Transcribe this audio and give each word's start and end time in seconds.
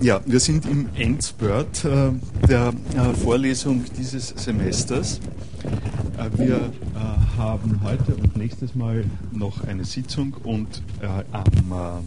Ja, 0.00 0.20
wir 0.26 0.40
sind 0.40 0.66
im 0.66 0.88
Endspurt 0.94 1.84
äh, 1.84 2.10
der 2.48 2.72
äh, 2.96 3.14
Vorlesung 3.14 3.84
dieses 3.96 4.28
Semesters. 4.28 5.20
Äh, 6.18 6.38
wir 6.38 6.56
äh, 6.56 6.70
haben 7.36 7.80
heute 7.82 8.14
und 8.14 8.36
nächstes 8.36 8.74
Mal 8.74 9.04
noch 9.32 9.64
eine 9.64 9.84
Sitzung 9.84 10.34
und 10.42 10.82
äh, 11.00 11.06
am 11.32 12.04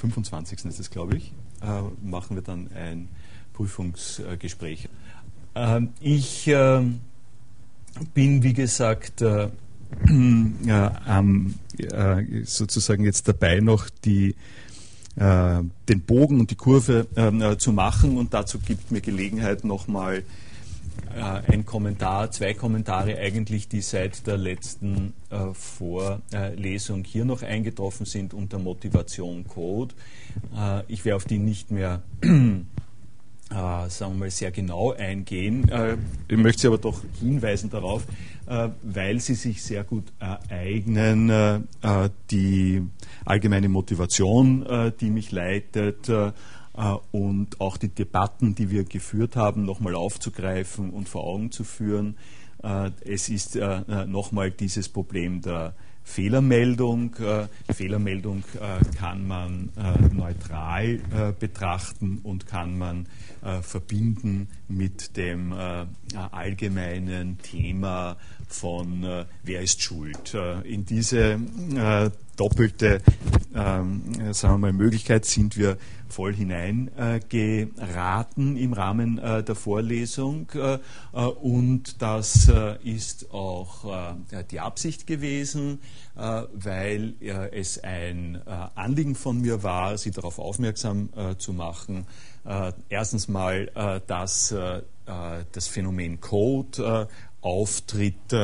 25. 0.00 0.64
ist 0.66 0.80
es, 0.80 0.90
glaube 0.90 1.16
ich, 1.16 1.32
äh, 1.62 1.82
machen 2.06 2.36
wir 2.36 2.42
dann 2.42 2.68
ein 2.74 3.08
Prüfungsgespräch. 3.54 4.88
Ich 6.00 6.44
bin, 8.12 8.42
wie 8.42 8.52
gesagt, 8.52 9.24
sozusagen 12.44 13.04
jetzt 13.04 13.26
dabei, 13.26 13.60
noch 13.60 13.88
die 14.04 14.34
äh, 15.16 15.62
den 15.88 16.00
Bogen 16.02 16.40
und 16.40 16.50
die 16.50 16.56
Kurve 16.56 17.06
ähm, 17.16 17.42
äh, 17.42 17.58
zu 17.58 17.72
machen. 17.72 18.16
Und 18.16 18.34
dazu 18.34 18.58
gibt 18.58 18.90
mir 18.90 19.00
Gelegenheit 19.00 19.64
nochmal 19.64 20.22
äh, 21.14 21.52
ein 21.52 21.64
Kommentar, 21.64 22.30
zwei 22.30 22.54
Kommentare 22.54 23.18
eigentlich, 23.18 23.68
die 23.68 23.80
seit 23.80 24.26
der 24.26 24.36
letzten 24.36 25.14
äh, 25.30 25.52
Vorlesung 25.52 27.04
hier 27.04 27.24
noch 27.24 27.42
eingetroffen 27.42 28.06
sind 28.06 28.34
unter 28.34 28.58
Motivation 28.58 29.46
Code. 29.46 29.94
Ich 30.88 31.06
werde 31.06 31.16
auf 31.16 31.24
die 31.24 31.38
nicht 31.38 31.70
mehr 31.70 32.02
äh, 33.50 33.88
sagen 33.88 34.14
wir 34.14 34.18
mal, 34.18 34.30
sehr 34.30 34.50
genau 34.50 34.92
eingehen. 34.92 35.68
Äh, 35.68 35.96
ich 36.28 36.36
möchte 36.36 36.62
Sie 36.62 36.66
aber 36.66 36.78
doch 36.78 37.00
hinweisen 37.20 37.70
darauf, 37.70 38.04
weil 38.46 39.20
sie 39.20 39.34
sich 39.34 39.62
sehr 39.62 39.84
gut 39.84 40.12
ereignen, 40.18 41.30
äh, 41.30 41.56
äh, 41.82 42.10
die 42.30 42.82
allgemeine 43.24 43.68
Motivation, 43.68 44.64
äh, 44.64 44.92
die 44.98 45.10
mich 45.10 45.32
leitet, 45.32 46.10
und 47.10 47.58
auch 47.58 47.78
die 47.78 47.88
Debatten, 47.88 48.54
die 48.54 48.70
wir 48.70 48.84
geführt 48.84 49.34
haben, 49.34 49.64
nochmal 49.64 49.94
aufzugreifen 49.94 50.90
und 50.90 51.08
vor 51.08 51.24
Augen 51.24 51.50
zu 51.50 51.64
führen. 51.64 52.18
es 53.00 53.30
ist 53.30 53.58
nochmal 54.06 54.50
dieses 54.50 54.90
Problem 54.90 55.40
der 55.40 55.72
Fehlermeldung. 56.06 57.14
Äh, 57.16 57.72
Fehlermeldung 57.72 58.44
äh, 58.54 58.96
kann 58.96 59.26
man 59.26 59.70
äh, 59.76 60.14
neutral 60.14 60.84
äh, 60.84 61.32
betrachten 61.38 62.20
und 62.22 62.46
kann 62.46 62.78
man 62.78 63.06
äh, 63.42 63.60
verbinden 63.60 64.48
mit 64.68 65.16
dem 65.16 65.52
äh, 65.52 65.84
allgemeinen 66.30 67.38
Thema 67.38 68.16
von 68.46 69.26
wer 69.42 69.60
ist 69.60 69.82
schuld. 69.82 70.36
in 70.64 70.84
diese 70.84 71.40
doppelte 72.36 73.02
ähm, 73.56 74.34
sagen 74.34 74.54
wir 74.54 74.58
mal, 74.58 74.72
Möglichkeit 74.72 75.24
sind 75.24 75.56
wir 75.56 75.78
voll 76.08 76.34
hineingeraten 76.34 78.56
äh, 78.56 78.62
im 78.62 78.72
Rahmen 78.72 79.18
äh, 79.18 79.42
der 79.42 79.54
Vorlesung 79.54 80.48
äh, 80.54 80.74
äh 80.74 80.78
und 81.24 82.02
das 82.02 82.48
äh, 82.48 82.76
ist 82.84 83.32
auch 83.32 84.14
äh, 84.32 84.44
die 84.50 84.60
Absicht 84.60 85.06
gewesen, 85.06 85.80
weil 86.14 87.14
es 87.52 87.84
ein 87.84 88.40
Anliegen 88.74 89.14
von 89.14 89.42
mir 89.42 89.62
war, 89.62 89.98
Sie 89.98 90.10
darauf 90.10 90.38
aufmerksam 90.38 91.10
zu 91.36 91.52
machen. 91.52 92.06
erstens 92.88 93.28
mal, 93.28 94.00
dass 94.06 94.54
das 95.04 95.68
Phänomen 95.68 96.22
Code 96.22 97.06
auftritt 97.46 98.34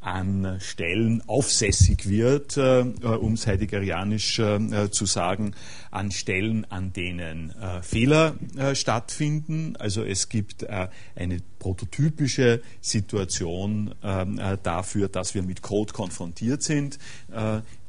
an 0.00 0.58
Stellen 0.60 1.22
aufsässig 1.26 2.08
wird, 2.08 2.56
äh, 2.56 2.80
um 2.80 3.34
es 3.34 3.46
heideggerianisch 3.46 4.38
äh, 4.38 4.90
zu 4.90 5.06
sagen, 5.06 5.54
an 5.90 6.10
Stellen, 6.10 6.64
an 6.70 6.92
denen 6.92 7.50
äh, 7.50 7.82
Fehler 7.82 8.34
äh, 8.56 8.74
stattfinden. 8.74 9.76
Also 9.76 10.02
es 10.02 10.28
gibt 10.28 10.62
äh, 10.62 10.88
eine 11.14 11.40
prototypische 11.58 12.62
Situation 12.80 13.94
ähm, 14.02 14.38
äh, 14.38 14.56
dafür, 14.62 15.08
dass 15.08 15.34
wir 15.34 15.42
mit 15.42 15.62
Code 15.62 15.92
konfrontiert 15.92 16.62
sind. 16.62 16.98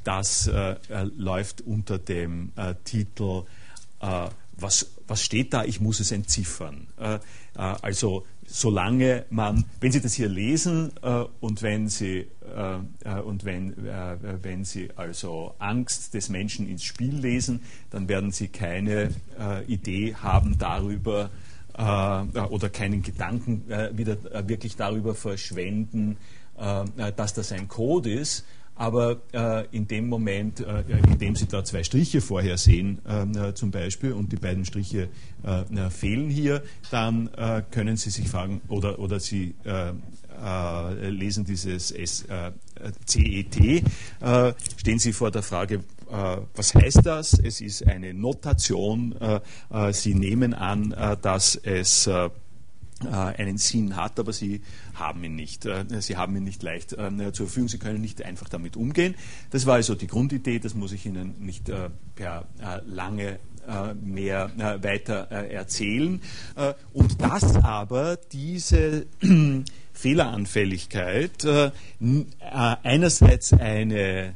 das 0.03 0.49
läuft 1.15 1.61
unter 1.61 1.97
dem 1.97 2.51
Titel 2.83 3.43
was, 3.99 4.91
was 5.07 5.21
steht 5.23 5.53
da? 5.53 5.63
Ich 5.63 5.79
muss 5.79 5.99
es 5.99 6.11
entziffern. 6.11 6.87
also 7.55 8.25
solange 8.51 9.25
man, 9.29 9.65
wenn 9.79 9.91
Sie 9.91 10.01
das 10.01 10.13
hier 10.13 10.27
lesen 10.29 10.91
äh, 11.01 11.23
und 11.39 11.61
wenn 11.61 11.87
Sie 11.87 12.27
äh, 12.55 12.77
äh 13.05 13.19
und 13.21 13.45
wenn, 13.45 13.87
äh, 13.87 14.17
wenn 14.41 14.65
Sie 14.65 14.89
also 14.95 15.55
Angst 15.59 16.13
des 16.13 16.29
Menschen 16.29 16.67
ins 16.67 16.83
Spiel 16.83 17.15
lesen, 17.15 17.61
dann 17.89 18.09
werden 18.09 18.31
Sie 18.31 18.49
keine 18.49 19.11
äh, 19.39 19.63
Idee 19.67 20.15
haben 20.15 20.57
darüber 20.57 21.29
äh, 21.77 21.81
oder 21.81 22.69
keinen 22.69 23.01
Gedanken 23.01 23.63
wieder 23.93 24.17
wirklich 24.47 24.75
darüber 24.75 25.15
verschwenden, 25.15 26.17
dass 27.15 27.33
das 27.33 27.51
ein 27.53 27.69
Code 27.69 28.11
ist 28.11 28.45
aber 28.81 29.17
äh, 29.31 29.67
in 29.71 29.87
dem 29.87 30.09
Moment, 30.09 30.59
äh, 30.59 30.83
in 31.07 31.19
dem 31.19 31.35
Sie 31.35 31.45
da 31.45 31.63
zwei 31.63 31.83
Striche 31.83 32.19
vorher 32.19 32.57
sehen, 32.57 32.97
äh, 33.05 33.53
zum 33.53 33.69
Beispiel, 33.69 34.13
und 34.13 34.31
die 34.31 34.37
beiden 34.37 34.65
Striche 34.65 35.07
äh, 35.43 35.89
fehlen 35.91 36.31
hier, 36.31 36.63
dann 36.89 37.27
äh, 37.37 37.61
können 37.69 37.95
Sie 37.95 38.09
sich 38.09 38.27
fragen, 38.27 38.59
oder, 38.69 38.97
oder 38.97 39.19
Sie 39.19 39.53
äh, 39.65 39.91
lesen 41.09 41.45
dieses 41.45 41.91
S, 41.91 42.25
CET, 43.05 43.83
stehen 44.77 44.97
Sie 44.97 45.13
vor 45.13 45.29
der 45.29 45.43
Frage, 45.43 45.83
was 46.55 46.73
heißt 46.73 47.01
das? 47.03 47.37
Es 47.37 47.61
ist 47.61 47.85
eine 47.85 48.15
Notation. 48.15 49.13
Sie 49.91 50.15
nehmen 50.15 50.55
an, 50.55 50.95
dass 51.21 51.55
es 51.57 52.07
äh, 52.07 52.29
einen 53.07 53.57
Sinn 53.57 53.95
hat, 53.95 54.19
aber 54.19 54.33
sie 54.33 54.61
haben 54.93 55.23
ihn 55.23 55.35
nicht. 55.35 55.65
Äh, 55.65 55.85
sie 56.01 56.17
haben 56.17 56.35
ihn 56.35 56.43
nicht 56.43 56.63
leicht 56.63 56.93
äh, 56.93 57.09
zur 57.33 57.47
Verfügung, 57.47 57.69
sie 57.69 57.77
können 57.77 58.01
nicht 58.01 58.23
einfach 58.23 58.49
damit 58.49 58.75
umgehen. 58.77 59.15
Das 59.49 59.65
war 59.65 59.75
also 59.75 59.95
die 59.95 60.07
Grundidee, 60.07 60.59
das 60.59 60.73
muss 60.73 60.91
ich 60.91 61.05
Ihnen 61.05 61.35
nicht 61.39 61.71
per 62.15 62.45
lange 62.85 63.39
mehr 64.01 64.51
weiter 64.81 65.29
erzählen. 65.29 66.21
Und 66.93 67.21
dass 67.21 67.55
aber 67.55 68.17
diese 68.31 69.05
Fehleranfälligkeit 69.93 71.47
einerseits 72.51 73.53
eine 73.53 74.33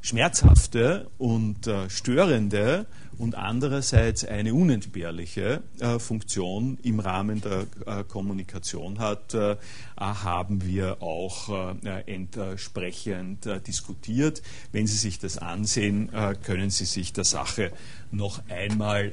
schmerzhafte 0.00 1.08
und 1.18 1.70
störende 1.88 2.86
und 3.18 3.34
andererseits 3.34 4.24
eine 4.24 4.54
unentbehrliche 4.54 5.62
äh, 5.78 5.98
Funktion 5.98 6.78
im 6.82 7.00
Rahmen 7.00 7.40
der 7.40 7.66
äh, 7.86 8.04
Kommunikation 8.04 8.98
hat, 8.98 9.34
äh, 9.34 9.56
haben 9.96 10.62
wir 10.64 11.02
auch 11.02 11.74
äh, 11.84 12.04
entsprechend 12.06 13.46
äh, 13.46 13.60
diskutiert. 13.60 14.42
Wenn 14.72 14.86
Sie 14.86 14.96
sich 14.96 15.18
das 15.18 15.38
ansehen, 15.38 16.12
äh, 16.12 16.34
können 16.42 16.70
Sie 16.70 16.84
sich 16.84 17.12
der 17.12 17.24
Sache 17.24 17.72
noch 18.10 18.42
einmal 18.48 19.12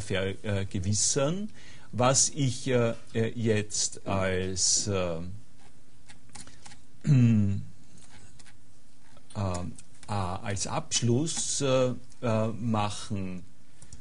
vergewissern. 0.00 1.50
Was 1.92 2.30
ich 2.30 2.66
jetzt 2.66 4.06
als 4.08 4.90
als 10.06 10.66
Abschluss 10.66 11.62
äh, 12.24 12.48
machen 12.48 13.42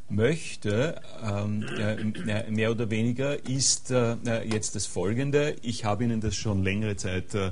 möchte, 0.09 1.01
ähm, 1.23 1.66
äh, 1.77 2.49
mehr 2.49 2.71
oder 2.71 2.89
weniger, 2.89 3.47
ist 3.47 3.91
äh, 3.91 4.16
jetzt 4.44 4.75
das 4.75 4.85
Folgende. 4.85 5.55
Ich 5.61 5.85
habe 5.85 6.03
Ihnen 6.03 6.21
das 6.21 6.35
schon 6.35 6.63
längere 6.63 6.95
Zeit 6.95 7.33
äh, 7.35 7.51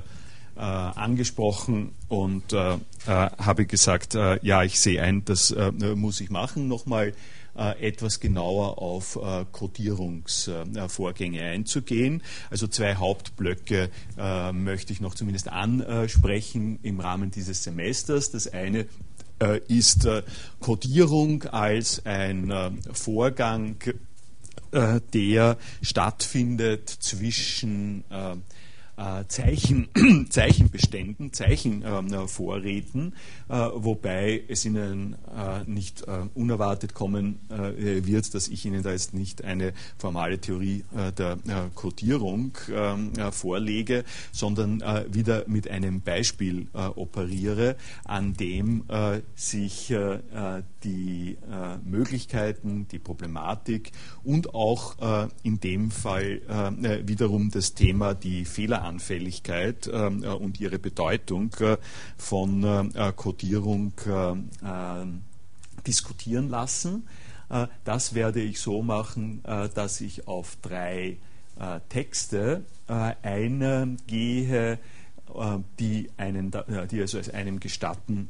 angesprochen 0.54 1.92
und 2.08 2.52
äh, 2.52 2.78
habe 3.06 3.66
gesagt, 3.66 4.14
ja, 4.14 4.62
ich 4.62 4.78
sehe 4.80 5.02
ein, 5.02 5.24
das 5.24 5.54
muss 5.96 6.20
ich 6.20 6.30
machen. 6.30 6.68
Nochmal 6.68 7.14
etwas 7.54 8.20
genauer 8.20 8.78
auf 8.78 9.18
Codierungsvorgänge 9.52 11.42
einzugehen. 11.42 12.22
Also 12.50 12.66
zwei 12.66 12.94
Hauptblöcke 12.94 13.90
möchte 14.52 14.92
ich 14.92 15.00
noch 15.00 15.14
zumindest 15.14 15.48
ansprechen 15.48 16.78
im 16.82 17.00
Rahmen 17.00 17.30
dieses 17.30 17.62
Semesters. 17.62 18.30
Das 18.30 18.52
eine 18.52 18.86
äh, 19.42 19.60
ist 19.66 20.04
äh, 20.04 20.22
Codierung 20.60 21.42
als 21.44 22.06
ein 22.06 22.50
äh, 22.50 22.70
Vorgang, 22.92 23.76
der 24.72 25.58
stattfindet 25.82 26.88
zwischen 26.88 28.04
äh, 28.10 28.36
Zeichen, 29.28 29.88
Zeichenbeständen, 30.30 31.32
Zeichenvorräten, 31.32 33.14
äh, 33.48 33.54
wobei 33.74 34.42
es 34.48 34.64
Ihnen 34.64 35.16
äh, 35.34 35.64
nicht 35.66 36.02
äh, 36.02 36.28
unerwartet 36.34 36.94
kommen 36.94 37.40
äh, 37.48 38.04
wird, 38.06 38.34
dass 38.34 38.48
ich 38.48 38.64
Ihnen 38.64 38.82
da 38.82 38.92
jetzt 38.92 39.14
nicht 39.14 39.44
eine 39.44 39.72
formale 39.98 40.38
Theorie 40.38 40.84
äh, 40.96 41.12
der 41.12 41.38
Codierung 41.74 42.56
ähm, 42.70 43.12
vorlege, 43.32 44.04
sondern 44.32 44.82
wieder 45.12 45.44
mit 45.46 45.68
einem 45.68 46.00
Beispiel 46.00 46.68
operiere, 46.72 47.76
an 48.04 48.34
dem 48.34 48.84
sich 49.34 49.94
die 50.84 51.38
Möglichkeiten, 51.84 52.86
die 52.88 52.98
Problematik 52.98 53.92
und 54.24 54.54
auch 54.54 54.96
in 55.42 55.60
dem 55.60 55.90
Fall 55.90 56.40
wiederum 57.04 57.50
das 57.50 57.74
Thema 57.74 58.14
die 58.14 58.44
Fehleranfälligkeit 59.00 59.88
und 59.88 60.60
ihre 60.60 60.78
Bedeutung 60.78 61.50
von 62.16 62.92
Codierung 63.16 63.92
diskutieren 65.86 66.48
lassen. 66.48 67.06
Äh, 67.52 67.66
das 67.84 68.14
werde 68.14 68.40
ich 68.40 68.58
so 68.60 68.82
machen, 68.82 69.44
äh, 69.44 69.68
dass 69.68 70.00
ich 70.00 70.26
auf 70.26 70.56
drei 70.62 71.18
äh, 71.60 71.80
Texte 71.88 72.64
eingehe, 73.22 74.78
die, 75.78 76.10
einen, 76.18 76.50
die 76.90 77.00
also 77.00 77.18
es 77.18 77.30
einem 77.30 77.58
gestatten, 77.58 78.28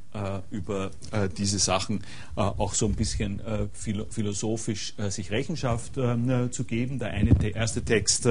über 0.53 0.93
diese 1.37 1.59
Sachen 1.59 2.05
auch 2.37 2.75
so 2.75 2.87
ein 2.87 2.94
bisschen 2.94 3.43
philosophisch 3.73 4.94
sich 5.09 5.32
Rechenschaft 5.32 5.94
zu 5.94 6.64
geben. 6.64 7.00
Der, 7.00 7.11
eine, 7.11 7.35
der 7.35 7.56
erste 7.56 7.82
Text 7.82 8.29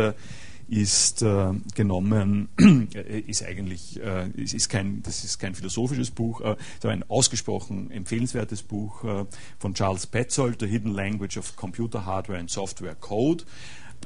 ist 0.71 1.21
äh, 1.21 1.51
genommen, 1.75 2.47
äh, 2.57 3.19
ist 3.19 3.43
eigentlich, 3.43 4.01
äh, 4.01 4.29
ist 4.37 4.69
kein, 4.69 5.03
das 5.03 5.25
ist 5.25 5.37
kein 5.37 5.53
philosophisches 5.53 6.11
Buch, 6.11 6.39
äh, 6.39 6.55
sondern 6.81 7.01
ein 7.01 7.09
ausgesprochen 7.09 7.91
empfehlenswertes 7.91 8.63
Buch 8.63 9.03
äh, 9.03 9.25
von 9.59 9.73
Charles 9.73 10.07
Petzold, 10.07 10.61
The 10.61 10.67
Hidden 10.67 10.93
Language 10.93 11.37
of 11.37 11.57
Computer 11.57 12.05
Hardware 12.05 12.39
and 12.39 12.49
Software 12.49 12.95
Code. 12.95 13.43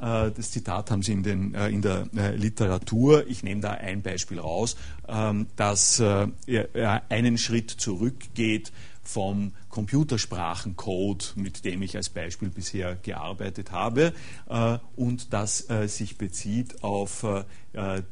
Äh, 0.01 0.31
das 0.31 0.49
Zitat 0.49 0.89
haben 0.89 1.03
Sie 1.03 1.11
in, 1.13 1.21
den, 1.21 1.53
in 1.53 1.83
der 1.83 2.07
Literatur. 2.35 3.27
Ich 3.27 3.43
nehme 3.43 3.61
da 3.61 3.71
ein 3.71 4.01
Beispiel 4.01 4.39
raus, 4.39 4.75
ähm, 5.07 5.45
das 5.55 6.01
einen 6.01 7.37
Schritt 7.37 7.69
zurückgeht 7.69 8.71
vom 9.07 9.53
Computersprachencode, 9.69 11.33
mit 11.35 11.63
dem 11.63 11.81
ich 11.81 11.95
als 11.95 12.09
Beispiel 12.09 12.49
bisher 12.49 12.95
gearbeitet 12.95 13.71
habe, 13.71 14.13
äh, 14.49 14.77
und 14.95 15.33
das 15.33 15.69
äh, 15.69 15.87
sich 15.87 16.17
bezieht 16.17 16.83
auf 16.83 17.23
äh, 17.23 17.43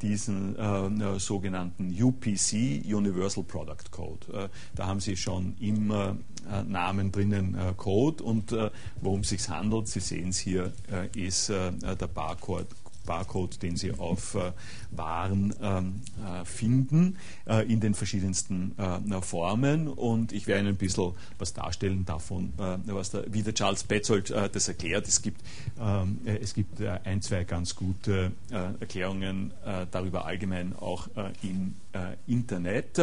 diesen 0.02 0.56
sogenannten 1.18 1.90
UPC, 1.98 2.84
Universal 2.84 3.44
Product 3.44 3.90
Code. 3.90 4.50
da 4.74 4.86
haben 4.86 5.00
Sie 5.00 5.16
schon 5.16 5.56
im 5.58 5.90
Namen 6.68 7.10
drinnen 7.10 7.56
Code 7.78 8.22
und 8.22 8.54
worum 9.00 9.20
es 9.20 9.30
sich 9.30 9.48
handelt, 9.48 9.88
Sie 9.88 10.00
sehen 10.00 10.28
es 10.28 10.38
hier, 10.38 10.74
ist 11.14 11.48
der 11.48 12.06
Barcode 12.12 12.66
Barcode, 13.04 13.62
den 13.62 13.76
Sie 13.76 13.92
auf 13.92 14.34
äh, 14.34 14.52
Waren 14.90 15.54
ähm, 15.60 16.00
äh, 16.18 16.44
finden, 16.44 17.16
äh, 17.46 17.70
in 17.70 17.80
den 17.80 17.94
verschiedensten 17.94 18.74
äh, 18.78 19.20
Formen. 19.22 19.88
Und 19.88 20.32
ich 20.32 20.46
werde 20.46 20.62
Ihnen 20.62 20.68
ein 20.70 20.76
bisschen 20.76 21.12
was 21.38 21.52
darstellen 21.52 22.04
davon, 22.04 22.52
äh, 22.58 22.78
was 22.86 23.10
da, 23.10 23.22
wie 23.28 23.42
der 23.42 23.54
Charles 23.54 23.84
Petzold 23.84 24.30
äh, 24.30 24.48
das 24.48 24.68
erklärt. 24.68 25.08
Es 25.08 25.22
gibt, 25.22 25.40
ähm, 25.80 26.18
es 26.24 26.54
gibt 26.54 26.80
ein, 26.82 27.22
zwei 27.22 27.44
ganz 27.44 27.74
gute 27.74 28.32
Erklärungen 28.50 29.52
darüber 29.90 30.26
allgemein 30.26 30.74
auch 30.76 31.08
im 31.42 31.74
Internet. 32.26 33.00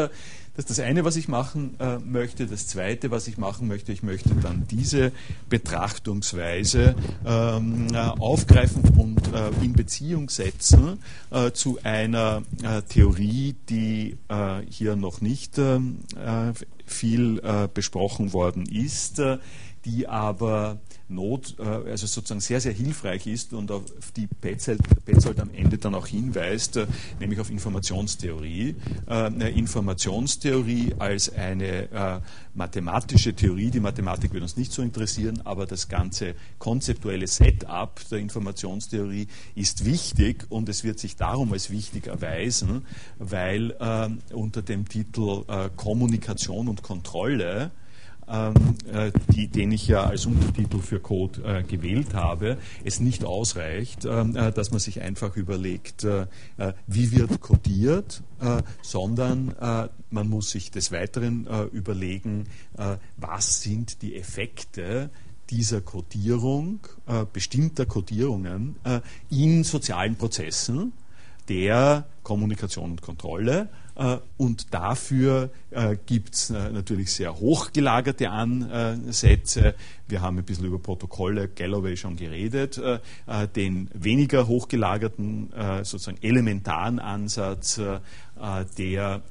Das 0.61 0.69
ist 0.69 0.77
das 0.77 0.85
eine, 0.85 1.03
was 1.03 1.15
ich 1.15 1.27
machen 1.27 1.75
möchte. 2.05 2.45
Das 2.45 2.67
zweite, 2.67 3.09
was 3.09 3.27
ich 3.27 3.39
machen 3.39 3.67
möchte, 3.67 3.91
ich 3.91 4.03
möchte 4.03 4.29
dann 4.35 4.67
diese 4.69 5.11
Betrachtungsweise 5.49 6.93
ähm, 7.25 7.87
aufgreifen 7.95 8.83
und 8.95 9.21
in 9.63 9.73
Beziehung 9.73 10.29
setzen 10.29 10.99
äh, 11.31 11.51
zu 11.51 11.79
einer 11.83 12.43
äh, 12.61 12.83
Theorie, 12.83 13.55
die 13.69 14.17
äh, 14.27 14.61
hier 14.69 14.95
noch 14.95 15.21
nicht 15.21 15.57
ähm, 15.57 15.99
äh, 16.15 16.53
viel 16.85 17.39
äh, 17.39 17.67
besprochen 17.73 18.33
worden 18.33 18.65
ist, 18.65 19.19
äh, 19.19 19.37
die 19.85 20.07
aber 20.07 20.79
Not, 21.11 21.55
äh, 21.59 21.63
also 21.63 22.07
sozusagen 22.07 22.41
sehr, 22.41 22.61
sehr 22.61 22.73
hilfreich 22.73 23.27
ist 23.27 23.53
und 23.53 23.71
auf 23.71 23.83
die 24.15 24.27
Petzold, 24.27 24.79
Petzold 25.05 25.39
am 25.39 25.49
Ende 25.53 25.77
dann 25.77 25.93
auch 25.93 26.07
hinweist, 26.07 26.77
äh, 26.77 26.87
nämlich 27.19 27.39
auf 27.39 27.49
Informationstheorie. 27.49 28.75
Äh, 29.09 29.51
Informationstheorie 29.51 30.95
als 30.97 31.31
eine 31.33 32.21
mathematische 32.53 33.33
Theorie, 33.33 33.69
die 33.69 33.79
Mathematik 33.79 34.33
wird 34.33 34.43
uns 34.43 34.57
nicht 34.57 34.71
so 34.71 34.81
interessieren, 34.81 35.41
aber 35.43 35.65
das 35.65 35.87
ganze 35.87 36.35
konzeptuelle 36.59 37.27
Setup 37.27 37.99
der 38.09 38.19
Informationstheorie 38.19 39.27
ist 39.55 39.85
wichtig 39.85 40.45
und 40.49 40.69
es 40.69 40.83
wird 40.83 40.99
sich 40.99 41.15
darum 41.15 41.53
als 41.53 41.69
wichtig 41.69 42.07
erweisen, 42.07 42.85
weil 43.19 43.71
unter 44.33 44.61
dem 44.61 44.87
Titel 44.87 45.43
Kommunikation 45.75 46.67
und 46.67 46.81
Kontrolle 46.81 47.71
die, 49.33 49.47
den 49.47 49.71
ich 49.71 49.87
ja 49.87 50.03
als 50.03 50.25
Untertitel 50.25 50.79
für 50.79 50.99
Code 50.99 51.43
äh, 51.43 51.63
gewählt 51.63 52.13
habe, 52.13 52.57
es 52.83 52.99
nicht 52.99 53.25
ausreicht, 53.25 54.05
ähm, 54.05 54.35
äh, 54.35 54.51
dass 54.51 54.71
man 54.71 54.79
sich 54.79 55.01
einfach 55.01 55.35
überlegt, 55.35 56.05
wie 56.87 57.11
wird 57.11 57.41
codiert, 57.41 58.23
sondern 58.81 59.55
man 60.09 60.29
muss 60.29 60.51
sich 60.51 60.71
des 60.71 60.91
Weiteren 60.91 61.47
überlegen, 61.71 62.45
was 63.17 63.61
sind 63.61 64.01
die 64.01 64.15
Effekte, 64.15 65.09
dieser 65.51 65.81
Codierung, 65.81 66.79
äh, 67.07 67.25
bestimmter 67.31 67.85
Codierungen 67.85 68.77
äh, 68.85 69.01
in 69.29 69.63
sozialen 69.63 70.15
Prozessen 70.15 70.93
der 71.51 72.05
Kommunikation 72.23 72.91
und 72.91 73.01
Kontrolle 73.01 73.67
äh, 73.95 74.17
und 74.37 74.73
dafür 74.73 75.49
äh, 75.71 75.97
gibt 76.05 76.33
es 76.33 76.49
äh, 76.49 76.71
natürlich 76.71 77.11
sehr 77.11 77.35
hochgelagerte 77.37 78.29
Ansätze. 78.29 79.75
Wir 80.07 80.21
haben 80.21 80.37
ein 80.37 80.45
bisschen 80.45 80.65
über 80.65 80.79
Protokolle 80.79 81.49
Galloway 81.49 81.97
schon 81.97 82.15
geredet. 82.15 82.81
Den 83.55 83.89
weniger 83.93 84.47
hochgelagerten, 84.47 85.53
sozusagen 85.83 86.17
elementaren 86.21 86.99
Ansatz, 86.99 87.79
der 88.77 89.21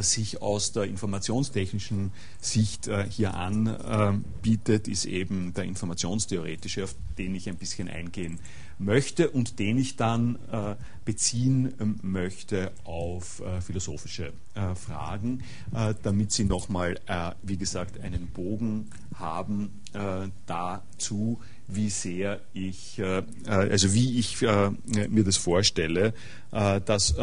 sich 0.00 0.42
aus 0.42 0.72
der 0.72 0.84
informationstechnischen 0.84 2.10
Sicht 2.40 2.90
hier 3.10 3.34
anbietet, 3.34 4.88
ist 4.88 5.04
eben 5.04 5.54
der 5.54 5.64
informationstheoretische, 5.64 6.84
auf 6.84 6.94
den 7.16 7.34
ich 7.34 7.48
ein 7.48 7.56
bisschen 7.56 7.88
eingehen 7.88 8.40
möchte 8.78 9.30
und 9.30 9.58
den 9.58 9.78
ich 9.78 9.96
dann 9.96 10.38
äh, 10.52 10.76
beziehen 11.04 11.74
ähm, 11.80 11.98
möchte 12.02 12.72
auf 12.84 13.40
äh, 13.40 13.60
philosophische 13.60 14.32
äh, 14.54 14.74
Fragen, 14.74 15.42
äh, 15.74 15.94
damit 16.02 16.32
Sie 16.32 16.44
nochmal, 16.44 16.98
äh, 17.06 17.32
wie 17.42 17.56
gesagt, 17.56 18.00
einen 18.00 18.28
Bogen 18.28 18.90
haben 19.14 19.80
äh, 19.92 20.28
dazu, 20.46 21.40
wie 21.68 21.90
sehr 21.90 22.40
ich, 22.54 23.02
also 23.46 23.92
wie 23.92 24.18
ich 24.18 24.40
mir 24.40 25.24
das 25.24 25.36
vorstelle, 25.36 26.14
dass 26.50 27.14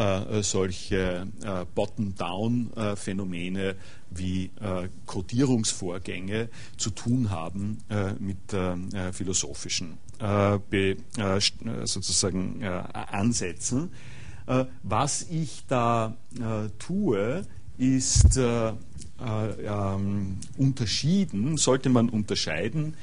solche 0.42 1.26
Bottom-Down-Phänomene 1.74 3.74
wie 4.10 4.52
Codierungsvorgänge 5.04 6.48
zu 6.76 6.90
tun 6.90 7.30
haben 7.30 7.78
mit 8.20 8.54
philosophischen 9.12 9.98
äh, 10.18 10.54
äh, 10.54 10.96
sozusagen 11.84 12.62
äh, 12.62 12.66
ansetzen. 12.66 13.90
was 14.82 15.26
ich 15.28 15.64
da 15.66 16.16
tue, 16.78 17.42
ist 17.78 18.38
ähm, 18.38 20.38
unterschieden, 20.56 21.56
sollte 21.56 21.88
man 21.88 22.08
unterscheiden, 22.08 22.94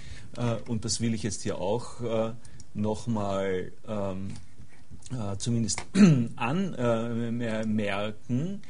und 0.68 0.86
das 0.86 1.02
will 1.02 1.14
ich 1.14 1.24
jetzt 1.24 1.44
hier 1.44 1.60
auch 1.60 2.34
nochmal 2.74 3.72
ähm, 3.88 4.30
zumindest 5.38 5.84
anmerken, 6.36 8.62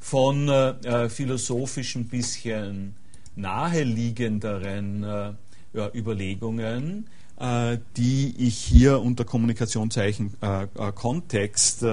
von 0.00 0.50
philosophisch 1.08 1.94
bisschen 2.08 2.96
naheliegenderen 3.36 5.36
Überlegungen, 5.94 7.06
äh, 7.38 7.78
die 7.96 8.34
ich 8.38 8.56
hier 8.56 9.00
unter 9.00 9.24
Kommunikationszeichen 9.24 10.34
äh, 10.42 10.64
äh, 10.64 10.92
Kontext 10.94 11.84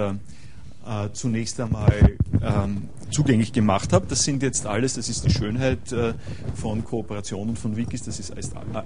zunächst 1.13 1.59
einmal 1.59 2.17
ähm, 2.41 2.89
zugänglich 3.11 3.53
gemacht 3.53 3.93
habe. 3.93 4.05
Das 4.07 4.23
sind 4.23 4.43
jetzt 4.43 4.65
alles, 4.65 4.93
das 4.93 5.09
ist 5.09 5.25
die 5.25 5.31
Schönheit 5.31 5.91
äh, 5.91 6.13
von 6.53 6.83
Kooperationen 6.83 7.55
von 7.55 7.75
Wikis. 7.75 8.03
Das 8.03 8.19
ist 8.19 8.33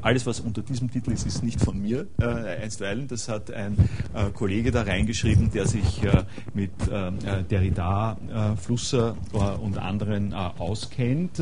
alles, 0.01 0.25
was 0.25 0.39
unter 0.39 0.61
diesem 0.61 0.89
Titel 0.89 1.11
ist, 1.11 1.25
ist 1.25 1.43
nicht 1.43 1.59
von 1.59 1.81
mir 1.81 2.07
äh, 2.19 2.25
einstweilen. 2.25 3.07
Das 3.07 3.27
hat 3.29 3.51
ein 3.51 3.77
äh, 4.13 4.29
Kollege 4.31 4.71
da 4.71 4.83
reingeschrieben, 4.83 5.51
der 5.51 5.67
sich 5.67 6.03
äh, 6.03 6.23
mit 6.53 6.71
äh, 6.87 7.43
Derrida, 7.49 8.17
äh, 8.53 8.55
Flusser 8.55 9.15
und 9.61 9.77
anderen 9.77 10.33
auskennt. 10.33 11.41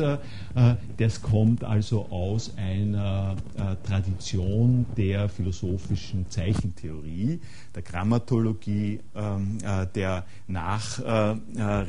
das 0.96 1.22
kommt 1.22 1.64
also 1.64 2.06
aus 2.10 2.52
einer 2.56 3.36
Tradition 3.84 4.86
der 4.96 5.28
philosophischen 5.28 6.28
Zeichentheorie, 6.28 7.40
der 7.74 7.82
Grammatologie, 7.82 9.00
ähm, 9.14 9.58
der 9.94 10.24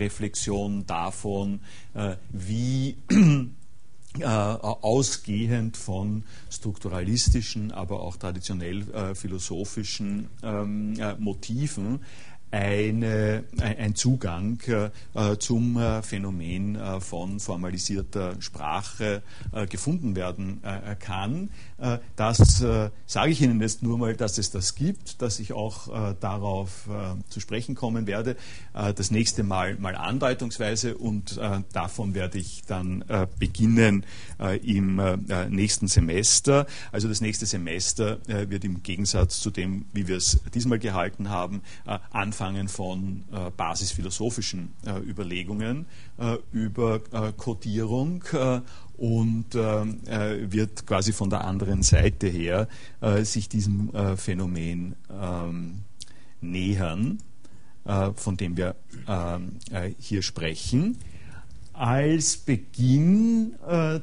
Nachreflexion 0.04 0.86
davon, 0.86 1.60
äh, 1.94 2.16
wie 2.32 2.98
äh, 4.20 4.26
ausgehend 4.26 5.78
von 5.78 6.24
strukturalistischen, 6.50 7.72
aber 7.72 8.02
auch 8.02 8.18
traditionell 8.18 8.90
äh, 8.92 9.16
philosophischen 9.16 10.30
ähm, 10.44 10.98
Motiven 11.20 12.02
eine, 12.54 13.46
ein 13.60 13.96
Zugang 13.96 14.60
äh, 14.68 15.38
zum 15.40 15.76
äh, 15.78 16.04
Phänomen 16.04 16.76
äh, 16.76 17.02
von 17.02 17.40
formalisierter 17.40 18.36
Sprache 18.40 19.24
gefunden 19.70 20.16
werden 20.16 20.62
kann. 21.00 21.50
das 22.16 22.64
sage 23.06 23.32
ich 23.32 23.42
Ihnen 23.42 23.62
jetzt 23.62 23.84
nur 23.84 23.98
mal, 23.98 24.16
dass 24.16 24.38
es 24.38 24.52
das 24.52 24.76
gibt, 24.76 25.22
dass 25.22 25.40
ich 25.40 25.54
auch 25.54 26.14
darauf 26.20 26.88
zu 27.30 27.40
sprechen 27.40 27.76
kommen 27.76 28.08
werde. 28.08 28.36
das 28.74 29.12
nächste 29.12 29.44
Mal 29.44 29.76
mal 29.76 29.96
andeutungsweise 29.96 30.98
und 30.98 31.40
davon 31.72 32.14
werde 32.14 32.40
ich 32.40 32.64
dann 32.66 33.04
beginnen 33.38 34.06
im 34.64 35.02
nächsten 35.50 35.88
Semester. 35.88 36.66
Also 36.92 37.08
das 37.08 37.22
nächste 37.22 37.46
Semester 37.46 38.20
wird 38.28 38.64
im 38.64 38.82
Gegensatz 38.84 39.40
zu 39.40 39.52
dem, 39.52 39.86
wie 39.94 40.08
wir 40.08 40.18
es 40.18 40.40
diesmal 40.54 40.80
gehalten 40.80 41.30
haben, 41.30 41.62
anfangen 42.12 42.43
angefangen 42.44 42.68
von 42.68 43.24
äh, 43.32 43.52
basisphilosophischen 43.56 44.74
äh, 44.86 45.00
Überlegungen 45.00 45.86
äh, 46.18 46.38
über 46.52 47.02
äh, 47.12 47.32
Codierung 47.36 48.24
äh, 48.34 48.62
und 48.98 49.56
äh, 49.56 50.52
wird 50.52 50.86
quasi 50.86 51.14
von 51.14 51.30
der 51.30 51.44
anderen 51.46 51.84
Seite 51.84 52.28
her 52.28 52.68
sich 53.24 53.50
diesem 53.50 53.92
Phänomen 54.18 54.96
ähm, 55.12 55.82
nähern, 56.42 57.18
von 58.16 58.38
dem 58.38 58.56
wir 58.56 58.76
ähm, 59.08 59.58
hier 59.98 60.22
sprechen. 60.22 60.98
Als 61.74 62.38
Beginn 62.38 63.56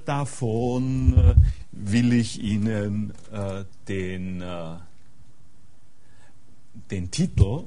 davon 0.04 1.36
will 1.70 2.12
ich 2.12 2.42
Ihnen 2.42 3.14
den, 3.88 4.42
den 6.90 7.10
Titel 7.10 7.64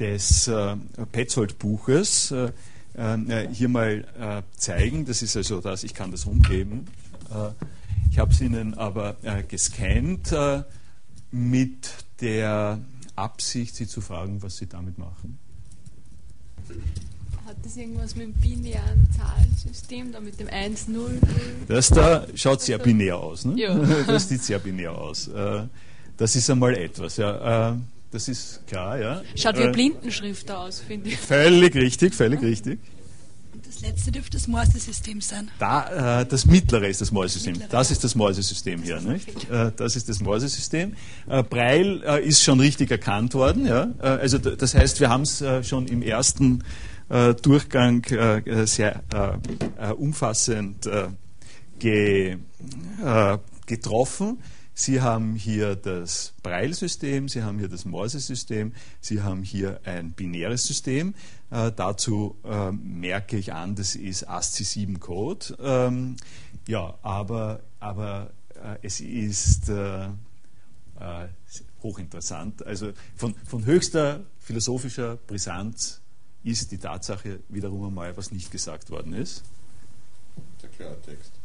des 0.00 0.48
äh, 0.48 0.76
Petzold-Buches 1.12 2.30
äh, 2.30 2.52
hier 3.52 3.68
mal 3.68 4.42
zeigen. 4.56 5.04
Das 5.04 5.22
ist 5.22 5.36
also 5.36 5.60
das, 5.60 5.84
ich 5.84 5.94
kann 5.94 6.10
das 6.10 6.24
umgeben. 6.24 6.86
ich 8.10 8.18
habe 8.18 8.32
es 8.32 8.40
Ihnen 8.40 8.74
aber 8.74 9.14
gescannt 9.46 10.34
mit 11.30 11.90
der 12.20 12.80
Absicht, 13.14 13.76
Sie 13.76 13.86
zu 13.86 14.00
fragen, 14.00 14.42
was 14.42 14.56
Sie 14.56 14.66
damit 14.66 14.98
machen. 14.98 15.38
Hat 17.46 17.56
das 17.62 17.76
irgendwas 17.76 18.16
mit 18.16 18.26
dem 18.26 18.32
binären 18.32 19.08
Zahlensystem, 19.16 20.10
da 20.10 20.18
mit 20.18 20.40
dem 20.40 20.48
1, 20.48 20.88
0, 20.88 21.10
0? 21.10 21.20
Das 21.68 21.90
da 21.90 22.26
schaut 22.34 22.62
sehr 22.62 22.78
binär 22.78 23.18
aus. 23.18 23.44
Ne? 23.44 23.60
Ja. 23.60 23.74
Das 24.06 24.28
sieht 24.28 24.42
sehr 24.42 24.58
binär 24.58 24.92
aus. 24.92 25.30
Das 26.16 26.34
ist 26.34 26.50
einmal 26.50 26.74
etwas. 26.74 27.16
Ja. 27.18 27.78
Das 28.10 28.26
ist 28.28 28.66
klar, 28.66 28.98
ja. 28.98 29.22
Schaut 29.34 29.56
wie 29.56 29.60
eine 29.60 29.70
äh, 29.70 29.72
Blindenschrift 29.72 30.50
aus, 30.50 30.80
finde 30.80 31.10
ich. 31.10 31.18
Völlig 31.18 31.74
richtig, 31.74 32.14
völlig 32.14 32.40
richtig. 32.40 32.78
Und 33.52 33.66
das 33.66 33.82
letzte 33.82 34.10
dürfte 34.10 34.38
das 34.38 34.48
Morse-System 34.48 35.20
sein. 35.20 35.50
Da, 35.58 36.20
äh, 36.20 36.26
das 36.26 36.46
mittlere 36.46 36.88
ist 36.88 37.02
das 37.02 37.12
Morse-System. 37.12 37.62
Das 37.68 37.90
ist 37.90 38.02
das 38.04 38.14
Morse-System 38.14 38.82
hier. 38.82 39.00
Nicht? 39.00 39.50
Äh, 39.50 39.72
das 39.76 39.94
ist 39.94 40.08
das 40.08 40.20
Morse-System. 40.20 40.94
Äh, 41.28 41.42
Breil 41.42 42.02
äh, 42.02 42.26
ist 42.26 42.42
schon 42.42 42.60
richtig 42.60 42.90
erkannt 42.90 43.34
worden. 43.34 43.66
Ja? 43.66 43.90
Äh, 44.00 44.06
also 44.06 44.38
das 44.38 44.74
heißt, 44.74 45.00
wir 45.00 45.10
haben 45.10 45.22
es 45.22 45.44
schon 45.62 45.86
im 45.86 46.02
ersten 46.02 46.64
Durchgang 47.40 48.04
sehr 48.66 49.02
umfassend 49.96 50.86
ge, 51.78 52.36
getroffen. 53.64 54.38
Sie 54.78 55.00
haben 55.00 55.34
hier 55.34 55.74
das 55.74 56.34
Braille-System, 56.44 57.28
Sie 57.28 57.42
haben 57.42 57.58
hier 57.58 57.66
das 57.66 57.84
Morse-System, 57.84 58.72
Sie 59.00 59.22
haben 59.22 59.42
hier 59.42 59.80
ein 59.84 60.12
binäres 60.12 60.68
System. 60.68 61.16
Äh, 61.50 61.72
dazu 61.74 62.36
äh, 62.44 62.70
merke 62.70 63.36
ich 63.36 63.52
an, 63.52 63.74
das 63.74 63.96
ist 63.96 64.28
ASCII-7-Code. 64.28 65.56
Ähm, 65.60 66.16
ja, 66.68 66.96
aber, 67.02 67.64
aber 67.80 68.30
äh, 68.54 68.76
es 68.82 69.00
ist 69.00 69.68
äh, 69.68 70.04
äh, 70.04 70.10
hochinteressant. 71.82 72.64
Also 72.64 72.92
von, 73.16 73.34
von 73.34 73.66
höchster 73.66 74.20
philosophischer 74.38 75.16
Brisanz 75.16 76.00
ist 76.44 76.70
die 76.70 76.78
Tatsache 76.78 77.40
wiederum 77.48 77.88
einmal, 77.88 78.16
was 78.16 78.30
nicht 78.30 78.52
gesagt 78.52 78.90
worden 78.90 79.12
ist. 79.12 79.42
Der 80.62 80.68
Klartext. 80.68 81.37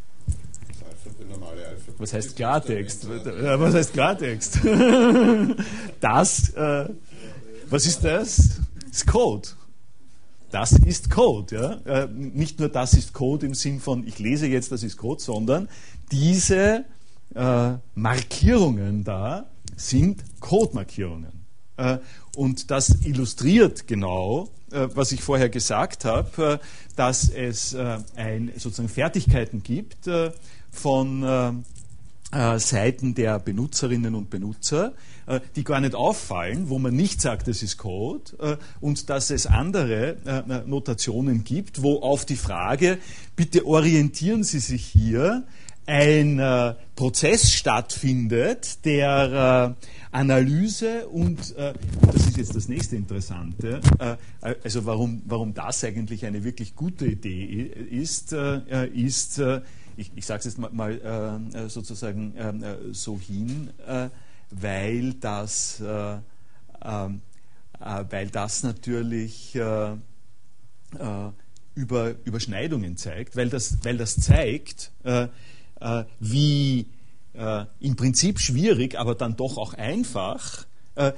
Was 1.98 2.14
heißt 2.14 2.36
Klartext? 2.36 3.08
Was 3.08 3.74
heißt 3.74 3.94
Klartext? 3.94 4.60
Das, 6.00 6.50
äh, 6.50 6.90
was 7.70 7.86
ist 7.86 8.04
das? 8.04 8.60
Das 8.82 8.92
ist 8.92 9.08
Code. 9.08 9.50
Das 10.52 10.74
ist 10.74 11.10
Code. 11.10 11.56
Ja? 11.56 12.04
Äh, 12.04 12.08
nicht 12.08 12.60
nur 12.60 12.70
das 12.70 12.94
ist 12.94 13.14
Code 13.14 13.46
im 13.46 13.54
Sinn 13.54 13.80
von, 13.80 14.06
ich 14.06 14.20
lese 14.20 14.48
jetzt, 14.48 14.72
das 14.72 14.84
ist 14.84 14.98
Code, 14.98 15.22
sondern 15.22 15.70
diese 16.12 16.86
äh, 17.36 17.74
Markierungen 17.96 19.04
da 19.04 19.46
sind 19.76 20.24
Code-Markierungen. 20.40 21.46
Äh, 21.78 21.98
und 22.36 22.70
das 22.70 23.04
illustriert 23.04 23.88
genau, 23.88 24.50
äh, 24.72 24.88
was 24.94 25.12
ich 25.12 25.24
vorher 25.24 25.50
gesagt 25.50 26.06
habe, 26.06 26.60
dass 26.96 27.30
es 27.30 27.76
ein, 28.16 28.52
sozusagen 28.56 28.90
Fertigkeiten 28.90 29.64
gibt, 29.64 30.08
von 30.74 31.24
äh, 31.24 31.51
äh, 32.34 32.60
Seiten 32.60 33.13
der 33.13 33.39
Benutzerinnen 33.39 34.15
und 34.15 34.30
Benutzer, 34.30 34.94
äh, 35.27 35.39
die 35.56 35.63
gar 35.63 35.80
nicht 35.80 35.96
auffallen, 35.96 36.70
wo 36.70 36.80
man 36.80 36.96
nicht 36.96 37.22
sagt, 37.22 37.48
das 37.48 37.62
ist 37.62 37.77
Code, 37.77 38.32
äh, 38.39 38.58
und 38.82 39.10
dass 39.10 39.30
es 39.30 39.46
andere 39.46 40.18
äh, 40.25 40.68
Notationen 40.68 41.44
gibt, 41.44 41.84
wo 41.84 42.00
auf 42.00 42.25
die 42.25 42.36
Frage, 42.36 42.98
bitte 43.36 43.65
orientieren 43.65 44.44
Sie 44.44 44.60
sich 44.60 44.86
hier, 44.86 45.44
ein 45.86 46.39
äh, 46.39 46.75
Prozess 46.96 47.51
stattfindet, 47.51 48.86
der 48.86 49.75
Analyse 50.12 51.08
und 51.10 51.56
das 51.58 52.27
ist 52.27 52.38
jetzt 52.38 52.56
das 52.56 52.70
nächste 52.70 52.96
Interessante, 52.96 53.82
also 54.39 54.86
warum, 54.86 55.24
warum 55.25 55.53
das 55.53 55.84
eigentlich 55.84 56.25
eine 56.25 56.44
wirklich 56.46 56.75
gute 56.75 57.08
Idee 57.08 57.74
ist, 57.89 58.32
ist 58.94 59.42
ich, 59.98 60.12
ich 60.16 60.26
sage 60.26 60.40
es 60.40 60.46
jetzt 60.46 60.58
mal, 60.58 60.72
mal 60.72 61.50
äh, 61.54 61.70
sozusagen 61.70 62.34
ähm, 62.38 62.64
äh, 62.64 62.76
so 62.94 63.20
hin, 63.20 63.72
äh, 63.88 64.10
weil, 64.50 65.14
das, 65.14 65.80
äh, 65.82 66.18
ähm, 66.84 67.22
äh, 67.80 68.04
weil 68.10 68.30
das 68.30 68.64
natürlich 68.64 69.56
äh, 69.56 69.96
über 71.76 72.14
Überschneidungen 72.24 72.98
zeigt, 72.98 73.36
weil 73.36 73.50
das, 73.50 73.80
weil 73.84 73.98
das 73.98 74.16
zeigt, 74.18 74.92
wie 76.20 76.86
im 77.34 77.96
Prinzip 77.96 78.40
schwierig, 78.40 79.00
aber 79.00 79.16
dann 79.16 79.36
doch 79.36 79.58
auch 79.58 79.74
einfach 79.74 80.68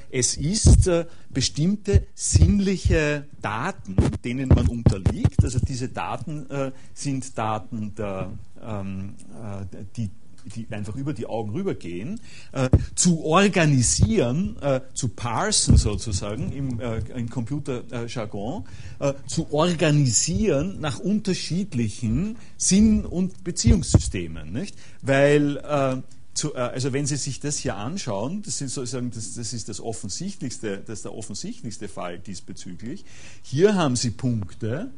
es 0.10 0.38
ist 0.38 0.90
bestimmte 1.30 2.08
sinnliche 2.14 3.26
Daten, 3.42 3.96
denen 4.24 4.50
man 4.50 4.68
unterliegt. 4.68 5.44
Also 5.44 5.60
diese 5.60 5.90
Daten 5.90 6.46
sind 6.94 7.38
Daten 7.38 7.94
der 7.96 8.32
ähm, 8.66 9.16
äh, 9.42 9.84
die 9.96 10.10
die 10.56 10.68
einfach 10.70 10.96
über 10.96 11.14
die 11.14 11.26
Augen 11.26 11.52
rübergehen, 11.54 12.20
äh, 12.52 12.70
zu 12.94 13.24
organisieren, 13.24 14.58
äh, 14.62 14.82
zu 14.94 15.10
parsen 15.10 15.76
sozusagen 15.76 16.52
im, 16.52 16.80
äh, 16.80 17.00
im 17.16 17.32
Computerjargon, 17.32 18.66
äh, 19.00 19.14
zu 19.26 19.52
organisieren 19.52 20.80
nach 20.80 21.00
unterschiedlichen 21.00 22.38
Sinn- 22.58 23.06
und 23.06 23.44
Beziehungssystemen. 23.44 24.54
Nicht? 24.54 24.76
Weil 25.02 25.58
äh, 25.58 25.98
zu, 26.36 26.54
äh, 26.54 26.60
also 26.60 26.94
wenn 26.94 27.08
Sie 27.08 27.16
sich 27.16 27.40
das 27.40 27.58
hier 27.58 27.76
anschauen, 27.76 28.44
das, 28.44 28.60
sind 28.60 28.70
sozusagen, 28.70 29.10
das, 29.10 29.34
das 29.34 29.54
ist 29.54 29.68
das 29.70 29.82
offensichtlichste, 29.82 30.84
das 30.86 31.02
der 31.02 31.16
offensichtlichste 31.16 31.88
Fall 31.88 32.20
diesbezüglich. 32.20 33.06
Hier 33.42 33.76
haben 33.76 33.96
Sie 33.96 34.12
Punkte 34.12 34.92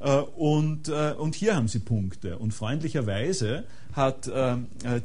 äh, 0.00 0.16
und, 0.16 0.88
äh, 0.88 1.12
und 1.16 1.34
hier 1.34 1.54
haben 1.54 1.68
Sie 1.68 1.78
Punkte. 1.78 2.38
Und 2.38 2.52
freundlicherweise 2.52 3.64
hat 3.92 4.26
äh, 4.26 4.56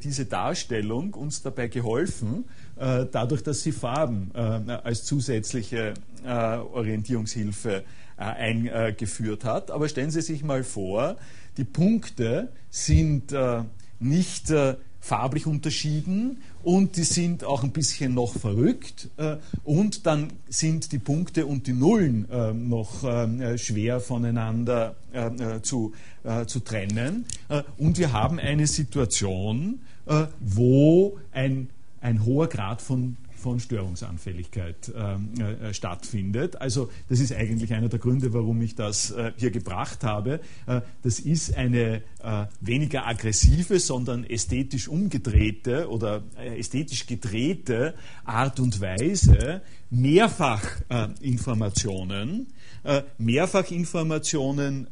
diese 0.03 0.25
Darstellung 0.25 1.13
uns 1.13 1.41
dabei 1.41 1.67
geholfen, 1.67 2.45
dadurch, 2.77 3.41
dass 3.41 3.63
sie 3.63 3.71
Farben 3.71 4.35
als 4.35 5.05
zusätzliche 5.05 5.93
Orientierungshilfe 6.25 7.85
eingeführt 8.17 9.45
hat. 9.45 9.71
Aber 9.71 9.87
stellen 9.87 10.11
Sie 10.11 10.21
sich 10.21 10.43
mal 10.43 10.65
vor, 10.65 11.15
die 11.55 11.63
Punkte 11.63 12.49
sind 12.69 13.33
nicht 13.99 14.53
farblich 15.05 15.45
unterschieden 15.45 16.41
und 16.63 16.97
die 16.97 17.03
sind 17.03 17.43
auch 17.43 17.63
ein 17.63 17.69
bisschen 17.69 18.15
noch 18.15 18.33
verrückt 18.33 19.09
äh, 19.17 19.37
und 19.63 20.07
dann 20.07 20.33
sind 20.49 20.91
die 20.91 20.97
Punkte 20.97 21.45
und 21.45 21.67
die 21.67 21.73
Nullen 21.73 22.27
äh, 22.31 22.53
noch 22.53 23.03
äh, 23.03 23.55
schwer 23.59 23.99
voneinander 23.99 24.95
zu, 25.61 25.93
zu 26.47 26.59
trennen. 26.59 27.23
und 27.77 27.97
wir 27.97 28.11
haben 28.11 28.37
eine 28.37 28.67
Situation, 28.67 29.79
wo 30.41 31.17
ein, 31.31 31.69
ein 32.01 32.25
hoher 32.25 32.49
Grad 32.49 32.81
von 32.81 33.15
von 33.45 33.59
Störungsanfälligkeit 33.59 34.89
äh, 34.89 35.17
äh, 35.69 35.71
stattfindet. 35.71 36.59
Also 36.59 36.89
das 37.09 37.19
ist 37.19 37.31
eigentlich 37.31 37.75
einer 37.75 37.89
der 37.89 37.99
Gründe, 37.99 38.33
warum 38.33 38.59
ich 38.63 38.73
das 38.73 39.11
äh, 39.11 39.33
hier 39.37 39.51
gebracht 39.51 40.03
habe. 40.03 40.39
Äh, 40.65 40.81
das 41.03 41.19
ist 41.19 41.55
eine 41.55 42.01
äh, 42.23 42.45
weniger 42.59 43.05
aggressive, 43.05 43.79
sondern 43.79 44.23
ästhetisch 44.23 44.87
umgedrehte 44.87 45.91
oder 45.91 46.23
äh, 46.39 46.57
ästhetisch 46.57 47.05
gedrehte 47.05 47.93
Art 48.23 48.59
und 48.59 48.81
Weise, 48.81 49.61
Mehrfachinformationen, 49.91 52.47
Mehrfachinformationen, 53.19 54.87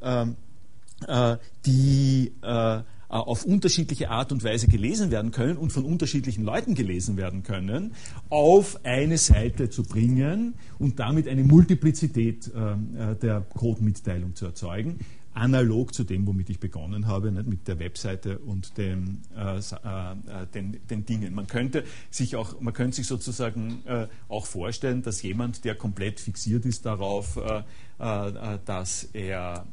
die 1.66 2.32
äh, 2.42 2.82
auf 3.22 3.46
unterschiedliche 3.46 4.10
Art 4.10 4.32
und 4.32 4.44
Weise 4.44 4.68
gelesen 4.68 5.12
werden 5.12 5.32
können 5.32 5.58
und 5.58 5.72
von 5.72 5.86
unterschiedlichen 5.86 6.44
Leuten 6.44 6.76
gelesen 6.76 7.18
werden 7.18 7.44
können, 7.44 7.94
auf 8.30 8.80
eine 8.84 9.18
Seite 9.18 9.70
zu 9.70 9.84
bringen 9.84 10.56
und 10.80 11.00
damit 11.00 11.28
eine 11.28 11.44
Multiplizität 11.44 12.52
äh, 12.54 13.12
äh, 13.12 13.16
der 13.16 13.42
Codemitteilung 13.42 14.36
zu 14.36 14.46
erzeugen 14.46 15.00
analog 15.34 15.94
zu 15.94 16.04
dem, 16.04 16.28
womit 16.28 16.50
ich 16.50 16.60
begonnen 16.60 17.08
habe, 17.08 17.32
mit 17.32 17.68
der 17.68 17.80
Webseite 17.80 18.40
und 18.40 18.78
dem, 18.78 19.22
äh, 19.36 19.58
äh, 19.58 20.48
den, 20.54 20.80
den, 20.90 21.06
Dingen. 21.06 21.34
Man 21.34 21.48
könnte 21.48 21.84
sich 22.10 22.36
auch, 22.36 22.60
man 22.62 22.74
könnte 22.74 22.98
sich 22.98 23.08
sozusagen 23.08 23.84
äh, 23.86 24.08
auch 24.30 24.46
vorstellen, 24.46 25.02
dass 25.02 25.22
jemand, 25.22 25.66
der 25.66 25.76
komplett 25.76 26.20
fixiert 26.20 26.66
ist 26.66 26.86
darauf, 26.86 27.40
dass 28.66 29.04
er, 29.14 29.66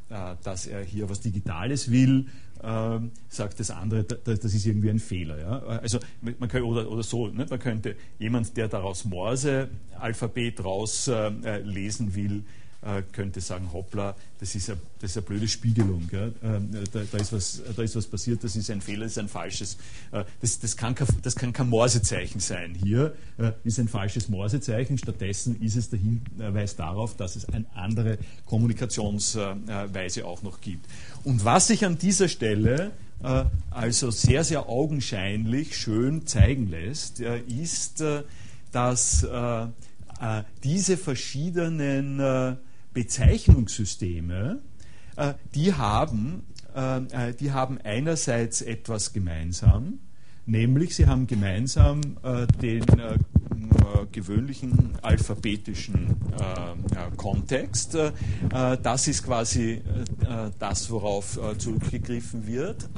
dass 0.43 0.67
er 0.67 0.83
hier 0.83 1.09
was 1.09 1.19
Digitales 1.19 1.91
will, 1.91 2.27
ähm, 2.63 3.11
sagt 3.27 3.59
das 3.59 3.71
andere, 3.71 4.03
das, 4.03 4.39
das 4.39 4.53
ist 4.53 4.65
irgendwie 4.65 4.89
ein 4.89 4.99
Fehler. 4.99 5.39
Ja? 5.39 5.59
Also 5.59 5.99
man 6.21 6.49
könnte, 6.49 6.67
oder, 6.67 6.89
oder 6.89 7.03
so, 7.03 7.27
ne? 7.27 7.45
man 7.49 7.59
könnte 7.59 7.95
jemand, 8.19 8.55
der 8.57 8.67
daraus 8.67 9.05
Morse-Alphabet 9.05 10.63
rauslesen 10.63 12.09
äh, 12.09 12.15
will, 12.15 12.43
äh, 12.83 13.03
könnte 13.11 13.41
sagen, 13.41 13.71
hoppla, 13.73 14.15
das 14.39 14.55
ist 14.55 14.69
eine, 14.69 14.79
das 14.99 15.11
ist 15.11 15.17
eine 15.17 15.25
blöde 15.27 15.47
Spiegelung. 15.47 16.09
Ähm, 16.11 16.71
da, 16.91 17.01
da, 17.11 17.17
ist 17.19 17.31
was, 17.31 17.61
da 17.75 17.83
ist 17.83 17.95
was 17.95 18.07
passiert, 18.07 18.43
das 18.43 18.55
ist 18.55 18.71
ein 18.71 18.81
Fehler, 18.81 19.03
das 19.03 19.11
ist 19.11 19.17
ein 19.19 19.29
falsches. 19.29 19.77
Äh, 20.11 20.23
das, 20.41 20.59
das, 20.59 20.75
kann, 20.77 20.95
kein, 20.95 21.07
das 21.21 21.35
kann 21.35 21.53
kein 21.53 21.69
Morsezeichen 21.69 22.39
sein. 22.39 22.73
Hier 22.73 23.13
äh, 23.37 23.51
ist 23.63 23.79
ein 23.79 23.87
falsches 23.87 24.29
Morsezeichen, 24.29 24.97
stattdessen 24.97 25.61
ist 25.61 25.75
es 25.75 25.91
der 25.91 25.99
Hinweis 25.99 26.75
darauf, 26.75 27.15
dass 27.15 27.35
es 27.35 27.45
eine 27.45 27.65
andere 27.75 28.17
Kommunikationsweise 28.47 30.25
auch 30.25 30.41
noch 30.41 30.59
gibt. 30.59 30.87
Und 31.23 31.45
was 31.45 31.67
sich 31.67 31.85
an 31.85 31.99
dieser 31.99 32.29
Stelle 32.29 32.91
also 33.69 34.09
sehr, 34.09 34.43
sehr 34.43 34.67
augenscheinlich 34.67 35.77
schön 35.77 36.25
zeigen 36.25 36.71
lässt, 36.71 37.19
ist, 37.19 38.03
dass 38.71 39.27
diese 40.63 40.97
verschiedenen 40.97 42.57
Bezeichnungssysteme, 42.93 44.59
äh, 45.15 45.33
die, 45.55 45.73
haben, 45.73 46.43
äh, 46.75 47.29
äh, 47.29 47.33
die 47.33 47.51
haben 47.51 47.79
einerseits 47.83 48.61
etwas 48.61 49.13
gemeinsam, 49.13 49.99
nämlich 50.45 50.95
sie 50.95 51.05
haben 51.07 51.27
gemeinsam 51.27 52.01
den 52.61 52.83
gewöhnlichen 54.11 54.93
alphabetischen 55.01 56.15
Kontext. 57.15 57.95
das 58.49 59.07
ist 59.07 59.23
quasi 59.23 59.81
das, 60.57 60.89
worauf 60.89 61.39
zurückgegriffen 61.57 62.47
wird. 62.47 62.89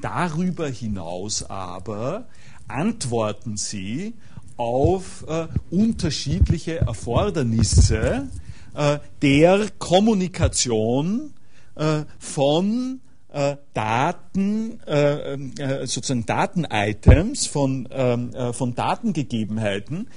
darüber 0.00 0.68
hinaus 0.68 1.42
aber 1.42 2.28
antworten 2.68 3.56
sie 3.56 4.14
auf 4.56 5.26
unterschiedliche 5.70 6.78
Erfordernisse 6.78 8.28
der 9.22 9.68
Kommunikation 9.78 11.34
äh, 11.80 12.04
von 12.18 13.00
äh, 13.32 13.56
Daten, 13.74 14.80
äh, 14.86 15.34
äh, 15.34 15.86
sozusagen 15.86 16.26
Datenitems, 16.26 17.46
von, 17.46 17.88
ähm, 17.92 18.32
von 18.52 18.74
Datengegebenheiten 18.74 20.08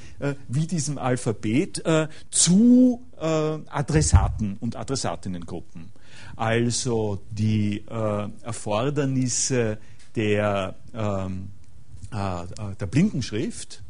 wie 0.47 0.67
diesem 0.67 0.97
Alphabet 0.97 1.83
zu 2.31 3.01
Adressaten 3.17 4.57
und 4.59 4.75
Adressatinnengruppen. 4.75 5.91
Also 6.35 7.21
die 7.31 7.85
Erfordernisse 7.87 9.77
der, 10.15 10.75
ähm, 10.93 11.49
der 12.11 12.85
Blindenschrift 12.87 13.82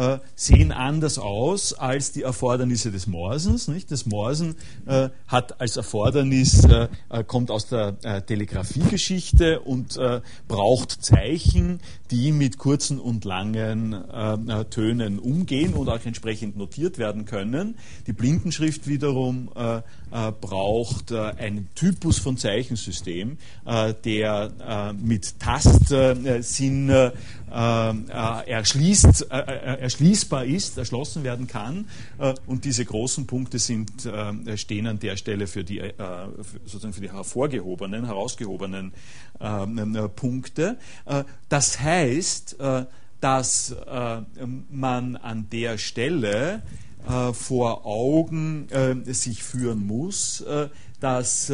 äh, 0.00 0.18
sehen 0.34 0.72
anders 0.72 1.18
aus 1.18 1.74
als 1.74 2.12
die 2.12 2.22
Erfordernisse 2.22 2.90
des 2.90 3.06
Morsens. 3.06 3.68
Nicht? 3.68 3.90
Das 3.90 4.06
Morsen 4.06 4.56
äh, 4.86 5.10
hat 5.28 5.60
als 5.60 5.76
Erfordernis, 5.76 6.64
äh, 6.64 6.88
äh 7.10 7.24
kommt 7.24 7.50
aus 7.50 7.68
der 7.68 7.96
äh, 8.02 8.22
Telegrafiegeschichte 8.22 9.60
und 9.60 9.98
äh, 9.98 10.22
braucht 10.48 11.04
Zeichen, 11.04 11.80
die 12.10 12.32
mit 12.32 12.58
kurzen 12.58 12.98
und 12.98 13.24
langen 13.24 14.04
Tönen 14.70 15.18
umgehen 15.18 15.74
und 15.74 15.88
auch 15.88 16.04
entsprechend 16.04 16.56
notiert 16.56 16.98
werden 16.98 17.24
können. 17.24 17.76
Die 18.06 18.12
Blindenschrift 18.12 18.88
wiederum 18.88 19.48
braucht 20.40 21.12
einen 21.12 21.68
Typus 21.74 22.18
von 22.18 22.36
Zeichensystem, 22.36 23.38
der 24.04 24.94
mit 25.00 25.38
Tastsinn 25.38 26.90
erschließt, 27.50 29.30
erschließbar 29.30 30.44
ist, 30.44 30.78
erschlossen 30.78 31.24
werden 31.24 31.46
kann. 31.46 31.86
Äh, 32.18 32.34
und 32.46 32.64
diese 32.64 32.84
großen 32.84 33.26
Punkte 33.26 33.58
sind, 33.58 34.06
äh, 34.06 34.56
stehen 34.56 34.86
an 34.86 34.98
der 34.98 35.16
Stelle 35.16 35.46
für 35.46 35.64
die, 35.64 35.78
äh, 35.78 35.94
sozusagen 36.64 36.92
für 36.92 37.00
die 37.00 37.12
hervorgehobenen, 37.12 38.04
herausgehobenen 38.06 38.92
Punkte. 40.16 40.76
Das 41.48 41.80
heißt, 41.80 42.56
dass 43.20 43.74
man 44.70 45.16
an 45.16 45.46
der 45.50 45.78
Stelle 45.78 46.62
vor 47.32 47.86
Augen 47.86 48.68
sich 49.06 49.42
führen 49.42 49.86
muss, 49.86 50.44
dass 51.00 51.50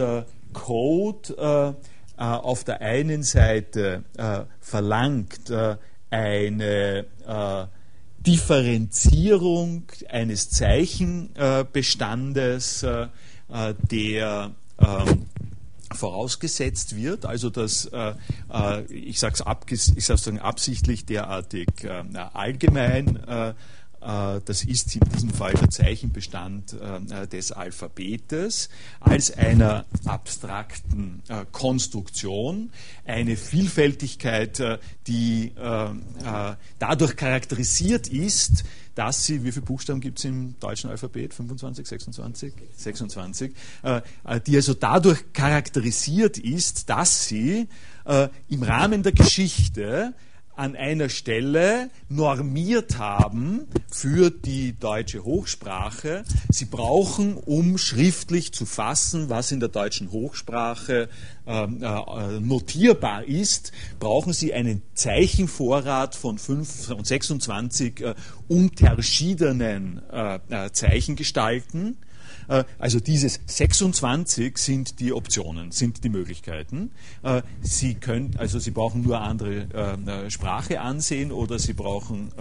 Code 0.52 1.76
auf 2.16 2.64
der 2.64 2.80
einen 2.80 3.22
Seite 3.22 4.02
verlangt 4.60 5.52
eine 6.10 7.06
Differenzierung 8.26 9.84
eines 10.08 10.50
Zeichenbestandes, 10.50 12.82
äh, 12.82 13.06
äh, 13.48 13.72
der 13.90 14.50
ähm, 14.80 15.26
vorausgesetzt 15.94 16.96
wird, 16.96 17.24
also 17.24 17.48
dass, 17.50 17.84
äh, 17.86 18.14
ich 18.90 19.20
sage 19.20 19.36
es 19.68 20.28
absichtlich 20.40 21.06
derartig 21.06 21.68
allgemein 22.32 23.16
äh, 23.28 23.54
das 24.06 24.62
ist 24.62 24.94
in 24.94 25.00
diesem 25.12 25.30
Fall 25.30 25.54
der 25.54 25.68
Zeichenbestand 25.68 26.74
äh, 26.74 27.26
des 27.26 27.50
Alphabetes, 27.50 28.68
als 29.00 29.36
einer 29.36 29.84
abstrakten 30.04 31.24
äh, 31.28 31.44
Konstruktion, 31.50 32.70
eine 33.04 33.36
Vielfältigkeit, 33.36 34.62
die 35.06 35.52
dadurch 36.78 37.16
charakterisiert 37.16 38.08
ist, 38.08 38.64
dass 38.94 39.24
sie, 39.24 39.44
wie 39.44 39.52
viele 39.52 39.64
Buchstaben 39.64 40.00
gibt 40.00 40.18
es 40.18 40.24
im 40.24 40.58
deutschen 40.58 40.90
Alphabet? 40.90 41.34
25, 41.34 41.86
26? 41.86 42.52
26. 42.76 43.52
Die 44.46 44.56
also 44.56 44.74
dadurch 44.74 45.32
charakterisiert 45.32 46.38
ist, 46.38 46.88
dass 46.90 47.26
sie 47.26 47.68
im 48.48 48.62
Rahmen 48.62 49.02
der 49.02 49.12
Geschichte 49.12 50.14
an 50.56 50.74
einer 50.74 51.08
Stelle 51.08 51.90
normiert 52.08 52.98
haben 52.98 53.68
für 53.90 54.30
die 54.30 54.74
deutsche 54.78 55.24
Hochsprache. 55.24 56.24
Sie 56.50 56.64
brauchen, 56.64 57.36
um 57.36 57.78
schriftlich 57.78 58.52
zu 58.52 58.66
fassen, 58.66 59.28
was 59.28 59.52
in 59.52 59.60
der 59.60 59.68
deutschen 59.68 60.10
Hochsprache 60.10 61.08
ähm, 61.46 61.82
äh, 61.82 62.40
notierbar 62.40 63.24
ist, 63.24 63.72
brauchen 64.00 64.32
Sie 64.32 64.54
einen 64.54 64.82
Zeichenvorrat 64.94 66.14
von 66.14 66.38
5 66.38 66.90
und 66.90 67.06
26 67.06 68.00
äh, 68.00 68.14
unterschiedenen 68.48 70.02
äh, 70.10 70.38
äh 70.48 70.72
Zeichengestalten 70.72 71.98
äh, 72.00 72.05
also 72.78 73.00
dieses 73.00 73.40
26 73.46 74.56
sind 74.58 75.00
die 75.00 75.12
Optionen, 75.12 75.72
sind 75.72 76.04
die 76.04 76.08
Möglichkeiten. 76.08 76.90
Äh, 77.22 77.42
Sie 77.62 77.94
können, 77.94 78.34
also 78.38 78.58
Sie 78.58 78.70
brauchen 78.70 79.02
nur 79.02 79.20
andere 79.20 79.96
äh, 80.26 80.30
Sprache 80.30 80.80
ansehen 80.80 81.32
oder 81.32 81.58
Sie 81.58 81.72
brauchen 81.72 82.32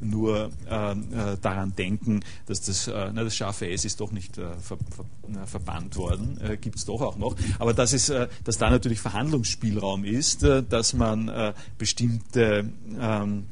nur 0.00 0.50
daran 0.68 1.74
denken, 1.76 2.20
dass 2.46 2.60
das, 2.62 2.86
na, 2.86 3.24
das 3.24 3.34
scharfe 3.36 3.68
S 3.68 3.84
ist 3.84 4.00
doch 4.00 4.12
nicht 4.12 4.36
ver, 4.36 4.56
ver, 4.60 5.46
verbannt 5.46 5.96
worden, 5.96 6.38
gibt 6.60 6.76
es 6.76 6.84
doch 6.84 7.00
auch 7.00 7.16
noch. 7.16 7.36
Aber 7.58 7.74
dass, 7.74 7.92
es, 7.92 8.12
dass 8.44 8.58
da 8.58 8.70
natürlich 8.70 9.00
Verhandlungsspielraum 9.00 10.04
ist, 10.04 10.42
dass 10.42 10.92
man 10.94 11.54
bestimmte 11.78 12.70
ähm, 13.00 13.44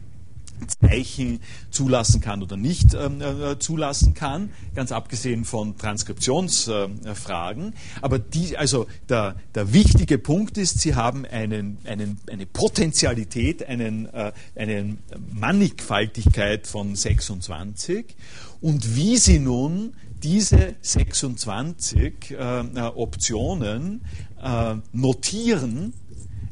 Zeichen 0.66 1.40
zulassen 1.70 2.20
kann 2.20 2.42
oder 2.42 2.56
nicht 2.56 2.94
ähm, 2.94 3.20
äh, 3.20 3.58
zulassen 3.58 4.14
kann, 4.14 4.50
ganz 4.74 4.92
abgesehen 4.92 5.44
von 5.44 5.76
Transkriptionsfragen. 5.78 7.72
Äh, 7.72 7.76
Aber 8.02 8.18
die, 8.18 8.56
also 8.56 8.86
der, 9.08 9.36
der 9.54 9.72
wichtige 9.72 10.18
Punkt 10.18 10.58
ist, 10.58 10.80
Sie 10.80 10.94
haben 10.94 11.24
einen, 11.24 11.78
einen, 11.84 12.18
eine 12.30 12.46
Potentialität, 12.46 13.66
einen, 13.66 14.06
äh, 14.12 14.32
eine 14.56 14.96
Mannigfaltigkeit 15.32 16.66
von 16.66 16.94
26 16.96 18.16
und 18.60 18.96
wie 18.96 19.16
Sie 19.16 19.38
nun 19.38 19.94
diese 20.22 20.74
26 20.82 22.30
äh, 22.32 22.60
äh, 22.60 22.80
Optionen 22.94 24.02
äh, 24.42 24.74
notieren, 24.92 25.92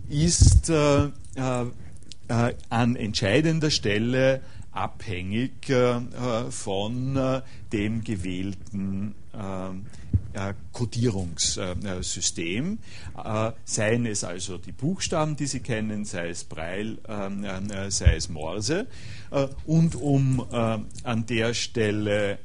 ist 0.08 0.70
äh, 2.28 2.54
an 2.70 2.96
entscheidender 2.96 3.70
Stelle 3.70 4.40
abhängig 4.72 5.70
äh, 5.70 6.00
von 6.50 7.16
äh, 7.16 7.42
dem 7.72 8.04
gewählten 8.04 9.14
Codierungssystem, 10.72 12.78
seien 13.64 14.06
es 14.06 14.24
also 14.24 14.56
die 14.56 14.72
Buchstaben, 14.72 15.36
die 15.36 15.46
Sie 15.46 15.60
kennen, 15.60 16.06
sei 16.06 16.30
es 16.30 16.44
Braille, 16.44 16.96
sei 17.88 18.16
es 18.16 18.30
Morse. 18.30 18.86
Und 19.66 19.94
um 19.94 20.40
an 20.50 21.26
der 21.26 21.52
Stelle 21.52 22.38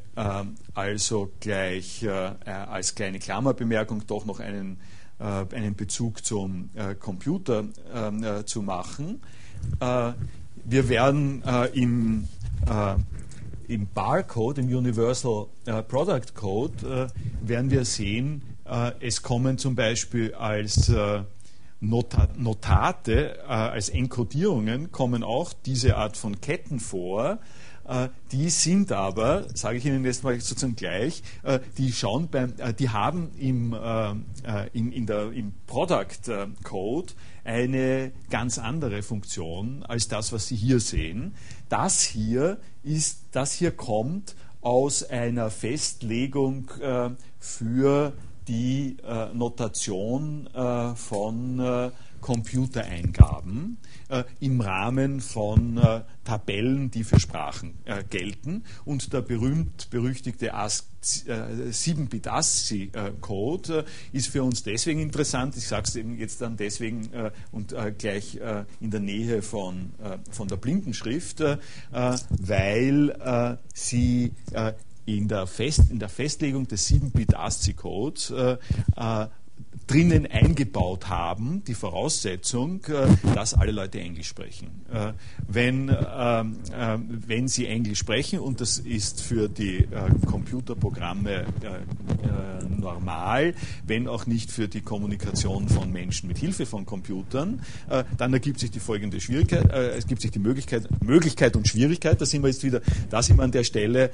also 0.74 1.32
gleich 1.39 2.06
als 2.46 2.96
kleine 2.96 3.20
Klammerbemerkung 3.20 4.06
doch 4.06 4.26
noch 4.26 4.41
einen, 4.41 4.78
einen 5.20 5.76
Bezug 5.76 6.26
zum 6.26 6.72
Computer 7.00 7.63
zu 8.46 8.63
machen, 8.63 9.15
äh, 9.15 9.40
wir 10.65 10.89
werden 10.89 11.43
äh, 11.43 11.65
im, 11.80 12.28
äh, 12.67 12.95
im 13.67 13.88
Barcode, 13.93 14.60
im 14.60 14.67
Universal 14.67 15.47
Product 15.88 16.34
Code, 16.36 17.08
werden 17.41 17.71
wir 17.71 17.86
sehen, 17.86 18.41
es 19.00 19.21
kommen 19.21 19.58
zum 19.58 19.76
Beispiel 19.76 20.34
als 20.34 20.91
Notate, 21.80 23.47
als 23.47 23.88
Enkodierungen 23.89 24.91
kommen 24.91 25.24
auch 25.24 25.54
diese 25.54 25.95
Art 25.95 26.17
von 26.17 26.41
Ketten 26.41 26.80
vor. 26.80 27.39
Die 28.32 28.50
sind 28.50 28.91
aber, 28.91 29.46
sage 29.54 29.78
ich 29.78 29.86
Ihnen 29.86 30.06
jetzt 30.06 30.24
mal 30.24 30.39
sozusagen 30.39 30.76
gleich, 30.76 31.24
die 31.78 31.91
schauen 31.91 32.30
beim, 32.30 32.54
die 32.78 32.89
haben 32.89 33.32
im, 33.38 33.76
in, 34.74 34.91
in 34.91 35.06
der, 35.06 35.32
im 35.32 35.54
Product 35.67 36.48
Code 36.63 37.13
eine 37.44 38.12
ganz 38.30 38.60
andere 38.60 39.02
Funktion 39.02 39.84
als 39.84 40.08
das, 40.08 40.32
was 40.32 40.48
Sie 40.48 40.56
hier 40.56 40.80
sehen. 40.80 41.34
Das 41.70 42.02
hier 42.02 42.60
ist, 42.84 43.24
das 43.32 43.54
hier 43.54 43.72
kommt 43.72 44.36
aus 44.62 45.04
einer 45.04 45.50
Festlegung 45.50 46.70
äh, 46.80 47.10
für 47.39 48.13
die 48.48 48.98
äh, 49.04 49.34
Notation 49.34 50.48
äh, 50.54 50.96
von 50.96 51.60
äh, 51.60 51.91
Computereingaben 52.21 53.77
äh, 54.10 54.23
im 54.39 54.62
Rahmen 54.62 55.19
von 55.21 55.77
äh, 55.77 56.01
Tabellen, 56.23 56.91
die 56.91 57.03
für 57.03 57.19
Sprachen 57.19 57.73
äh, 57.86 58.03
gelten. 58.03 58.63
Und 58.86 59.12
der 59.13 59.21
berühmt-berüchtigte 59.21 60.53
7-Bit 60.53 62.27
ASCII-Code 62.27 63.86
ist 64.12 64.27
für 64.27 64.43
uns 64.43 64.62
deswegen 64.63 64.99
interessant, 64.99 65.57
ich 65.57 65.67
sage 65.67 65.88
es 65.88 65.95
eben 65.95 66.19
jetzt 66.19 66.41
dann 66.41 66.57
deswegen 66.57 67.10
und 67.51 67.73
gleich 67.97 68.39
in 68.79 68.91
der 68.91 68.99
Nähe 68.99 69.41
von, 69.41 69.93
von 70.29 70.47
der 70.47 70.57
Blindenschrift, 70.57 71.43
weil 71.89 73.57
sie 73.73 74.31
in 75.05 75.27
der, 75.27 75.47
Fest, 75.47 75.89
in 75.89 75.97
der 75.97 76.10
Festlegung 76.10 76.67
des 76.67 76.88
7-Bit 76.88 77.36
ASCII-Codes 77.36 78.31
drinnen 79.88 80.26
eingebaut 80.26 81.10
haben, 81.10 81.63
die 81.67 81.74
Voraussetzung, 81.74 82.82
äh, 82.86 83.08
dass 83.36 83.54
alle 83.54 83.72
Leute 83.72 84.00
Englisch 84.00 84.28
sprechen. 84.28 84.70
Äh, 84.91 85.13
wenn, 85.48 85.89
ähm, 85.89 86.58
äh, 86.72 86.98
wenn 87.28 87.48
sie 87.48 87.67
Englisch 87.67 88.00
sprechen, 88.00 88.39
und 88.39 88.62
das 88.62 88.78
ist 88.78 89.22
für 89.22 89.50
die 89.50 89.88
Computerprogramme 90.26 91.46
normal, 92.78 93.54
wenn 93.86 94.08
auch 94.08 94.26
nicht 94.26 94.52
für 94.52 94.67
die 94.67 94.82
Kommunikation 94.82 95.70
von 95.70 95.91
Menschen 95.91 96.28
mit 96.28 96.38
Hilfe 96.38 96.65
von 96.65 96.86
Computern, 96.86 97.62
dann 98.17 98.34
ergibt 98.34 98.60
sich 98.60 98.72
die 98.72 98.80
folgende 98.80 99.20
Schwierigkeit, 99.20 99.72
es 99.72 100.08
gibt 100.08 100.22
sich 100.22 100.32
die 100.32 100.39
Möglichkeit, 100.39 100.88
Möglichkeit 101.04 101.56
und 101.56 101.67
Schwierigkeit, 101.67 102.20
da 102.20 102.26
sind 102.26 102.44
wir 102.44 102.50
jetzt 102.50 102.63
wieder, 102.63 102.82
da 103.10 103.22
sind 103.22 103.38
wir 103.38 103.44
an 103.44 103.52
der 103.52 103.63
Stelle, 103.63 104.12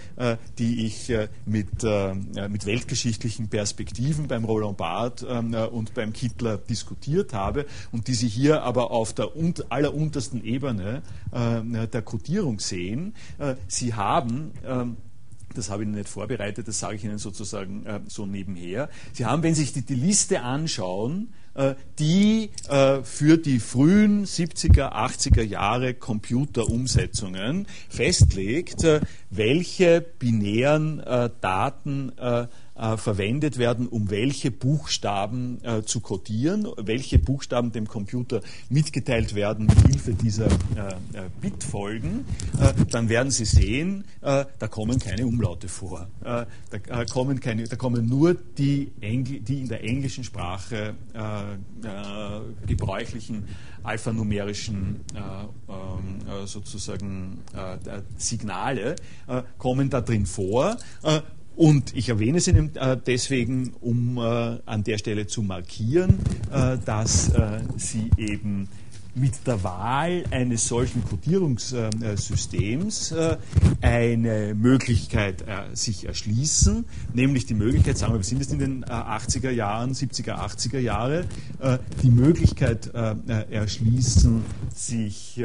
die 0.58 0.86
ich 0.86 1.12
mit, 1.46 1.84
mit 2.50 2.66
weltgeschichtlichen 2.66 3.48
Perspektiven 3.48 4.28
beim 4.28 4.44
Roland 4.44 4.78
Barth 4.78 5.26
und 5.72 5.94
beim 5.94 6.14
Kittler 6.14 6.58
diskutiert 6.58 7.34
habe 7.34 7.66
und 7.92 8.08
die 8.08 8.14
Sie 8.14 8.28
hier 8.28 8.64
aber 8.64 8.92
auf 8.92 9.14
der 9.14 9.30
alleruntersten 9.70 10.44
Ebene 10.44 11.02
äh, 11.32 11.88
der 11.88 12.02
Codierung 12.02 12.60
sehen. 12.60 13.14
Äh, 13.38 13.56
Sie 13.68 13.94
haben 13.94 14.52
ähm, 14.66 14.98
das 15.56 15.72
habe 15.72 15.84
ich 15.84 15.90
nicht 15.90 16.10
vorbereitet, 16.10 16.68
das 16.68 16.78
sage 16.78 16.98
ich 16.98 17.04
Ihnen 17.04 17.18
sozusagen 17.18 17.84
äh, 17.86 18.02
so 18.08 18.28
nebenher. 18.28 18.90
Sie 19.14 19.26
haben, 19.26 19.42
wenn 19.42 19.56
Sie 19.56 19.64
sich 19.64 19.86
die, 19.86 19.96
Liste 19.96 20.42
anschauen, 20.42 21.30
die 21.98 22.52
für 23.02 23.38
die 23.40 23.60
frühen 23.60 24.26
70er, 24.26 24.92
80er 24.92 25.42
Jahre 25.42 25.96
Computerumsetzungen 25.96 27.66
festlegt, 27.90 28.86
welche 29.32 30.02
binären 30.02 31.02
Daten 31.42 32.12
äh, 32.78 32.98
verwendet 32.98 33.58
werden, 33.58 33.88
um 33.88 34.12
welche 34.12 34.52
Buchstaben 34.52 35.58
äh, 35.64 35.82
zu 35.84 36.00
codieren, 36.00 36.68
welche 36.78 37.18
Buchstaben 37.18 37.72
dem 37.72 37.88
Computer 37.88 38.42
mitgeteilt 38.70 39.34
werden 39.34 39.66
mit 39.66 39.80
Hilfe 39.88 40.14
dieser 40.14 40.46
äh, 40.46 40.50
äh 41.14 41.30
Bitfolgen, 41.42 42.26
äh, 42.60 42.74
dann 42.92 43.10
werden 43.10 43.32
Sie 43.32 43.46
sehen, 43.46 44.04
da 44.22 44.46
kommen 44.70 45.00
keine 45.00 45.26
Umlaute 45.26 45.68
vor. 45.68 46.08
da, 46.22 47.06
kommen 47.06 47.40
keine, 47.40 47.64
da 47.64 47.76
kommen 47.76 48.08
nur 48.08 48.36
die, 48.36 48.92
Engl 49.02 49.40
die 49.40 49.62
in 49.62 49.68
der 49.68 49.84
englischen 49.84 50.24
Sprache 50.24 50.96
gebräuchlichen 52.66 53.46
alphanumerischen 53.84 55.02
ähm, 55.16 56.46
sozusagen 56.46 57.40
Signale 58.18 58.96
kommen 59.58 59.90
da 59.90 60.02
drin 60.02 60.26
vor 60.26 60.78
und 61.58 61.94
ich 61.96 62.10
erwähne 62.10 62.38
es 62.38 62.48
äh, 62.48 62.98
deswegen, 63.06 63.74
um 63.82 64.20
äh, 64.20 64.60
an 64.66 64.84
der 64.84 65.00
Stelle 65.00 65.26
zu 65.26 65.42
markieren, 65.42 66.20
äh, 66.52 66.78
dass 66.86 67.32
Sie 67.78 68.12
eben 68.18 68.70
mit 69.16 69.48
der 69.48 69.64
Wahl 69.64 70.26
eines 70.30 70.68
solchen 70.68 71.04
Codierungssystems 71.04 73.16
eine 73.82 74.54
Möglichkeit 74.54 75.44
sich 75.74 76.06
erschließen, 76.06 76.86
nämlich 77.16 77.48
die 77.48 77.56
Möglichkeit, 77.56 77.98
sagen 77.98 78.14
wir, 78.14 78.20
wir 78.20 78.24
sind 78.24 78.42
jetzt 78.42 78.54
in 78.54 78.60
den 78.60 78.86
80er 78.86 79.50
Jahren, 79.50 79.94
70er, 79.94 80.36
80er 80.36 80.78
Jahre, 80.78 81.26
die 82.04 82.12
Möglichkeit 82.12 82.94
erschließen, 82.94 84.44
sich 84.76 85.44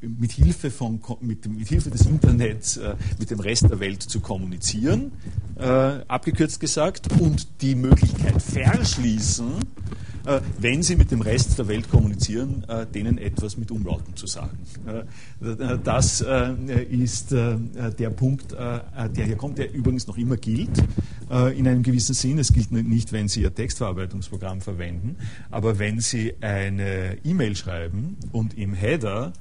mit, 0.00 0.32
Hilfe 0.32 0.70
von, 0.70 1.00
mit, 1.20 1.46
mit, 1.48 1.68
Hilfe 1.68 1.90
des 1.90 2.06
Internets 2.06 2.76
äh, 2.76 2.94
mit 3.18 3.30
dem 3.30 3.40
Rest 3.40 3.70
der 3.70 3.80
Welt 3.80 4.02
zu 4.02 4.20
kommunizieren, 4.20 5.12
äh, 5.56 5.64
abgekürzt 5.64 6.60
gesagt, 6.60 7.08
und 7.20 7.62
die 7.62 7.74
Möglichkeit 7.74 8.40
verschließen, 8.42 9.52
äh, 9.56 10.03
wenn 10.58 10.82
Sie 10.82 10.96
mit 10.96 11.10
dem 11.10 11.20
Rest 11.20 11.58
der 11.58 11.68
Welt 11.68 11.90
kommunizieren, 11.90 12.64
äh, 12.68 12.86
denen 12.86 13.18
etwas 13.18 13.56
mit 13.56 13.70
Umlauten 13.70 14.16
zu 14.16 14.26
sagen. 14.26 14.58
Äh, 14.86 15.04
das 15.82 16.24
ist 16.90 17.30
der 17.32 18.10
Punkt, 18.10 18.52
der 18.52 19.24
hier 19.26 19.36
kommt, 19.36 19.58
der 19.58 19.72
übrigens 19.72 20.06
noch 20.06 20.16
immer 20.16 20.36
gilt, 20.36 20.82
in 21.30 21.68
einem 21.68 21.82
gewissen 21.82 22.14
Sinn. 22.14 22.38
Es 22.38 22.52
gilt 22.52 22.72
nicht, 22.72 23.12
wenn 23.12 23.28
Sie 23.28 23.42
Ihr 23.42 23.54
Textverarbeitungsprogramm 23.54 24.60
verwenden, 24.60 25.16
aber 25.50 25.78
wenn 25.78 26.00
Sie 26.00 26.34
eine 26.40 27.18
E-Mail 27.24 27.56
schreiben 27.56 28.16
und 28.32 28.56
im 28.56 28.74
Header 28.74 29.32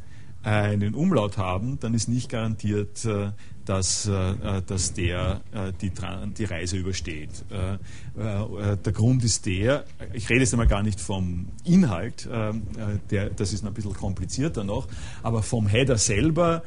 einen 0.44 0.94
Umlaut 0.94 1.38
haben, 1.38 1.80
dann 1.80 1.94
ist 1.94 2.10
nicht 2.10 2.30
garantiert, 2.30 3.08
dass, 3.66 4.08
äh, 4.08 4.62
dass 4.66 4.94
der 4.94 5.42
äh, 5.52 5.72
die, 5.82 5.92
die 6.38 6.44
Reise 6.44 6.78
übersteht. 6.78 7.46
Äh, 7.50 7.78
der 8.16 8.94
Grund 8.94 9.24
ist 9.24 9.46
der, 9.46 9.86
ich 10.14 10.30
rede 10.30 10.42
jetzt 10.42 10.54
einmal 10.54 10.68
gar 10.68 10.84
nicht 10.84 11.00
vom 11.00 11.48
Inhalt, 11.64 12.30
der, 13.10 13.30
das 13.32 13.54
ist 13.54 13.66
ein 13.66 13.74
bisschen 13.74 13.94
komplizierter 13.94 14.64
noch, 14.64 14.88
aber 15.24 15.42
vom 15.42 15.68
Header 15.68 15.98
selber 15.98 16.62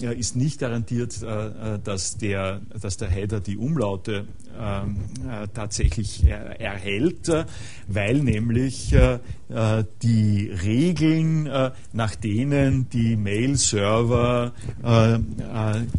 ist 0.00 0.34
nicht 0.34 0.60
garantiert, 0.60 1.22
dass 1.22 2.16
der, 2.16 2.62
dass 2.80 2.96
der 2.96 3.10
Header 3.10 3.40
die 3.40 3.58
Umlaute 3.58 4.26
tatsächlich 5.54 6.24
erhält, 6.26 7.30
weil 7.88 8.18
nämlich 8.22 8.94
die 10.02 10.50
Regeln, 10.62 11.48
nach 11.92 12.14
denen 12.14 12.88
die 12.90 13.16
Mail-Server 13.16 14.52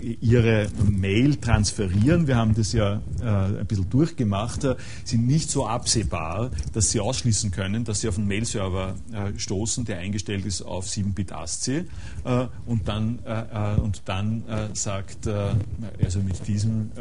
ihre 0.01 0.67
Mail 0.89 1.35
transferieren, 1.35 2.27
wir 2.27 2.35
haben 2.35 2.55
das 2.55 2.73
ja 2.73 3.01
äh, 3.21 3.59
ein 3.59 3.65
bisschen 3.65 3.89
durchgemacht, 3.89 4.63
äh, 4.63 4.75
sind 5.03 5.27
nicht 5.27 5.49
so 5.49 5.67
absehbar, 5.67 6.51
dass 6.73 6.91
sie 6.91 6.99
ausschließen 6.99 7.51
können, 7.51 7.83
dass 7.83 8.01
sie 8.01 8.09
auf 8.09 8.17
einen 8.17 8.27
Mail-Server 8.27 8.95
äh, 9.11 9.37
stoßen, 9.37 9.85
der 9.85 9.99
eingestellt 9.99 10.45
ist 10.45 10.61
auf 10.61 10.85
7-Bit 10.85 11.31
ASCII 11.31 11.85
äh, 12.23 12.47
und 12.65 12.87
dann, 12.87 13.19
äh, 13.25 13.75
äh, 13.75 13.79
und 13.79 14.03
dann 14.05 14.43
sagt, 14.73 15.27
also 15.27 16.19
mit 16.19 16.47
diesem 16.47 16.91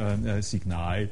Signal, 0.40 1.08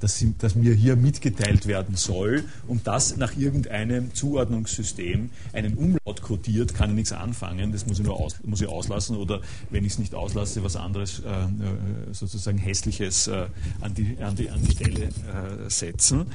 dass, 0.00 0.18
sie, 0.18 0.34
dass, 0.38 0.54
mir 0.54 0.74
hier 0.74 0.96
mitgeteilt 0.96 1.66
werden 1.66 1.96
soll 1.96 2.44
und 2.66 2.86
das 2.86 3.16
nach 3.16 3.36
irgendeinem 3.36 4.14
Zuordnungssystem 4.14 5.30
einen 5.52 5.74
Umlaut 5.74 6.22
kodiert, 6.22 6.74
kann 6.74 6.90
ich 6.90 6.96
nichts 6.96 7.12
anfangen, 7.12 7.72
das 7.72 7.86
muss 7.86 7.98
ich 7.98 8.04
nur 8.04 8.18
aus, 8.18 8.36
muss 8.44 8.60
ich 8.60 8.68
auslassen 8.68 9.16
oder 9.16 9.40
wenn 9.70 9.84
ich 9.84 9.92
es 9.92 9.98
nicht 9.98 10.14
auslasse, 10.14 10.64
was 10.64 10.76
anderes 10.76 11.20
äh, 11.20 12.12
sozusagen 12.12 12.58
Hässliches 12.58 13.28
äh, 13.28 13.46
an 13.80 13.94
die, 13.94 14.16
an 14.20 14.36
die, 14.36 14.50
an 14.50 14.62
die 14.62 14.72
Stelle 14.72 15.04
äh, 15.04 15.68
setzen. 15.68 16.26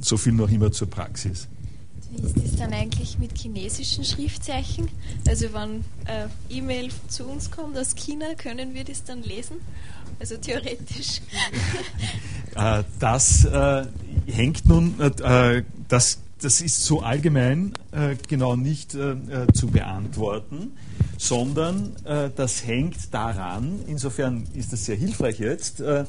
so 0.00 0.16
viel 0.16 0.32
noch 0.32 0.50
immer 0.50 0.72
zur 0.72 0.88
Praxis. 0.88 1.48
Ist 2.22 2.36
das 2.36 2.56
dann 2.56 2.72
eigentlich 2.72 3.18
mit 3.18 3.36
chinesischen 3.36 4.04
Schriftzeichen? 4.04 4.88
Also 5.26 5.52
wenn 5.52 5.84
äh, 6.06 6.28
E-Mail 6.48 6.90
zu 7.08 7.24
uns 7.24 7.50
kommt 7.50 7.76
aus 7.76 7.94
China, 7.94 8.34
können 8.36 8.74
wir 8.74 8.84
das 8.84 9.04
dann 9.04 9.22
lesen? 9.22 9.56
Also 10.18 10.36
theoretisch. 10.36 11.20
äh, 12.54 12.82
das 12.98 13.44
äh, 13.44 13.86
hängt 14.26 14.66
nun, 14.66 14.94
das, 15.88 16.20
das 16.40 16.60
ist 16.60 16.84
so 16.84 17.00
allgemein 17.00 17.72
genau 18.28 18.56
nicht 18.56 18.92
zu 18.92 19.66
beantworten 19.68 20.72
sondern 21.24 21.92
äh, 22.04 22.30
das 22.34 22.66
hängt 22.66 23.12
daran, 23.12 23.80
insofern 23.86 24.44
ist 24.54 24.72
das 24.72 24.84
sehr 24.84 24.96
hilfreich 24.96 25.38
jetzt, 25.38 25.80
äh, 25.80 26.00
äh, 26.00 26.04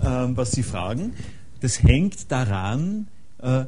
was 0.00 0.52
Sie 0.52 0.62
fragen, 0.62 1.12
das 1.60 1.82
hängt 1.82 2.30
daran, 2.30 3.08
äh, 3.40 3.64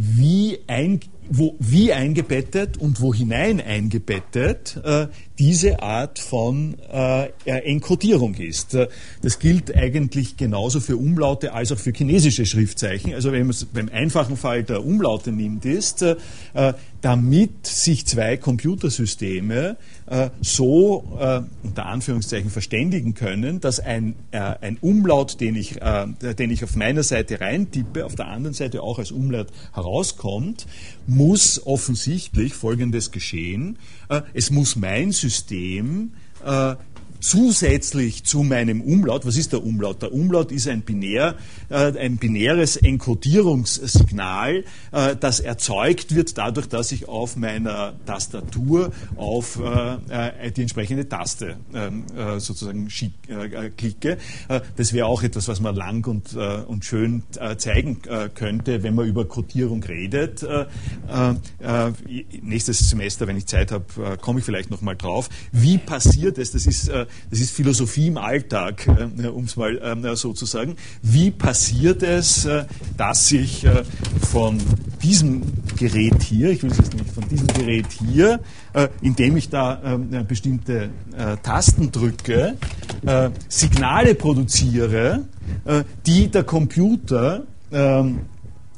wie, 0.00 0.60
ein, 0.68 1.00
wo, 1.28 1.56
wie 1.58 1.92
eingebettet 1.92 2.76
und 2.76 3.00
wo 3.00 3.12
hinein 3.12 3.60
eingebettet 3.60 4.80
äh, 4.84 5.08
diese 5.40 5.82
Art 5.82 6.20
von 6.20 6.76
äh, 6.92 7.30
Enkodierung 7.44 8.34
ist. 8.34 8.74
Äh, 8.74 8.86
das 9.22 9.40
gilt 9.40 9.74
eigentlich 9.74 10.36
genauso 10.36 10.78
für 10.78 10.96
Umlaute 10.96 11.52
als 11.52 11.72
auch 11.72 11.78
für 11.78 11.90
chinesische 11.90 12.46
Schriftzeichen. 12.46 13.12
Also 13.12 13.32
wenn 13.32 13.40
man 13.40 13.50
es 13.50 13.64
beim 13.64 13.88
einfachen 13.88 14.36
Fall 14.36 14.62
der 14.62 14.84
Umlaute 14.84 15.32
nimmt, 15.32 15.64
ist, 15.64 16.02
äh, 16.02 16.14
damit 17.00 17.66
sich 17.66 18.06
zwei 18.06 18.36
Computersysteme 18.36 19.76
äh, 20.10 20.30
so 20.40 21.04
äh, 21.20 21.40
unter 21.62 21.86
Anführungszeichen 21.86 22.50
verständigen 22.50 23.14
können, 23.14 23.60
dass 23.60 23.80
ein, 23.80 24.14
äh, 24.30 24.38
ein 24.38 24.78
Umlaut, 24.80 25.40
den 25.40 25.54
ich, 25.54 25.80
äh, 25.80 26.34
den 26.34 26.50
ich 26.50 26.64
auf 26.64 26.76
meiner 26.76 27.02
Seite 27.02 27.40
reintippe, 27.40 28.04
auf 28.04 28.14
der 28.14 28.28
anderen 28.28 28.54
Seite 28.54 28.82
auch 28.82 28.98
als 28.98 29.12
Umlaut 29.12 29.48
herauskommt, 29.74 30.66
muss 31.06 31.66
offensichtlich 31.66 32.54
Folgendes 32.54 33.10
geschehen. 33.10 33.78
Äh, 34.08 34.22
es 34.34 34.50
muss 34.50 34.76
mein 34.76 35.12
System 35.12 36.12
zusätzlich 37.20 38.24
zu 38.24 38.42
meinem 38.42 38.80
Umlaut, 38.80 39.26
was 39.26 39.36
ist 39.36 39.52
der 39.52 39.64
Umlaut? 39.64 40.02
Der 40.02 40.12
Umlaut 40.12 40.52
ist 40.52 40.68
ein, 40.68 40.82
binär, 40.82 41.36
äh, 41.68 41.98
ein 41.98 42.16
binäres 42.16 42.76
Enkodierungssignal, 42.76 44.64
äh, 44.92 45.16
das 45.16 45.40
erzeugt 45.40 46.14
wird 46.14 46.36
dadurch, 46.38 46.68
dass 46.68 46.92
ich 46.92 47.08
auf 47.08 47.36
meiner 47.36 47.94
Tastatur 48.06 48.92
auf 49.16 49.58
äh, 49.60 50.46
äh 50.46 50.50
die 50.52 50.62
entsprechende 50.62 51.08
Taste 51.08 51.56
ähm, 51.74 52.04
äh, 52.16 52.40
sozusagen 52.40 52.88
äh, 53.28 53.70
klicke. 53.70 54.18
das 54.76 54.92
wäre 54.92 55.06
auch 55.06 55.22
etwas, 55.22 55.48
was 55.48 55.60
man 55.60 55.74
lang 55.74 56.06
und, 56.06 56.34
und 56.34 56.84
schön 56.84 57.22
zeigen 57.58 58.00
könnte, 58.34 58.82
wenn 58.82 58.94
man 58.94 59.06
über 59.06 59.26
Kodierung 59.26 59.82
redet. 59.82 60.44
nächstes 62.42 62.90
Semester, 62.90 63.26
wenn 63.26 63.36
ich 63.36 63.46
Zeit 63.46 63.72
habe, 63.72 64.16
komme 64.20 64.40
ich 64.40 64.44
vielleicht 64.44 64.70
noch 64.70 64.80
mal 64.80 64.94
drauf. 64.94 65.28
Wie 65.52 65.78
passiert 65.78 66.38
es? 66.38 66.52
Das 66.52 66.66
ist 66.66 66.90
das 67.30 67.40
ist 67.40 67.50
Philosophie 67.50 68.08
im 68.08 68.18
Alltag, 68.18 68.86
äh, 68.86 69.26
um 69.26 69.44
es 69.44 69.56
mal 69.56 69.78
äh, 69.78 70.16
so 70.16 70.32
zu 70.32 70.46
sagen. 70.46 70.76
Wie 71.02 71.30
passiert 71.30 72.02
es, 72.02 72.44
äh, 72.44 72.64
dass 72.96 73.30
ich 73.32 73.64
äh, 73.64 73.84
von 74.30 74.58
diesem 75.02 75.42
Gerät 75.76 76.22
hier, 76.22 76.50
ich 76.50 76.62
will 76.62 76.70
es 76.70 76.78
jetzt 76.78 76.94
nicht, 76.94 77.10
von 77.10 77.28
diesem 77.28 77.46
Gerät 77.48 77.86
hier, 77.92 78.40
äh, 78.72 78.88
indem 79.00 79.36
ich 79.36 79.48
da 79.48 79.80
ähm, 79.84 80.12
äh, 80.12 80.22
bestimmte 80.22 80.90
Tasten 81.42 81.90
drücke, 81.90 82.56
Signale 83.48 84.14
produziere, 84.14 85.24
die 86.06 86.28
der 86.28 86.44
Computer 86.44 87.42
ähm, 87.72 88.20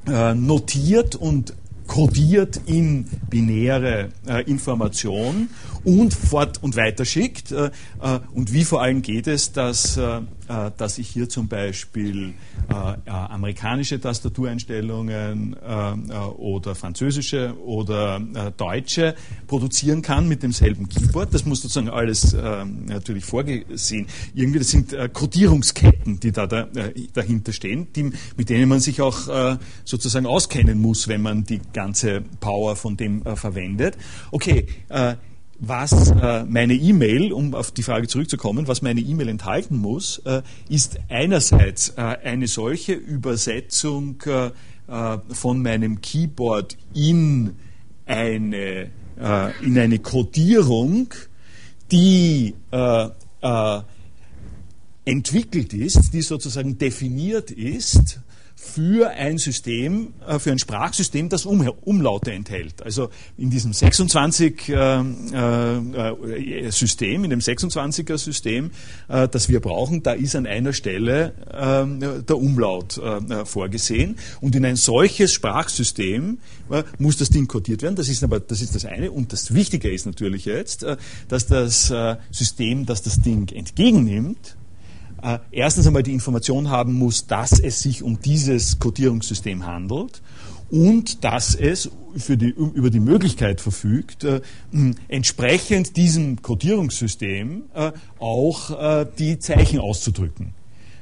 notiert 0.07 1.17
und 1.17 1.55
kodiert 1.91 2.61
in 2.67 3.05
binäre 3.29 4.11
äh, 4.29 4.45
Information 4.49 5.49
und 5.85 6.15
fort 6.15 6.63
und 6.63 6.77
weiter 6.77 7.05
schickt. 7.05 7.53
Äh, 7.53 7.71
äh, 8.03 8.21
und 8.33 8.53
wie 8.53 8.65
vor 8.65 8.83
allem 8.83 9.03
geht 9.03 9.27
es, 9.27 9.53
dass, 9.53 9.97
äh, 9.97 10.21
dass 10.77 10.99
ich 10.99 11.09
hier 11.09 11.29
zum 11.29 11.49
Beispiel 11.49 12.35
amerikanische 13.07 14.01
Tastatureinstellungen 14.01 15.55
oder 16.37 16.75
französische 16.75 17.55
oder 17.65 18.21
deutsche 18.57 19.15
produzieren 19.47 20.03
kann 20.03 20.29
mit 20.29 20.43
demselben 20.43 20.89
Keyboard. 20.89 21.33
Das 21.33 21.45
muss 21.47 21.63
sozusagen 21.63 21.89
alles 21.89 22.35
natürlich 22.35 23.25
vorgesehen. 23.25 24.07
Irgendwie, 24.35 24.59
das 24.59 24.71
sind 24.71 24.95
Codierungsketten, 25.13 26.19
die 26.19 26.33
da 26.33 26.49
dahinter 26.49 27.53
stehen, 27.53 27.87
die, 27.95 28.11
mit 28.37 28.49
denen 28.49 28.69
man 28.69 28.81
sich 28.81 29.01
auch 29.01 29.59
sozusagen 29.85 30.27
auskennen 30.27 30.81
muss, 30.81 31.07
wenn 31.07 31.23
man 31.23 31.45
die 31.45 31.61
ganze 31.73 32.23
Power 32.41 32.75
von 32.75 32.97
dem 32.97 33.23
verwendet. 33.37 33.97
Okay, 34.33 34.67
was 35.61 36.11
äh, 36.11 36.45
meine 36.45 36.75
E-Mail, 36.75 37.33
um 37.33 37.55
auf 37.55 37.71
die 37.71 37.83
Frage 37.83 38.09
zurückzukommen, 38.09 38.67
was 38.67 38.81
meine 38.81 39.01
E-Mail 39.01 39.29
enthalten 39.29 39.77
muss, 39.77 40.19
äh, 40.25 40.43
ist 40.69 40.99
einerseits 41.09 41.91
äh, 41.91 42.01
eine 42.01 42.49
solche 42.49 42.95
Übersetzung 42.95 44.23
äh, 44.23 44.51
von 45.29 45.63
meinem 45.63 46.01
Keyboard 46.01 46.77
in 46.95 47.55
eine, 48.07 48.91
in 49.63 49.79
eine 49.79 49.99
Codierung, 50.01 51.15
die 51.93 52.55
entwickelt 55.05 55.75
ist, 55.75 56.13
die 56.13 56.23
sozusagen 56.23 56.77
definiert 56.77 57.53
ist 57.53 58.19
für 58.63 59.11
ein 59.11 59.39
System, 59.39 60.13
äh, 60.27 60.39
für 60.39 60.53
ein 60.53 60.59
Sprachsystem, 60.59 61.31
das 61.31 61.47
Umlaute 61.47 62.33
enthält. 62.33 62.83
Also 62.83 63.09
in 63.39 63.49
diesem 63.49 63.73
26 63.73 64.69
äh, 64.69 65.01
äh, 65.01 66.71
System, 66.71 67.25
in 67.25 67.31
dem 67.31 67.41
26er 67.41 68.19
System, 68.19 68.71
das 69.09 69.49
wir 69.49 69.61
brauchen, 69.61 70.03
da 70.03 70.13
ist 70.13 70.37
an 70.37 70.47
einer 70.47 70.73
Stelle 70.73 71.33
der 72.29 72.37
Umlaut 72.37 73.01
vorgesehen. 73.45 74.17
Und 74.41 74.55
in 74.55 74.65
ein 74.65 74.77
solches 74.77 75.33
Sprachsystem 75.33 76.39
muss 76.99 77.17
das 77.17 77.31
Ding 77.31 77.47
codiert 77.47 77.83
werden. 77.83 77.97
Das 77.97 78.09
ist 78.09 78.23
aber 78.23 78.41
das 78.41 78.61
ist 78.61 78.75
das 78.75 78.85
eine. 78.85 79.11
Und 79.11 79.33
das 79.33 79.55
Wichtige 79.55 79.91
ist 79.91 80.07
natürlich 80.07 80.45
jetzt, 80.45 80.85
dass 81.29 81.47
das 81.47 81.93
System, 82.31 82.87
das 82.87 83.03
das 83.03 83.21
Ding 83.21 83.49
entgegennimmt, 83.53 84.57
äh, 85.23 85.39
erstens 85.51 85.87
einmal 85.87 86.03
die 86.03 86.13
Information 86.13 86.71
haben 86.71 86.93
muss, 86.95 87.27
dass 87.27 87.59
es 87.59 87.81
sich 87.81 88.03
um 88.03 88.21
dieses 88.21 88.79
Codierungssystem 88.79 89.67
handelt 89.67 90.23
und 90.71 91.25
dass 91.25 91.55
es 91.55 91.91
für 92.17 92.37
die, 92.37 92.51
über 92.51 92.91
die 92.91 93.01
Möglichkeit 93.01 93.61
verfügt, 93.61 94.25
äh, 94.25 94.41
entsprechend 95.09 95.97
diesem 95.97 96.43
Codierungssystem 96.43 97.65
äh, 97.75 97.93
auch 98.19 98.71
äh, 98.81 99.07
die 99.19 99.39
Zeichen 99.39 99.81
auszudrücken 99.81 100.55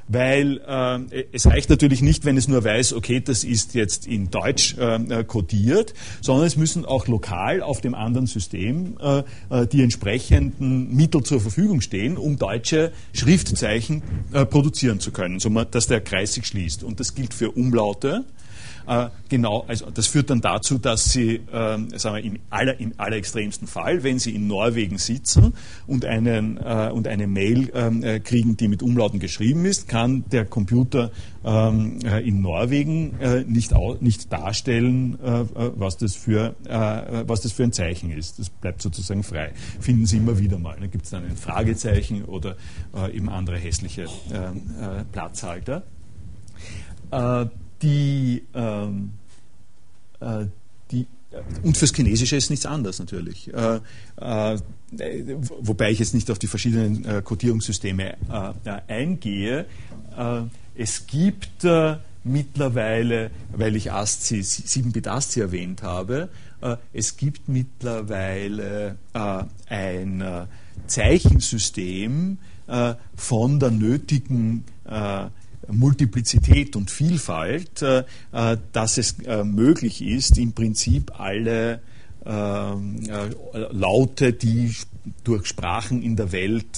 weil 0.09 0.61
äh, 0.66 1.25
es 1.33 1.47
reicht 1.47 1.71
natürlich 1.71 2.03
nicht, 2.03 2.25
wenn 2.25 2.37
es 2.37 2.49
nur 2.49 2.64
weiß, 2.64 2.94
okay, 2.94 3.21
das 3.21 3.44
ist 3.44 3.75
jetzt 3.75 4.07
in 4.07 4.31
Deutsch 4.31 4.77
äh, 4.79 5.25
kodiert, 5.25 5.94
sondern 6.21 6.47
es 6.47 6.57
müssen 6.57 6.85
auch 6.85 7.07
lokal 7.07 7.62
auf 7.62 7.81
dem 7.81 7.94
anderen 7.94 8.27
System 8.27 8.97
äh, 9.01 9.23
äh 9.51 9.66
die 9.68 9.83
entsprechenden 9.83 10.94
Mittel 10.94 11.23
zur 11.23 11.40
Verfügung 11.40 11.81
stehen, 11.81 12.16
um 12.16 12.38
deutsche 12.38 12.92
Schriftzeichen 13.12 14.03
äh, 14.33 14.47
produzieren 14.47 15.01
zu 15.01 15.11
können, 15.11 15.40
so 15.40 15.51
dass 15.64 15.87
der 15.87 16.01
Kreis 16.01 16.35
sich 16.35 16.47
schließt. 16.47 16.83
Und 16.83 17.01
das 17.01 17.14
gilt 17.14 17.35
für 17.35 17.51
Umlaute, 17.51 18.25
äh, 18.25 18.38
genau, 19.29 19.64
also 19.68 19.90
das 19.90 20.07
führt 20.07 20.31
dann 20.31 20.40
dazu, 20.40 20.79
dass 20.79 21.12
Sie, 21.12 21.37
äh, 21.37 21.98
sagen 21.98 22.16
wir, 22.16 22.24
im, 22.24 22.38
aller, 22.51 22.81
im 22.81 22.92
allerextremsten 22.96 23.68
Fall, 23.68 24.03
wenn 24.03 24.18
Sie 24.18 24.35
in 24.35 24.46
Norwegen 24.46 24.98
sitzen 24.98 25.55
und, 25.87 26.05
einen, 26.05 26.57
äh, 26.57 26.90
und 26.92 27.07
eine 27.07 27.27
Mail 27.27 27.70
ähm, 27.74 28.03
äh, 28.03 28.20
kriegen, 28.20 28.57
die 28.57 28.68
mit 28.68 28.83
Umlauten 28.83 29.20
geschrieben 29.20 29.64
ist, 29.64 29.88
kann 29.88 30.24
der 30.33 30.44
Computer 30.44 31.11
ähm, 31.44 31.98
äh, 32.05 32.27
in 32.27 32.40
Norwegen 32.40 33.18
äh, 33.20 33.44
nicht, 33.44 33.72
nicht 34.01 34.33
darstellen, 34.33 35.18
was, 35.18 35.96
das 35.96 36.14
für, 36.14 36.55
was 36.64 37.40
das 37.40 37.53
für 37.53 37.64
ein 37.64 37.72
Zeichen 37.72 38.11
ist. 38.11 38.38
Das 38.38 38.51
bleibt 38.51 38.83
sozusagen 38.83 39.22
frei. 39.22 39.53
Finden 39.81 40.07
Sie 40.07 40.18
immer 40.18 40.38
wieder 40.38 40.59
mal. 40.59 40.77
Da 40.81 40.87
gibt 40.87 41.05
es 41.05 41.11
dann 41.11 41.24
ein 41.24 41.37
Fragezeichen 41.37 42.24
oder 42.24 42.57
eben 43.12 43.29
andere 43.29 43.57
hässliche 43.57 44.07
ähm, 44.33 44.62
Platzhalter 45.12 45.83
die, 47.82 48.44
ähm, 48.54 49.12
äh, 50.20 50.46
die 50.90 51.06
und 51.62 51.76
fürs 51.76 51.92
Chinesische 51.94 52.36
ist 52.36 52.48
nichts 52.48 52.64
anderes 52.64 52.98
natürlich. 52.98 53.52
Äh, 53.52 53.80
äh, 54.16 54.58
wobei 55.60 55.90
ich 55.90 55.98
jetzt 55.98 56.14
nicht 56.14 56.30
auf 56.30 56.38
die 56.38 56.46
verschiedenen 56.46 57.04
äh, 57.04 57.22
Codierungssysteme 57.22 58.16
äh, 58.64 58.80
eingehe. 58.88 59.66
Äh, 60.16 60.42
es 60.74 61.06
gibt 61.06 61.66
mittlerweile, 62.22 63.30
weil 63.52 63.74
ich 63.74 63.90
ASCII, 63.90 64.40
7-Bit 64.40 65.08
ASCII 65.08 65.42
erwähnt 65.42 65.82
habe, 65.82 66.28
es 66.92 67.16
gibt 67.16 67.48
mittlerweile 67.48 68.94
ein 69.12 70.22
Zeichensystem 70.86 72.38
von 73.16 73.58
der 73.58 73.70
nötigen 73.72 74.64
Multiplizität 75.70 76.76
und 76.76 76.90
Vielfalt, 76.90 77.83
äh, 77.83 78.04
äh, 78.33 78.57
dass 78.72 78.98
es 78.98 79.18
äh, 79.20 79.44
möglich 79.44 80.02
ist, 80.02 80.38
im 80.38 80.52
Prinzip 80.52 81.18
alle 81.18 81.81
Laute, 83.70 84.35
die 84.35 84.74
durch 85.24 85.46
Sprachen 85.46 86.02
in 86.02 86.14
der 86.14 86.31
Welt 86.31 86.76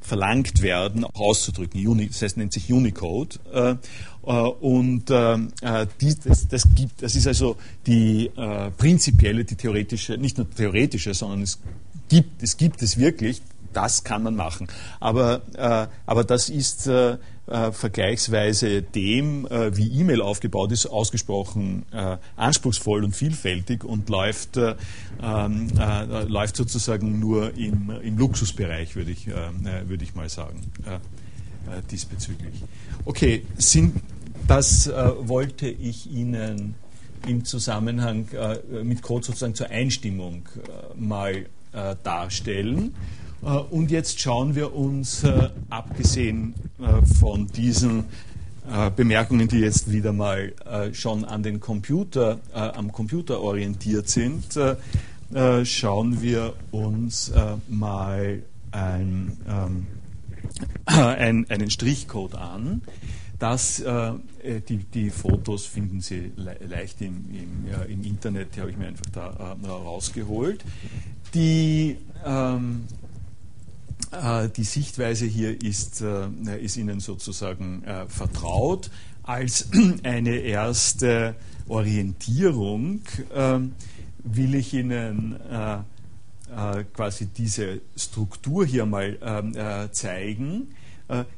verlangt 0.00 0.60
werden, 0.60 1.04
auszudrücken. 1.04 2.08
das 2.08 2.20
heißt, 2.20 2.36
nennt 2.36 2.52
sich 2.52 2.70
Unicode. 2.70 3.38
und 4.60 5.08
das, 5.08 6.48
das, 6.48 6.74
gibt, 6.74 7.00
das 7.00 7.14
ist 7.14 7.26
also 7.26 7.56
die 7.86 8.30
prinzipielle, 8.76 9.44
die 9.46 9.54
theoretische, 9.54 10.18
nicht 10.18 10.36
nur 10.36 10.50
theoretische, 10.50 11.14
sondern 11.14 11.40
es 11.40 11.58
gibt, 12.10 12.42
es 12.42 12.58
gibt 12.58 12.82
es 12.82 12.98
wirklich, 12.98 13.40
das 13.72 14.04
kann 14.04 14.22
man 14.22 14.36
machen. 14.36 14.68
Aber, 15.00 15.42
äh, 15.54 15.86
aber 16.06 16.24
das 16.24 16.48
ist 16.48 16.86
äh, 16.86 17.18
äh, 17.52 17.72
vergleichsweise 17.72 18.82
dem, 18.82 19.46
äh, 19.46 19.76
wie 19.76 19.88
E-Mail 20.00 20.22
aufgebaut 20.22 20.70
ist, 20.70 20.86
ausgesprochen 20.86 21.84
äh, 21.92 22.16
anspruchsvoll 22.36 23.02
und 23.02 23.16
vielfältig 23.16 23.82
und 23.84 24.08
läuft, 24.08 24.56
äh, 24.56 24.76
ähm, 25.20 25.68
äh, 25.76 26.22
läuft 26.22 26.56
sozusagen 26.56 27.18
nur 27.18 27.56
im, 27.58 27.90
im 28.02 28.16
Luxusbereich, 28.16 28.94
würde 28.94 29.10
ich, 29.10 29.26
würde 29.26 30.04
ich 30.04 30.14
mal 30.14 30.28
sagen, 30.28 30.60
diesbezüglich. 31.90 32.54
Okay, 33.04 33.44
sind, 33.56 34.00
das 34.46 34.88
wollte 34.88 35.68
ich 35.68 36.10
Ihnen 36.10 36.74
im 37.26 37.44
Zusammenhang 37.44 38.28
mit 38.82 39.02
Code 39.02 39.26
sozusagen 39.26 39.54
zur 39.54 39.70
Einstimmung 39.70 40.48
mal 40.96 41.46
darstellen. 42.02 42.94
Äh, 43.42 43.46
und 43.46 43.90
jetzt 43.90 44.20
schauen 44.20 44.54
wir 44.54 44.74
uns, 44.74 45.24
äh, 45.24 45.50
abgesehen 45.70 46.54
äh, 46.80 47.04
von 47.18 47.46
diesen 47.48 48.04
Bemerkungen, 48.94 49.48
die 49.48 49.58
jetzt 49.58 49.90
wieder 49.90 50.12
mal 50.12 50.52
schon 50.92 51.24
an 51.24 51.42
den 51.42 51.58
Computer, 51.58 52.38
am 52.52 52.92
Computer 52.92 53.40
orientiert 53.40 54.08
sind, 54.08 54.56
schauen 55.64 56.22
wir 56.22 56.52
uns 56.70 57.32
mal 57.68 58.44
ein, 58.70 59.36
ähm, 59.48 59.86
ein, 60.86 61.50
einen 61.50 61.70
Strichcode 61.70 62.36
an. 62.36 62.82
Das, 63.42 63.80
äh, 63.80 64.12
die, 64.68 64.76
die, 64.76 65.10
Fotos 65.10 65.66
finden 65.66 66.00
Sie 66.00 66.30
le 66.36 66.56
leicht 66.68 67.00
im, 67.00 67.28
im, 67.30 67.68
ja, 67.68 67.82
im, 67.82 68.04
Internet, 68.04 68.54
die 68.54 68.60
habe 68.60 68.70
ich 68.70 68.76
mir 68.76 68.86
einfach 68.86 69.10
da 69.12 69.56
äh, 69.60 69.66
rausgeholt. 69.66 70.64
Die, 71.34 71.96
ähm, 72.24 72.84
äh, 72.86 73.01
die 74.56 74.64
Sichtweise 74.64 75.24
hier 75.24 75.62
ist, 75.62 76.02
äh, 76.02 76.28
ist 76.60 76.76
Ihnen 76.76 77.00
sozusagen 77.00 77.82
äh, 77.84 78.06
vertraut. 78.06 78.90
Als 79.22 79.68
eine 80.02 80.36
erste 80.36 81.34
Orientierung 81.68 83.00
will 84.24 84.54
ich 84.56 84.74
Ihnen 84.74 85.36
quasi 86.92 87.26
diese 87.26 87.80
Struktur 87.96 88.66
hier 88.66 88.84
mal 88.84 89.16
ähm, 89.22 89.54
zeigen. 89.92 90.74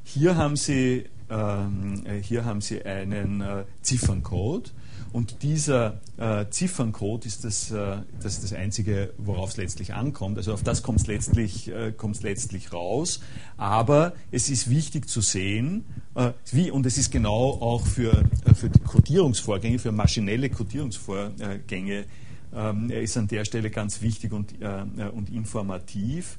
Hier 0.02 0.36
haben 0.36 0.56
Sie, 0.56 1.04
ähm, 1.30 2.02
hier 2.22 2.44
haben 2.46 2.62
Sie 2.62 2.82
einen 2.82 3.44
Zifferncode 3.82 4.72
und 5.14 5.44
dieser 5.44 6.00
äh, 6.16 6.46
Zifferncode 6.50 7.24
ist 7.24 7.44
das, 7.44 7.70
äh, 7.70 7.98
das, 8.20 8.34
ist 8.34 8.42
das 8.42 8.52
Einzige, 8.52 9.14
worauf 9.16 9.50
es 9.50 9.56
letztlich 9.56 9.94
ankommt. 9.94 10.38
Also 10.38 10.52
auf 10.52 10.64
das 10.64 10.82
kommt 10.82 11.02
es 11.02 11.06
letztlich, 11.06 11.68
äh, 11.70 11.92
letztlich 12.22 12.72
raus. 12.72 13.20
Aber 13.56 14.14
es 14.32 14.50
ist 14.50 14.68
wichtig 14.68 15.08
zu 15.08 15.20
sehen, 15.20 15.84
äh, 16.16 16.32
wie, 16.50 16.72
und 16.72 16.84
es 16.84 16.98
ist 16.98 17.12
genau 17.12 17.50
auch 17.60 17.86
für, 17.86 18.24
äh, 18.44 18.54
für 18.54 18.68
die 18.68 18.80
Codierungsvorgänge, 18.80 19.78
für 19.78 19.92
maschinelle 19.92 20.50
Codierungsvorgänge, 20.50 22.06
ähm, 22.52 22.90
ist 22.90 23.16
an 23.16 23.28
der 23.28 23.44
Stelle 23.44 23.70
ganz 23.70 24.02
wichtig 24.02 24.32
und, 24.32 24.60
äh, 24.60 24.82
und 25.14 25.30
informativ, 25.30 26.38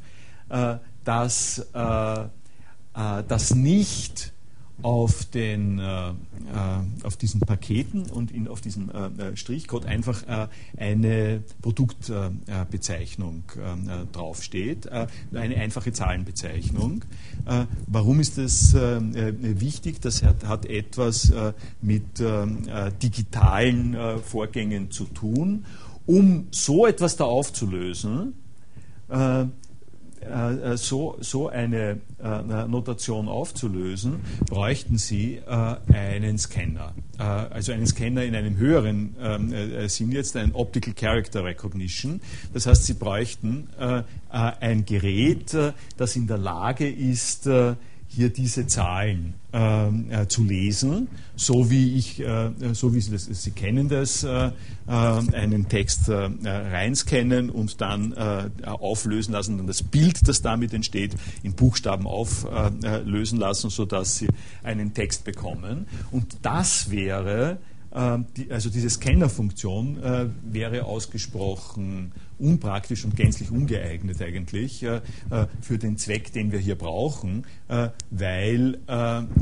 dass, 1.05 1.65
dass 2.93 3.55
nicht 3.55 4.34
auf, 4.81 5.25
den, 5.25 5.79
äh, 5.79 6.09
äh, 6.09 6.13
auf 7.03 7.17
diesen 7.17 7.39
Paketen 7.39 8.09
und 8.09 8.31
in, 8.31 8.47
auf 8.47 8.61
diesem 8.61 8.89
äh, 8.89 9.31
äh 9.31 9.35
Strichcode 9.35 9.85
einfach 9.85 10.23
äh, 10.27 10.47
eine 10.77 11.43
Produktbezeichnung 11.61 13.43
äh, 13.55 14.05
draufsteht, 14.11 14.89
eine 14.91 15.55
einfache 15.55 15.91
Zahlenbezeichnung. 15.91 17.03
warum 17.87 18.19
ist 18.19 18.37
das 18.37 18.73
wichtig? 18.73 20.01
Das 20.01 20.23
hat, 20.23 20.45
hat 20.45 20.65
etwas 20.65 21.31
mit 21.81 22.19
digitalen 23.01 23.97
Vorgängen 24.23 24.91
zu 24.91 25.05
tun. 25.05 25.65
Um 26.05 26.47
so 26.51 26.85
etwas 26.85 27.15
da 27.17 27.25
aufzulösen, 27.25 28.33
äh, 30.25 30.73
äh, 30.73 30.77
so, 30.77 31.17
so 31.21 31.49
eine 31.49 32.01
äh, 32.23 32.67
Notation 32.67 33.27
aufzulösen, 33.27 34.19
bräuchten 34.49 34.97
Sie 34.97 35.41
einen 35.45 36.37
Scanner. 36.37 36.93
also 37.17 37.71
einen 37.71 37.87
Scanner 37.87 38.23
in 38.23 38.35
einem 38.35 38.57
höheren 38.57 39.15
ähm, 39.21 39.53
Sinn 39.87 40.11
jetzt, 40.11 40.35
ein 40.35 40.53
Optical 40.53 40.93
Character 40.93 41.43
Recognition. 41.43 42.21
Das 42.53 42.65
heißt, 42.65 42.85
Sie 42.85 42.93
bräuchten 42.93 43.69
ein 44.29 44.85
Gerät, 44.85 45.55
das 45.97 46.15
in 46.15 46.27
der 46.27 46.37
Lage 46.37 46.89
ist, 46.89 47.49
hier 48.15 48.29
diese 48.29 48.65
Zahlen 48.65 49.33
ähm, 49.51 50.09
äh, 50.09 50.27
zu 50.27 50.43
lesen, 50.43 51.09
so 51.35 51.69
wie 51.69 51.95
ich, 51.95 52.21
äh, 52.21 52.51
so 52.73 52.93
wie 52.93 53.01
Sie 53.01 53.11
das, 53.11 53.25
Sie 53.25 53.51
kennen 53.51 53.89
das, 53.89 54.23
äh, 54.23 54.47
äh 54.47 54.51
einen 54.87 55.67
Text 55.67 56.07
äh, 56.07 56.29
reinscannen 56.45 57.49
und 57.49 57.81
dann 57.81 58.13
äh, 58.13 58.49
auflösen 58.65 59.33
lassen, 59.33 59.57
dann 59.57 59.67
das 59.67 59.83
Bild, 59.83 60.27
das 60.27 60.41
damit 60.41 60.73
entsteht, 60.73 61.15
in 61.43 61.53
Buchstaben 61.53 62.07
auflösen 62.07 63.37
lassen, 63.39 63.69
sodass 63.69 64.17
Sie 64.17 64.27
einen 64.63 64.93
Text 64.93 65.25
bekommen. 65.25 65.87
Und 66.11 66.37
das 66.41 66.91
wäre 66.91 67.57
die, 68.35 68.51
also 68.51 68.69
diese 68.69 68.89
Scannerfunktion 68.89 70.03
äh, 70.03 70.27
wäre 70.43 70.83
ausgesprochen 70.83 72.11
unpraktisch 72.39 73.05
und 73.05 73.15
gänzlich 73.15 73.51
ungeeignet 73.51 74.21
eigentlich 74.21 74.83
äh, 74.83 75.01
äh, 75.29 75.47
für 75.61 75.77
den 75.77 75.97
Zweck, 75.97 76.31
den 76.33 76.51
wir 76.51 76.59
hier 76.59 76.75
brauchen, 76.75 77.45
äh, 77.67 77.89
weil 78.11 78.79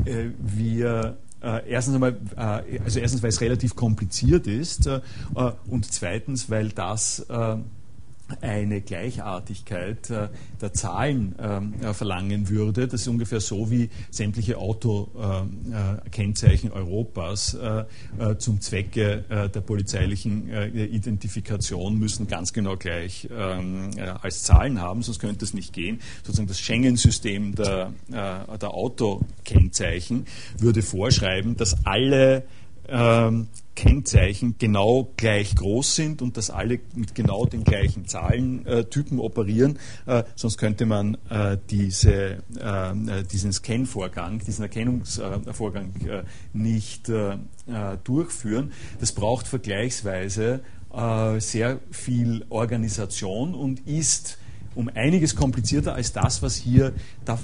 wir 0.06 1.16
äh, 1.44 1.70
erstens 1.70 1.94
einmal, 1.94 2.16
äh, 2.36 2.78
also 2.80 2.98
erstens, 2.98 3.22
weil 3.22 3.28
es 3.28 3.40
relativ 3.40 3.76
kompliziert 3.76 4.46
ist 4.46 4.86
äh, 4.86 5.00
und 5.68 5.84
zweitens, 5.92 6.48
weil 6.50 6.70
das 6.70 7.26
eine 8.40 8.80
Gleichartigkeit 8.80 10.08
äh, 10.10 10.28
der 10.60 10.72
Zahlen 10.72 11.38
äh, 11.38 11.92
verlangen 11.92 12.48
würde. 12.48 12.88
Das 12.88 13.02
ist 13.02 13.08
ungefähr 13.08 13.40
so 13.40 13.70
wie 13.70 13.90
sämtliche 14.10 14.58
Autokennzeichen 14.58 16.70
äh, 16.70 16.74
Europas 16.74 17.56
zum 18.38 18.60
Zwecke 18.60 19.24
der 19.28 19.60
polizeilichen 19.60 20.48
Identifikation 20.74 21.98
müssen 21.98 22.26
ganz 22.26 22.52
genau 22.52 22.76
gleich 22.76 23.28
ähm, 23.36 23.90
als 24.20 24.42
Zahlen 24.42 24.80
haben, 24.80 25.02
sonst 25.02 25.18
könnte 25.18 25.44
es 25.44 25.54
nicht 25.54 25.72
gehen. 25.72 26.00
Sozusagen 26.22 26.48
das 26.48 26.60
Schengen-System 26.60 27.54
der, 27.54 27.92
der 28.08 28.70
Autokennzeichen 28.70 30.26
würde 30.58 30.82
vorschreiben, 30.82 31.56
dass 31.56 31.86
alle 31.86 32.44
ähm, 32.88 33.48
Kennzeichen 33.74 34.56
genau 34.58 35.12
gleich 35.16 35.56
groß 35.56 35.96
sind 35.96 36.22
und 36.22 36.36
dass 36.36 36.50
alle 36.50 36.78
mit 36.94 37.14
genau 37.14 37.44
den 37.44 37.64
gleichen 37.64 38.06
Zahlentypen 38.06 39.18
operieren. 39.18 39.78
Äh, 40.06 40.24
sonst 40.36 40.58
könnte 40.58 40.86
man 40.86 41.16
äh, 41.28 41.58
diese, 41.70 42.42
äh, 42.58 43.22
diesen 43.30 43.52
Scan-Vorgang, 43.52 44.38
diesen 44.40 44.62
Erkennungsvorgang 44.62 45.92
äh, 46.06 46.22
nicht 46.52 47.08
äh, 47.08 47.36
durchführen. 48.04 48.72
Das 49.00 49.12
braucht 49.12 49.46
vergleichsweise 49.48 50.60
sehr 51.38 51.80
viel 51.90 52.44
Organisation 52.50 53.54
und 53.56 53.80
ist 53.80 54.38
um 54.74 54.88
einiges 54.94 55.36
komplizierter 55.36 55.94
als 55.94 56.12
das, 56.12 56.42
was 56.42 56.56
hier 56.56 56.92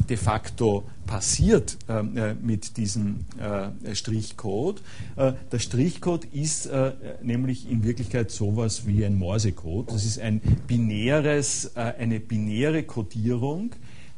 de 0.08 0.16
facto 0.16 0.84
passiert 1.06 1.76
ähm, 1.88 2.16
äh, 2.16 2.34
mit 2.34 2.76
diesem 2.76 3.24
äh, 3.38 3.94
Strichcode. 3.94 4.80
Äh, 5.16 5.32
der 5.50 5.58
Strichcode 5.58 6.24
ist 6.26 6.66
äh, 6.66 6.92
nämlich 7.22 7.68
in 7.68 7.82
Wirklichkeit 7.82 8.30
sowas 8.30 8.86
wie 8.86 9.04
ein 9.04 9.16
Morsecode. 9.16 9.90
Das 9.90 10.04
ist 10.04 10.20
ein 10.20 10.40
binäres, 10.66 11.72
äh, 11.74 11.80
eine 11.98 12.20
binäre 12.20 12.84
Codierung, 12.84 13.72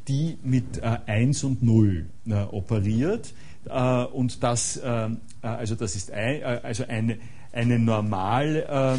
die 0.09 0.37
mit 0.43 0.83
1 0.83 1.43
äh, 1.43 1.47
und 1.47 1.63
0 1.63 2.07
operiert. 2.51 3.35
und 4.13 4.43
das, 4.43 4.81
also 5.41 5.75
das 5.77 5.95
ist 5.95 6.11
ein, 6.11 6.43
also 6.43 6.85
eine, 6.89 7.19
eine 7.53 7.79
normal, 7.79 8.99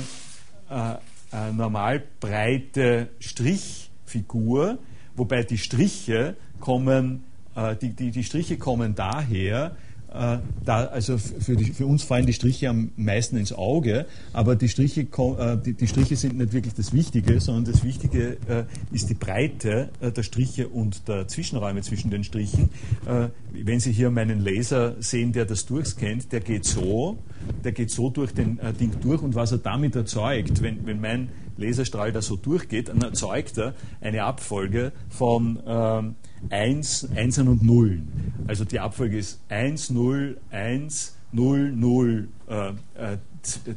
normal 1.53 2.03
breite 2.21 3.09
Strich 3.19 3.91
Figur, 4.13 4.77
wobei 5.15 5.43
die 5.43 5.57
Striche 5.57 6.35
kommen, 6.59 7.23
äh, 7.55 7.75
die, 7.75 7.89
die, 7.89 8.11
die 8.11 8.23
Striche 8.23 8.57
kommen 8.57 8.93
daher, 8.93 9.75
äh, 10.13 10.37
da, 10.63 10.85
also 10.85 11.17
für, 11.17 11.55
die, 11.55 11.65
für, 11.65 11.87
uns 11.87 12.03
fallen 12.03 12.27
die 12.27 12.33
Striche 12.33 12.69
am 12.69 12.91
meisten 12.95 13.35
ins 13.35 13.51
Auge, 13.51 14.05
aber 14.31 14.55
die 14.55 14.69
Striche, 14.69 15.01
äh, 15.01 15.57
die, 15.57 15.73
die 15.73 15.87
Striche 15.87 16.15
sind 16.15 16.37
nicht 16.37 16.53
wirklich 16.53 16.75
das 16.75 16.93
Wichtige, 16.93 17.39
sondern 17.39 17.73
das 17.73 17.83
Wichtige 17.83 18.37
äh, 18.47 18.65
ist 18.91 19.09
die 19.09 19.15
Breite 19.15 19.89
äh, 19.99 20.11
der 20.11 20.21
Striche 20.21 20.67
und 20.67 21.07
der 21.07 21.27
Zwischenräume 21.27 21.81
zwischen 21.81 22.11
den 22.11 22.23
Strichen. 22.23 22.69
Äh, 23.07 23.29
wenn 23.53 23.79
Sie 23.79 23.91
hier 23.91 24.11
meinen 24.11 24.39
Laser 24.39 24.95
sehen, 24.99 25.31
der 25.31 25.45
das 25.45 25.65
durchscannt, 25.65 26.31
der 26.31 26.41
geht 26.41 26.65
so, 26.65 27.17
der 27.63 27.71
geht 27.71 27.89
so 27.89 28.11
durch 28.11 28.33
den 28.33 28.59
Ding 28.79 28.91
durch 29.01 29.21
und 29.21 29.33
was 29.33 29.51
er 29.51 29.57
damit 29.57 29.95
erzeugt, 29.95 30.61
wenn, 30.61 30.85
wenn 30.85 31.01
mein 31.01 31.29
Laserstrahl 31.57 32.11
da 32.11 32.21
so 32.21 32.35
durchgeht, 32.35 32.89
dann 32.89 33.01
erzeugt 33.01 33.57
er 33.57 33.73
eine 34.01 34.23
Abfolge 34.23 34.91
von 35.09 35.59
ähm, 35.65 36.15
1, 36.49 37.09
Einsen 37.15 37.47
und 37.47 37.63
Nullen. 37.63 38.33
Also 38.47 38.65
die 38.65 38.79
Abfolge 38.79 39.17
ist 39.17 39.39
1, 39.49 39.91
0, 39.91 40.37
1, 40.51 41.15
0, 41.31 41.71
0. 41.71 42.27
Äh, 42.47 42.69
äh, 42.69 43.17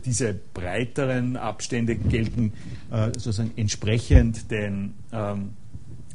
diese 0.04 0.34
breiteren 0.54 1.36
Abstände 1.36 1.96
gelten 1.96 2.52
äh, 2.90 3.06
sozusagen 3.06 3.50
entsprechend 3.56 4.50
den, 4.50 4.94
ähm, 5.12 5.50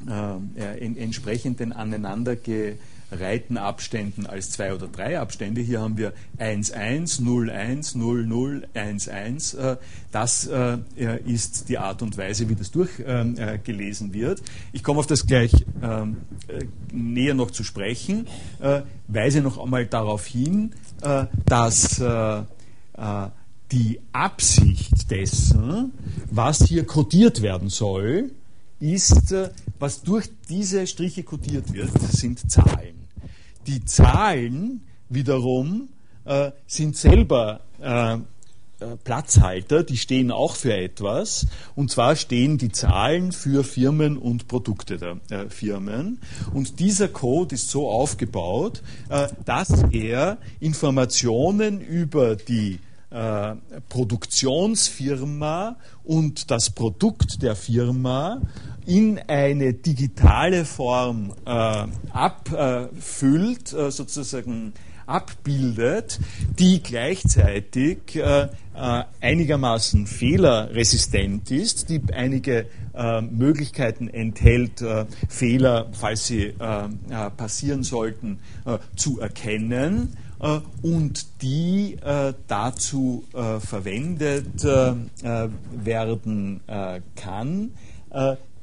äh, 0.07 0.86
entsprechend 0.86 1.59
den 1.59 1.74
aneinander 1.74 2.38
ge, 2.38 2.76
reiten 3.12 3.57
Abständen 3.57 4.26
als 4.26 4.51
zwei 4.51 4.74
oder 4.74 4.88
drei 4.88 5.20
Abstände. 5.20 5.62
Hier 5.62 5.82
haben 5.82 5.97
wir 5.97 6.14
1, 6.38 6.72
1, 6.72 7.20
0, 7.20 7.49
1, 7.49 7.95
0, 7.95 8.26
0, 8.26 8.68
1, 8.74 9.07
1. 9.09 9.57
Das 10.12 10.47
äh, 10.47 10.78
ist 11.26 11.70
die 11.70 11.78
Art 11.78 12.01
und 12.01 12.18
Weise, 12.18 12.49
wie 12.49 12.55
das 12.55 12.72
durchgelesen 12.72 14.12
äh, 14.12 14.14
wird. 14.14 14.41
Ich 14.72 14.84
komme 14.84 14.99
auf 14.99 15.07
das 15.07 15.28
gleich 15.28 15.66
ähm, 15.82 16.18
äh, 16.47 16.66
näher 16.91 17.34
noch 17.34 17.51
zu 17.51 17.64
sprechen, 17.64 18.28
weise 19.07 19.41
noch 19.41 19.57
einmal 19.57 19.86
darauf 19.86 20.26
hin, 20.26 20.72
dass 21.45 22.01
die 23.72 23.99
Absicht 24.12 25.09
dessen, 25.09 25.91
was 26.30 26.64
hier 26.64 26.86
kodiert 26.86 27.41
werden 27.41 27.70
soll, 27.70 28.32
ist, 28.80 29.34
was 29.80 30.01
durch 30.01 30.30
diese 30.49 30.86
Striche 30.88 31.24
kodiert 31.24 31.74
wird, 31.74 31.91
sind 32.12 32.51
Zahlen. 32.51 33.01
Die 33.68 33.86
Zahlen 33.86 34.82
wiederum 35.09 35.89
äh, 36.26 36.51
sind 36.68 36.95
selber 36.95 37.62
äh, 37.80 38.18
äh, 38.82 38.97
Platzhalter, 39.03 39.84
die 39.84 39.97
stehen 39.97 40.32
auch 40.32 40.55
für 40.55 40.76
etwas. 40.76 41.45
Und 41.76 41.91
zwar 41.91 42.16
stehen 42.16 42.57
die 42.57 42.72
Zahlen 42.72 43.32
für 43.32 43.64
Firmen 43.64 44.18
und 44.18 44.47
Produkte 44.47 44.97
der 44.97 45.18
äh, 45.30 45.49
Firmen. 45.49 46.20
Und 46.51 46.80
dieser 46.80 47.07
Code 47.07 47.53
ist 47.55 47.70
so 47.70 47.88
aufgebaut, 47.89 48.82
äh, 49.09 49.28
dass 49.45 49.84
er 49.91 50.39
Informationen 50.59 51.80
über 51.80 52.36
die 52.36 52.80
äh, 53.12 53.55
Produktionsfirma 53.89 55.76
und 56.03 56.49
das 56.49 56.70
Produkt 56.70 57.41
der 57.43 57.55
Firma 57.55 58.41
in 58.86 59.20
eine 59.28 59.74
digitale 59.74 60.66
Form 60.66 61.34
äh, 61.45 61.88
abfüllt, 62.12 63.74
äh, 63.74 63.91
sozusagen 63.91 64.74
abbildet, 65.05 66.20
die 66.57 66.82
gleichzeitig 66.82 68.16
äh, 68.16 68.43
äh, 68.43 69.03
einigermaßen 69.20 70.07
fehlerresistent 70.07 71.51
ist, 71.51 71.89
die 71.89 72.01
einige 72.14 72.68
äh, 72.93 73.22
Möglichkeiten 73.22 74.07
enthält, 74.07 74.82
äh, 74.82 75.05
Fehler, 75.28 75.89
falls 75.91 76.28
sie 76.28 76.53
passieren 77.38 77.84
sollten, 77.84 78.39
zu 78.95 79.20
erkennen. 79.20 80.14
äh, 80.14 80.30
und 80.82 81.42
die 81.44 81.98
äh, 82.02 82.34
dazu 82.48 83.24
äh, 83.34 83.60
verwendet 83.60 84.64
werden 84.64 86.62
kann, 87.16 87.72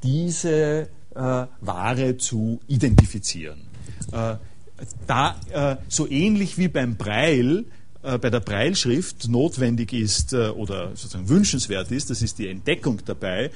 diese 0.03 0.89
Ware 1.13 2.17
zu 2.17 2.59
identifizieren. 2.67 3.61
Da, 5.07 5.35
so 5.87 6.07
ähnlich 6.07 6.57
wie 6.57 6.67
beim 6.67 6.95
Braille 6.95 7.65
bei 8.01 8.29
der 8.29 8.39
Breilschrift 8.39 9.27
notwendig 9.27 9.91
ist 9.91 10.33
oder 10.33 10.89
sozusagen 10.89 11.27
wünschenswert 11.27 11.91
ist, 11.91 12.09
das 12.09 12.21
ist 12.21 12.37
die 12.39 12.47
Entdeckung 12.47 13.01
dabei, 13.05 13.51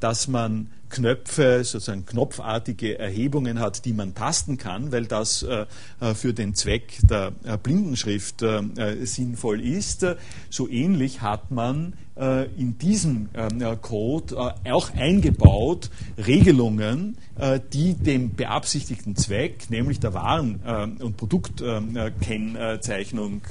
dass 0.00 0.26
man 0.28 0.70
Knöpfe, 0.90 1.64
sozusagen 1.64 2.06
knopfartige 2.06 2.98
Erhebungen 2.98 3.60
hat, 3.60 3.84
die 3.84 3.92
man 3.92 4.14
tasten 4.14 4.58
kann, 4.58 4.92
weil 4.92 5.06
das 5.06 5.42
äh, 5.42 5.66
äh 6.00 6.14
für 6.14 6.32
den 6.32 6.54
Zweck 6.54 6.98
der 7.02 7.32
äh, 7.44 7.56
Blindenschrift 7.56 8.42
äh, 8.42 8.60
äh, 8.76 9.04
sinnvoll 9.04 9.60
ist. 9.60 10.06
So 10.50 10.68
ähnlich 10.68 11.22
hat 11.22 11.50
man 11.50 11.94
äh, 12.16 12.46
in 12.56 12.78
diesem 12.78 13.28
Code 13.82 14.54
auch 14.68 14.94
eingebaut 14.94 15.90
Regelungen, 16.16 17.16
die 17.72 17.94
dem 17.94 18.34
beabsichtigten 18.34 19.14
Zweck, 19.14 19.70
nämlich 19.70 20.00
der 20.00 20.14
Waren- 20.14 20.96
und 21.00 21.16
Produktkennzeichnung, 21.16 23.42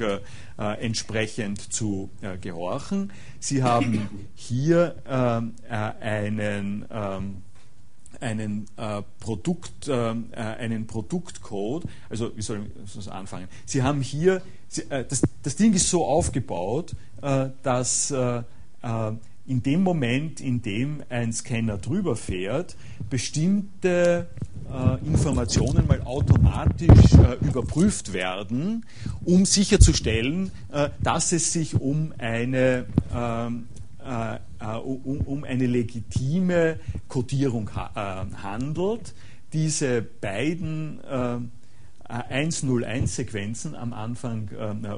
entsprechend 0.57 1.73
zu 1.73 2.09
gehorchen. 2.41 3.13
Sie 3.39 3.63
haben 3.63 4.09
hier 4.35 4.95
ähm, 5.07 5.53
einen, 5.69 6.85
ähm, 6.91 7.26
einen, 8.19 8.65
äh, 8.77 9.01
Produkt, 9.19 9.87
äh, 9.87 10.11
äh, 10.11 10.13
einen 10.35 10.87
Produktcode, 10.87 11.85
also 12.09 12.35
wie 12.35 12.41
soll 12.41 12.65
ich 12.85 12.93
das 12.93 13.07
anfangen? 13.07 13.47
Sie 13.65 13.83
haben 13.83 14.01
hier, 14.01 14.41
Sie, 14.67 14.83
äh, 14.89 15.05
das, 15.07 15.21
das, 15.43 15.55
Ding 15.55 15.73
ist 15.73 15.89
so 15.89 16.05
aufgebaut, 16.05 16.93
äh, 17.21 17.49
dass 17.63 18.13
in 19.47 19.63
dem 19.63 19.81
Moment, 19.81 20.41
in 20.41 20.61
dem 20.61 21.03
ein 21.09 21.31
Scanner 21.31 21.77
drüber 21.77 22.15
fährt, 22.15 22.75
bestimmte 23.09 24.27
äh, 24.69 25.05
Informationen 25.05 25.87
mal 25.87 26.01
automatisch 26.01 27.13
äh, 27.13 27.45
überprüft 27.45 28.11
werden, 28.11 28.85
um 29.23 29.45
sicherzustellen, 29.45 30.51
äh, 30.71 30.89
dass 31.01 31.31
es 31.31 31.53
sich 31.53 31.79
um 31.79 32.13
eine, 32.17 32.85
ähm, 33.15 33.67
äh, 34.05 34.35
äh, 34.35 34.39
um, 34.59 35.21
um, 35.21 35.43
eine 35.43 35.65
legitime 35.67 36.79
Codierung 37.07 37.69
ha 37.75 37.91
äh, 37.95 38.25
handelt. 38.41 39.13
Diese 39.53 40.01
beiden 40.01 40.99
101-Sequenzen 42.09 43.75
am 43.75 43.93
Anfang 43.93 44.49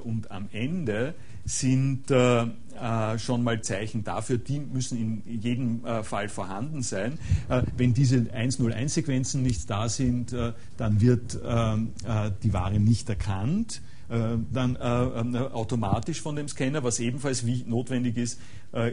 und 0.03 0.31
am 0.31 0.49
Ende 0.51 1.13
sind 1.49 2.11
äh, 2.11 2.43
äh, 2.43 3.17
schon 3.17 3.43
mal 3.43 3.61
Zeichen 3.61 4.03
dafür, 4.03 4.37
die 4.37 4.59
müssen 4.59 5.23
in 5.25 5.41
jedem 5.41 5.83
äh, 5.83 6.03
Fall 6.03 6.29
vorhanden 6.29 6.83
sein. 6.83 7.17
Äh, 7.49 7.63
wenn 7.75 7.93
diese 7.93 8.17
101-Sequenzen 8.17 9.41
nicht 9.41 9.67
da 9.69 9.89
sind, 9.89 10.31
äh, 10.31 10.53
dann 10.77 11.01
wird 11.01 11.35
äh, 11.35 12.31
die 12.43 12.53
Ware 12.53 12.79
nicht 12.79 13.09
erkannt. 13.09 13.81
Dann 14.09 14.75
automatisch 14.75 16.19
von 16.19 16.35
dem 16.35 16.47
Scanner, 16.47 16.83
was 16.83 16.99
ebenfalls 16.99 17.43
notwendig 17.43 18.17
ist, 18.17 18.41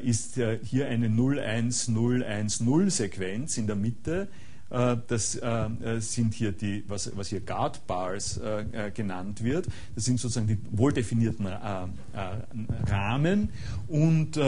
ist 0.02 0.40
hier 0.62 0.88
eine 0.88 1.08
01010-Sequenz 1.08 3.58
in 3.58 3.66
der 3.66 3.76
Mitte, 3.76 4.28
äh, 4.70 4.96
das 5.06 5.36
äh, 5.36 5.68
sind 6.00 6.34
hier 6.34 6.52
die, 6.52 6.84
was, 6.88 7.10
hier 7.28 7.40
Guard 7.40 7.86
Bars 7.86 8.38
äh, 8.38 8.90
genannt 8.92 9.42
wird. 9.42 9.68
Das 9.94 10.04
sind 10.04 10.18
sozusagen 10.18 10.48
die 10.48 10.58
wohldefinierten 10.70 11.46
Rahmen. 11.46 13.50
Und 13.88 14.38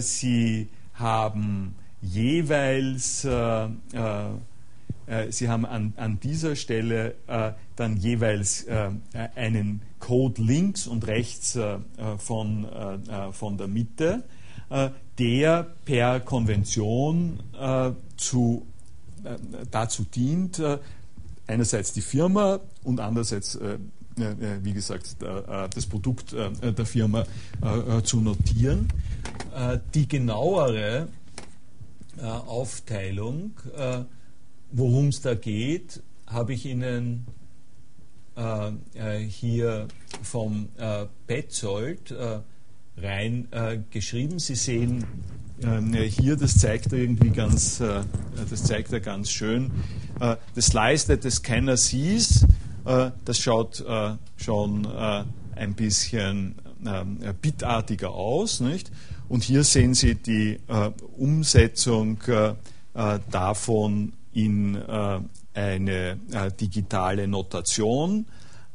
sie 0.00 0.68
haben 0.94 1.74
jeweils 2.00 3.26
Sie 5.30 5.48
haben 5.48 5.64
an, 5.64 6.18
dieser 6.22 6.54
Stelle 6.54 7.14
äh, 7.28 7.52
dann 7.76 7.96
jeweils 7.96 8.64
äh, 8.64 8.90
einen 9.34 9.80
Code 10.00 10.42
links 10.42 10.86
und 10.86 11.06
rechts 11.06 11.56
äh, 11.56 11.78
von 12.18 13.56
der 13.56 13.68
Mitte, 13.68 14.24
der 15.18 15.66
per 15.84 16.20
Konvention 16.20 17.40
zu 18.16 18.66
äh, 19.24 19.36
dazu 19.70 20.04
dient, 20.04 20.58
äh, 20.58 20.78
einerseits 21.46 21.92
die 21.92 22.02
Firma 22.02 22.60
und 22.84 23.00
andererseits, 23.00 23.56
äh, 23.56 23.78
wie 24.62 24.72
gesagt, 24.72 25.16
das 25.20 25.86
Produkt 25.86 26.32
der 26.32 26.86
Firma 26.86 27.24
zu 28.02 28.20
notieren. 28.20 28.88
Die 29.94 30.08
genauere 30.08 31.06
Aufteilung, 32.20 33.52
worum 34.72 35.08
es 35.10 35.20
da 35.20 35.36
geht, 35.36 36.02
habe 36.26 36.52
ich 36.52 36.66
Ihnen 36.66 37.26
hier 39.28 39.86
vom 40.20 40.68
Petzold 41.28 42.12
rein 43.02 43.48
geschrieben. 43.90 44.38
Sie 44.38 44.54
sehen 44.54 45.04
ähm, 45.62 45.92
hier, 45.92 46.36
das 46.36 46.56
zeigt 46.56 46.92
er 46.92 46.98
irgendwie 46.98 47.30
ganz, 47.30 47.80
äh, 47.80 48.02
das 48.48 48.64
zeigt 48.64 48.92
er 48.92 49.00
ganz 49.00 49.30
schön. 49.30 49.70
Äh, 50.20 50.36
slice 50.60 51.06
that 51.06 51.22
the 51.22 51.30
scanner 51.30 51.76
sees, 51.76 52.46
äh, 52.84 53.10
das 53.24 53.38
schaut 53.38 53.80
äh, 53.80 54.12
schon 54.36 54.84
äh, 54.84 55.24
ein 55.56 55.74
bisschen 55.74 56.54
ähm, 56.86 57.18
bitartiger 57.40 58.10
aus, 58.10 58.60
nicht? 58.60 58.90
Und 59.28 59.42
hier 59.42 59.64
sehen 59.64 59.94
Sie 59.94 60.14
die 60.14 60.58
äh, 60.68 60.90
Umsetzung 61.18 62.18
davon 63.30 64.12
in 64.32 64.76
eine 65.54 66.18
digitale 66.60 67.28
Notation. 67.28 68.26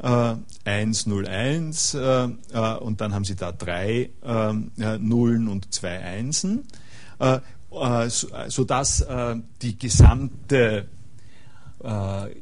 101 0.04 1.94
äh, 1.94 2.28
äh, 2.54 2.78
und 2.78 3.00
dann 3.00 3.14
haben 3.14 3.24
Sie 3.24 3.36
da 3.36 3.52
drei 3.54 4.10
äh, 4.22 4.54
Nullen 5.00 5.48
und 5.48 5.74
zwei 5.74 6.00
Einsen, 6.00 6.68
sodass 8.48 9.06
die 9.62 9.80
gesamte 9.80 10.88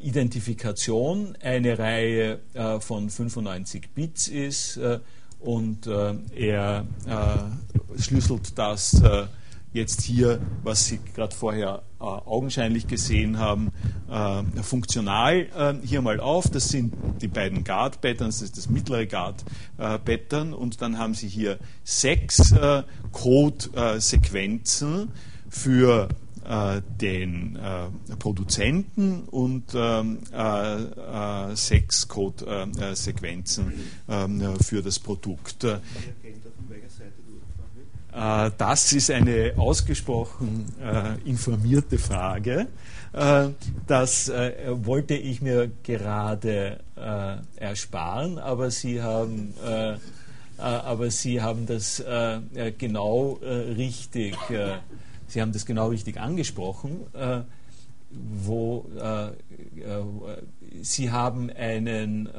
Identifikation 0.02 1.38
eine 1.42 1.78
Reihe 1.78 2.40
von 2.80 3.10
95 3.10 3.90
Bits 3.94 4.28
ist 4.28 4.80
und 5.40 5.88
er 5.88 6.86
schlüsselt 7.98 8.58
das 8.58 9.02
jetzt 9.74 10.02
hier, 10.02 10.40
was 10.64 10.86
Sie 10.86 11.00
gerade 11.16 11.36
vorher 11.36 11.84
äh, 12.00 12.04
augenscheinlich 12.04 12.88
gesehen 12.88 13.40
haben, 13.40 13.72
äh, 14.10 14.44
funktional 14.64 15.48
äh, 15.56 15.74
hier 15.86 16.02
mal 16.02 16.20
auf. 16.20 16.50
Das 16.50 16.70
sind 16.70 16.94
die 17.22 17.28
beiden 17.28 17.64
Guard-Patterns, 17.64 18.40
das 18.40 18.50
ist 18.50 18.58
das 18.58 18.70
mittlere 18.70 19.06
Guard-Pattern 19.06 20.54
und 20.54 20.82
dann 20.82 20.98
haben 20.98 21.14
Sie 21.14 21.28
hier 21.28 21.60
sechs 21.84 22.52
äh, 22.52 22.84
Code-Sequenzen 23.12 25.12
für 25.50 26.10
äh, 26.44 26.82
den 27.00 27.56
äh, 27.56 28.16
Produzenten 28.18 29.24
und 29.30 29.74
ähm, 29.76 30.20
sechs 31.54 32.08
Code-Sequenzen 32.08 33.74
ähm, 34.10 34.56
für 34.60 34.82
das 34.82 34.98
Produkt. 35.00 35.68
Äh, 38.14 38.52
das 38.58 38.92
ist 38.94 39.10
eine 39.10 39.54
ausgesprochen 39.58 40.66
äh, 40.82 41.30
informierte 41.30 41.98
Frage. 41.98 42.68
Äh, 43.14 43.50
das 43.88 44.30
wollte 44.30 45.16
ich 45.16 45.42
mir 45.42 45.70
gerade 45.84 46.80
ersparen, 47.58 48.38
aber 48.38 48.72
Sie 48.72 49.02
haben, 49.02 49.54
aber 50.58 51.12
Sie 51.12 51.42
haben 51.42 51.66
das 51.66 52.02
genau 52.78 53.40
richtig, 53.42 54.36
Sie 55.28 55.42
haben 55.42 55.52
das 55.52 55.66
genau 55.66 55.88
richtig 55.90 56.20
angesprochen. 56.20 57.02
wo 58.10 58.86
Sie 60.82 61.12
haben 61.12 61.50
einen 61.50 62.30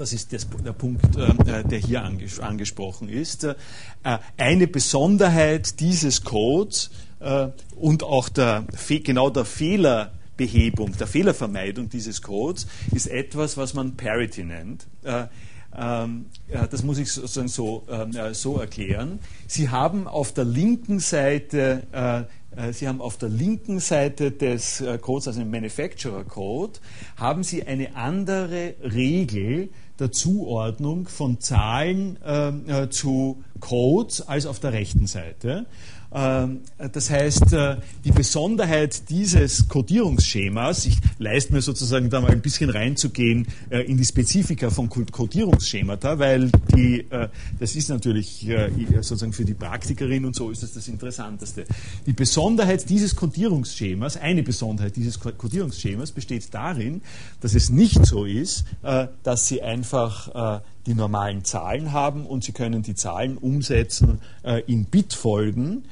das 0.00 0.14
ist 0.14 0.32
das, 0.32 0.46
der 0.64 0.72
Punkt, 0.72 1.04
äh, 1.16 1.62
der 1.62 1.78
hier 1.78 2.02
anges 2.02 2.40
angesprochen 2.40 3.10
ist, 3.10 3.44
äh, 3.44 3.54
eine 4.38 4.66
Besonderheit 4.66 5.78
dieses 5.78 6.24
Codes 6.24 6.90
äh, 7.20 7.48
und 7.76 8.02
auch 8.02 8.30
der, 8.30 8.64
genau 8.88 9.28
der 9.28 9.44
Fehlerbehebung, 9.44 10.96
der 10.96 11.06
Fehlervermeidung 11.06 11.90
dieses 11.90 12.22
Codes 12.22 12.66
ist 12.92 13.08
etwas, 13.08 13.58
was 13.58 13.74
man 13.74 13.96
Parity 13.96 14.44
nennt. 14.44 14.86
Ähm, 15.72 16.26
das 16.70 16.82
muss 16.82 16.98
ich 16.98 17.12
sozusagen 17.12 17.46
so, 17.46 17.84
ähm, 17.88 18.12
so 18.32 18.58
erklären. 18.58 19.20
Sie 19.46 19.68
haben 19.68 20.08
auf 20.08 20.32
der 20.32 20.44
linken 20.44 20.98
Seite 20.98 22.26
Sie 22.72 22.88
haben 22.88 23.00
auf 23.00 23.16
der 23.16 23.28
linken 23.28 23.78
Seite 23.78 24.32
des 24.32 24.82
Codes, 25.02 25.28
also 25.28 25.40
im 25.40 25.52
Manufacturer 25.52 26.24
Code, 26.24 26.80
haben 27.16 27.44
Sie 27.44 27.62
eine 27.62 27.94
andere 27.94 28.74
Regel 28.82 29.70
der 30.00 30.12
Zuordnung 30.12 31.08
von 31.08 31.40
Zahlen 31.40 32.16
äh, 32.22 32.48
äh, 32.48 32.90
zu 32.90 33.44
Codes 33.60 34.26
als 34.26 34.46
auf 34.46 34.58
der 34.58 34.72
rechten 34.72 35.06
Seite. 35.06 35.66
Ähm, 36.12 36.60
das 36.92 37.10
heißt, 37.10 37.52
äh, 37.52 37.76
die 38.04 38.10
Besonderheit 38.10 39.08
dieses 39.10 39.68
Codierungsschemas, 39.68 40.86
ich 40.86 40.98
leiste 41.18 41.52
mir 41.52 41.62
sozusagen 41.62 42.10
da 42.10 42.20
mal 42.20 42.32
ein 42.32 42.40
bisschen 42.40 42.70
reinzugehen 42.70 43.46
äh, 43.70 43.80
in 43.82 43.96
die 43.96 44.04
Spezifika 44.04 44.70
von 44.70 44.88
Codierungsschemata, 44.88 46.18
weil 46.18 46.50
die, 46.74 47.00
äh, 47.10 47.28
das 47.58 47.76
ist 47.76 47.88
natürlich 47.88 48.48
sozusagen 49.00 49.32
für 49.32 49.44
die 49.44 49.54
Praktikerin 49.54 50.24
und 50.24 50.34
so 50.34 50.50
ist 50.50 50.62
das 50.62 50.72
das 50.72 50.88
Interessanteste. 50.88 51.64
Die 52.06 52.12
Besonderheit 52.12 52.88
dieses 52.88 53.14
Codierungsschemas, 53.14 54.16
eine 54.16 54.42
Besonderheit 54.42 54.96
dieses 54.96 55.20
Codierungsschemas 55.20 56.12
besteht 56.12 56.52
darin, 56.52 57.02
dass 57.40 57.54
es 57.54 57.70
nicht 57.70 58.04
so 58.06 58.24
ist, 58.24 58.64
dass 59.22 59.48
sie 59.48 59.62
einfach 59.62 60.62
die 60.86 60.94
normalen 60.94 61.44
Zahlen 61.44 61.92
haben 61.92 62.26
und 62.26 62.44
Sie 62.44 62.52
können 62.52 62.82
die 62.82 62.94
Zahlen 62.94 63.36
umsetzen 63.36 64.20
in 64.66 64.84
Bitfolgen 64.86 65.84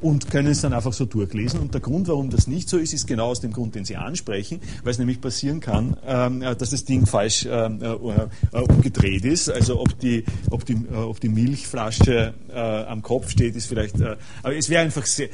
und 0.00 0.30
können 0.30 0.48
es 0.48 0.60
dann 0.60 0.72
einfach 0.72 0.92
so 0.92 1.04
durchlesen. 1.04 1.60
Und 1.60 1.74
der 1.74 1.80
Grund, 1.80 2.08
warum 2.08 2.30
das 2.30 2.46
nicht 2.46 2.68
so 2.68 2.78
ist, 2.78 2.92
ist 2.92 3.06
genau 3.06 3.26
aus 3.26 3.40
dem 3.40 3.52
Grund, 3.52 3.74
den 3.74 3.84
Sie 3.84 3.96
ansprechen, 3.96 4.60
weil 4.84 4.92
es 4.92 4.98
nämlich 4.98 5.20
passieren 5.20 5.60
kann, 5.60 5.96
ähm, 6.06 6.42
äh, 6.42 6.54
dass 6.54 6.70
das 6.70 6.84
Ding 6.84 7.06
falsch 7.06 7.46
ähm, 7.50 7.82
äh, 7.82 7.86
äh, 7.86 8.60
umgedreht 8.60 9.24
ist. 9.24 9.50
Also 9.50 9.80
ob 9.80 9.98
die, 9.98 10.24
ob 10.50 10.64
die, 10.64 10.74
äh, 10.74 10.94
ob 10.94 11.20
die 11.20 11.28
Milchflasche 11.28 12.34
am 12.56 13.02
Kopf 13.02 13.30
steht, 13.30 13.54
ist 13.54 13.66
vielleicht, 13.66 14.00
aber 14.00 14.56
es 14.56 14.70
wäre 14.70 14.82
einfach, 14.82 15.04
sehr, 15.04 15.28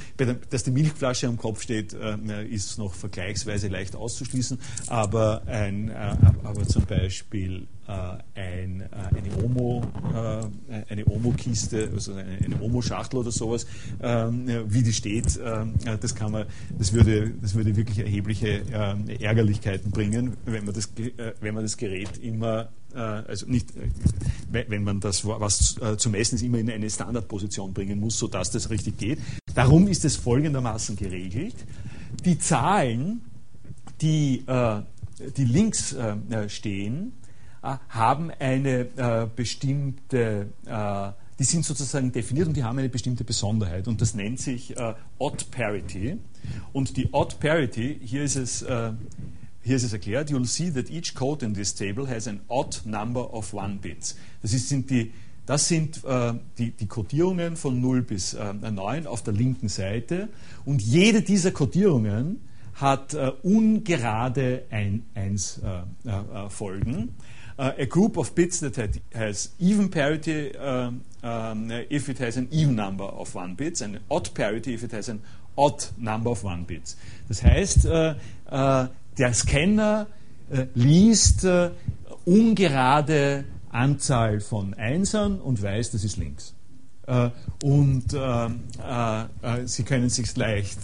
dass 0.51 0.64
die 0.64 0.72
Milchflasche 0.72 1.28
am 1.28 1.37
Kopf 1.37 1.62
steht, 1.62 1.95
ist 2.51 2.78
noch 2.78 2.95
vergleichsweise 2.95 3.68
leicht 3.68 3.95
auszuschließen, 3.95 4.59
aber, 4.89 5.43
ein, 5.47 5.93
aber 6.43 6.66
zum 6.66 6.85
Beispiel 6.85 7.68
äh, 7.82 7.82
ein, 7.87 8.80
äh, 8.80 8.87
eine 9.16 9.45
Omo, 9.45 9.83
äh, 10.14 10.83
eine 10.89 11.05
Omo-Kiste, 11.07 11.91
also 11.93 12.14
eine, 12.14 12.39
eine 12.45 12.61
Omo-Schachtel 12.61 13.18
oder 13.18 13.33
sowas, 13.33 13.66
ähm, 14.01 14.47
wie 14.68 14.83
die 14.83 14.93
steht, 14.93 15.39
das 16.01 16.14
kann 16.14 16.33
man, 16.33 16.47
das 16.78 16.93
würde, 16.93 17.30
das 17.41 17.55
würde 17.55 17.74
wirklich 17.76 17.99
erhebliche 17.99 18.62
Ärgerlichkeiten 19.20 19.91
bringen, 19.91 20.37
wenn 20.45 20.64
man 20.64 20.74
das, 20.74 20.91
wenn 21.41 21.55
man 21.55 21.64
das 21.64 21.76
Gerät 21.76 22.18
immer 22.18 22.68
also 22.95 23.47
nicht, 23.47 23.72
wenn 24.51 24.85
man 24.85 25.01
das, 25.01 25.24
was 25.24 25.76
zu 25.97 26.11
messen 26.11 26.37
ist, 26.37 26.43
immer 26.43 26.59
in 26.59 26.70
eine 26.70 26.91
Standardposition 26.91 27.72
bringen 27.72 27.99
muss, 28.01 28.18
sodass 28.18 28.51
das 28.51 28.68
richtig 28.70 28.99
geht. 28.99 29.18
Darum 29.55 29.89
ist 29.89 30.05
es 30.05 30.16
folgendermaßen 30.16 30.97
geregelt. 30.97 31.55
Die 32.24 32.39
Zahlen, 32.39 33.22
die 34.01 34.45
die 35.37 35.45
links 35.45 35.97
stehen, 36.49 37.12
haben 37.62 38.30
eine 38.38 39.28
bestimmte 39.36 40.48
die 41.42 41.44
sind 41.44 41.64
sozusagen 41.64 42.12
definiert 42.12 42.46
und 42.46 42.56
die 42.56 42.62
haben 42.62 42.78
eine 42.78 42.88
bestimmte 42.88 43.24
Besonderheit 43.24 43.88
und 43.88 44.00
das 44.00 44.14
nennt 44.14 44.38
sich 44.38 44.76
äh, 44.76 44.94
Odd 45.18 45.46
Parity. 45.50 46.18
Und 46.72 46.96
die 46.96 47.12
Odd 47.12 47.40
Parity, 47.40 47.98
hier 48.00 48.22
ist 48.22 48.36
es, 48.36 48.62
äh, 48.62 48.92
hier 49.62 49.74
ist 49.74 49.82
es 49.82 49.92
erklärt, 49.92 50.30
you'll 50.30 50.46
see 50.46 50.70
that 50.70 50.88
each 50.88 51.14
code 51.16 51.44
in 51.44 51.52
this 51.52 51.74
table 51.74 52.08
has 52.08 52.28
an 52.28 52.40
odd 52.46 52.82
number 52.84 53.34
of 53.34 53.52
one 53.52 53.78
bits. 53.82 54.16
Das, 54.42 54.52
ist, 54.52 54.68
sind 54.68 54.90
die, 54.90 55.12
das 55.44 55.66
sind 55.66 56.04
äh, 56.04 56.34
die, 56.58 56.70
die 56.70 56.86
Codierungen 56.86 57.56
von 57.56 57.80
0 57.80 58.02
bis 58.02 58.34
äh, 58.34 58.52
9 58.52 59.08
auf 59.08 59.24
der 59.24 59.34
linken 59.34 59.68
Seite 59.68 60.28
und 60.64 60.80
jede 60.80 61.22
dieser 61.22 61.50
Codierungen 61.50 62.40
hat 62.74 63.14
äh, 63.14 63.32
ungerade 63.42 64.64
ein, 64.70 65.06
1 65.14 65.60
äh, 65.64 66.08
äh, 66.08 66.50
Folgen. 66.50 67.16
Uh, 67.62 67.72
a 67.78 67.86
group 67.86 68.16
of 68.16 68.34
bits 68.34 68.58
that 68.58 68.74
has 69.14 69.50
even 69.60 69.88
parity 69.88 70.52
um, 70.56 71.00
um, 71.22 71.70
if 71.90 72.08
it 72.08 72.18
has 72.18 72.36
an 72.36 72.48
even 72.50 72.74
number 72.74 73.04
of 73.04 73.32
one 73.36 73.54
bits 73.54 73.80
and 73.80 74.00
odd 74.10 74.34
parity 74.34 74.74
if 74.74 74.82
it 74.82 74.90
has 74.90 75.08
an 75.08 75.22
odd 75.56 75.84
number 75.96 76.28
of 76.28 76.42
one 76.42 76.64
bits. 76.64 76.96
Das 77.28 77.40
heißt, 77.40 77.86
uh, 77.86 78.14
der 79.16 79.32
Scanner 79.32 80.08
uh, 80.52 80.64
liest 80.74 81.46
ungerade 82.26 83.44
Anzahl 83.70 84.40
von 84.40 84.74
Einsern 84.74 85.40
und 85.40 85.62
weiß, 85.62 85.92
das 85.92 86.02
ist 86.02 86.16
links. 86.16 86.54
Und 87.62 88.10
Sie 88.10 89.82
können 89.84 90.08
sich 90.08 90.36
leicht 90.36 90.80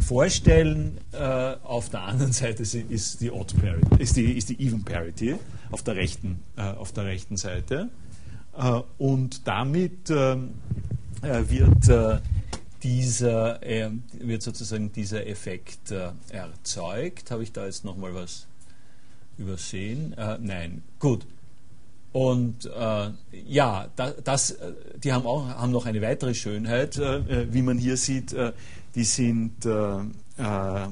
vorstellen. 0.00 0.98
Äh, 1.12 1.56
auf 1.64 1.88
der 1.90 2.02
anderen 2.02 2.32
Seite 2.32 2.62
ist 2.62 3.20
die, 3.20 3.30
Odd 3.30 3.54
Parity, 3.60 4.02
ist 4.02 4.16
die, 4.16 4.32
ist 4.36 4.48
die 4.48 4.60
Even 4.64 4.84
Parity 4.84 5.36
auf 5.70 5.82
der 5.82 5.96
rechten, 5.96 6.42
äh, 6.56 6.62
auf 6.62 6.92
der 6.92 7.04
rechten 7.04 7.36
Seite. 7.36 7.88
Äh, 8.56 8.80
und 8.98 9.46
damit 9.46 10.10
ähm, 10.10 10.54
äh, 11.22 11.42
wird, 11.48 12.22
dieser, 12.82 13.62
äh, 13.62 13.90
wird 14.12 14.42
sozusagen 14.42 14.92
dieser 14.92 15.26
Effekt 15.26 15.92
erzeugt. 16.30 17.30
Habe 17.30 17.42
ich 17.42 17.52
da 17.52 17.66
jetzt 17.66 17.84
nochmal 17.84 18.14
was 18.14 18.46
übersehen? 19.38 20.14
nein, 20.40 20.82
gut. 20.98 21.26
Und 22.12 22.64
äh, 22.64 23.10
ja, 23.46 23.88
da, 23.94 24.10
das, 24.12 24.56
die 25.02 25.12
haben 25.12 25.26
auch 25.26 25.46
haben 25.48 25.72
noch 25.72 25.84
eine 25.84 26.00
weitere 26.00 26.34
Schönheit, 26.34 26.96
äh, 26.96 27.52
wie 27.52 27.60
man 27.60 27.76
hier 27.76 27.98
sieht 27.98 28.34
die 28.96 29.04
sind 29.04 29.66
äh, 29.66 29.98
äh, 30.38 30.86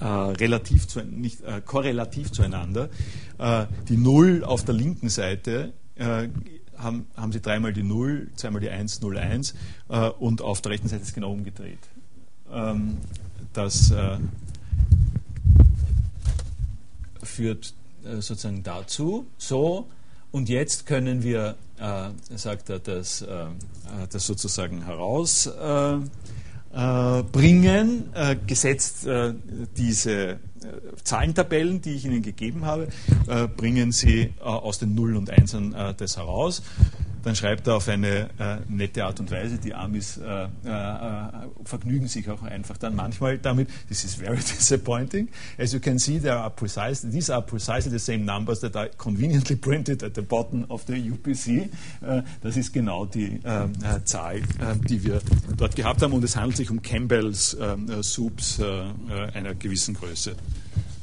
äh, 0.00 0.04
relativ 0.04 0.88
zu, 0.88 1.04
nicht, 1.04 1.40
korrelativ 1.66 2.32
zueinander. 2.32 2.88
Äh, 3.42 3.66
die 3.88 3.96
Null 3.96 4.44
auf 4.44 4.64
der 4.64 4.74
linken 4.74 5.08
Seite 5.08 5.72
haben, 6.76 7.06
haben 7.16 7.32
Sie 7.32 7.40
dreimal 7.40 7.72
die 7.72 7.82
Null, 7.82 8.28
zweimal 8.34 8.60
die 8.60 8.70
1, 8.70 9.02
0, 9.02 9.18
1 9.18 9.54
und 10.18 10.40
auf 10.40 10.62
der 10.62 10.72
rechten 10.72 10.88
Seite 10.88 11.02
ist 11.02 11.08
es 11.08 11.14
genau 11.14 11.30
umgedreht. 11.30 11.78
Ähm, 12.50 12.96
das 13.52 13.92
führt 17.22 17.74
sozusagen 18.20 18.62
dazu. 18.62 19.26
So, 19.36 19.86
und 20.32 20.48
jetzt 20.48 20.86
können 20.86 21.22
wir, 21.22 21.56
äh, 21.78 22.08
sagt 22.36 22.70
er, 22.70 22.78
das, 22.78 23.20
äh, 23.20 23.46
das 24.10 24.26
sozusagen 24.26 24.86
heraus 24.86 25.46
äh, 25.46 25.94
äh, 25.94 26.00
bringen, 26.72 28.08
äh, 28.14 28.36
gesetzt 28.46 29.06
äh, 29.06 29.34
diese 29.76 30.38
Zahlentabellen, 31.02 31.82
die 31.82 31.94
ich 31.94 32.04
Ihnen 32.04 32.22
gegeben 32.22 32.64
habe, 32.64 32.86
bringen 33.56 33.90
Sie 33.90 34.32
aus 34.40 34.78
den 34.78 34.94
Nullen 34.94 35.16
und 35.16 35.28
Einsen 35.28 35.74
das 35.96 36.16
heraus 36.16 36.62
dann 37.22 37.36
schreibt 37.36 37.66
er 37.66 37.76
auf 37.76 37.88
eine 37.88 38.28
äh, 38.38 38.58
nette 38.68 39.04
Art 39.04 39.20
und 39.20 39.30
Weise, 39.30 39.58
die 39.58 39.74
Amis 39.74 40.18
äh, 40.18 40.44
äh, 40.44 40.48
vergnügen 41.64 42.08
sich 42.08 42.28
auch 42.30 42.42
einfach 42.42 42.76
dann 42.76 42.94
manchmal 42.94 43.38
damit. 43.38 43.68
This 43.88 44.04
is 44.04 44.14
very 44.14 44.36
disappointing. 44.58 45.28
As 45.58 45.72
you 45.72 45.80
can 45.80 45.98
see, 45.98 46.18
there 46.18 46.36
are 46.36 46.50
precise, 46.50 47.08
these 47.08 47.32
are 47.32 47.42
precisely 47.42 47.90
the 47.90 47.98
same 47.98 48.24
numbers 48.24 48.60
that 48.60 48.76
are 48.76 48.90
conveniently 48.96 49.56
printed 49.60 50.02
at 50.02 50.14
the 50.14 50.22
bottom 50.22 50.64
of 50.68 50.84
the 50.86 50.94
UPC. 50.94 51.70
Äh, 52.02 52.22
das 52.42 52.56
ist 52.56 52.72
genau 52.72 53.06
die 53.06 53.40
äh, 53.44 53.64
äh, 53.64 54.04
Zahl, 54.04 54.42
die 54.88 55.04
wir 55.04 55.20
dort 55.56 55.76
gehabt 55.76 56.02
haben 56.02 56.12
und 56.12 56.24
es 56.24 56.36
handelt 56.36 56.56
sich 56.56 56.70
um 56.70 56.82
Campbell's 56.82 57.56
Soups 58.02 58.60
einer 59.34 59.54
gewissen 59.54 59.94
Größe. 59.94 60.34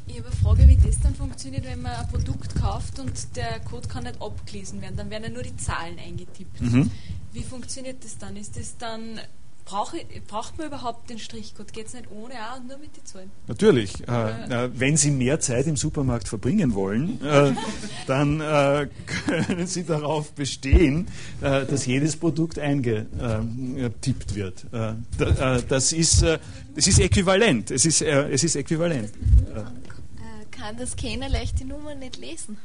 Ich 0.09 0.17
habe 0.17 0.27
eine 0.27 0.35
Frage, 0.35 0.67
wie 0.67 0.75
das 0.75 0.99
dann 1.01 1.13
funktioniert, 1.13 1.65
wenn 1.65 1.83
man 1.83 1.91
ein 1.91 2.07
Produkt 2.07 2.55
kauft 2.55 2.99
und 2.99 3.35
der 3.35 3.59
Code 3.59 3.87
kann 3.87 4.03
nicht 4.03 4.19
abgelesen 4.19 4.81
werden. 4.81 4.97
Dann 4.97 5.09
werden 5.11 5.25
ja 5.25 5.29
nur 5.29 5.43
die 5.43 5.55
Zahlen 5.55 5.97
eingetippt. 5.99 6.61
Mhm. 6.61 6.89
Wie 7.31 7.43
funktioniert 7.43 8.03
das 8.03 8.17
dann? 8.17 8.35
Ist 8.35 8.57
das 8.57 8.75
dann 8.77 9.19
Brauche, 9.65 9.97
braucht 10.27 10.57
man 10.57 10.65
überhaupt 10.65 11.11
den 11.11 11.19
Strichcode? 11.19 11.71
Geht 11.71 11.87
es 11.87 11.93
nicht 11.93 12.09
ohne 12.09 12.33
auch 12.33 12.59
und 12.59 12.69
nur 12.69 12.79
mit 12.79 12.97
den 12.97 13.05
Zahlen? 13.05 13.29
Natürlich. 13.47 14.07
Äh, 14.07 14.65
äh, 14.65 14.69
wenn 14.73 14.97
Sie 14.97 15.11
mehr 15.11 15.39
Zeit 15.39 15.67
im 15.67 15.75
Supermarkt 15.75 16.27
verbringen 16.27 16.73
wollen, 16.73 17.23
äh, 17.23 17.53
dann 18.07 18.41
äh, 18.41 18.87
können 19.05 19.67
Sie 19.67 19.83
darauf 19.83 20.31
bestehen, 20.31 21.07
äh, 21.41 21.67
dass 21.67 21.85
jedes 21.85 22.17
Produkt 22.17 22.57
eingetippt 22.57 24.33
wird. 24.33 24.65
Äh, 24.71 24.93
das, 25.67 25.93
ist, 25.93 26.23
das 26.23 26.87
ist 26.87 26.99
äquivalent. 26.99 27.69
Es 27.69 27.85
ist, 27.85 28.01
es 28.01 28.43
ist 28.43 28.55
äquivalent 28.55 29.11
kann 30.59 30.77
das 30.77 30.91
Scanner 30.91 31.29
leicht 31.29 31.59
die 31.59 31.65
Nummer 31.65 31.95
nicht 31.95 32.17
lesen. 32.17 32.57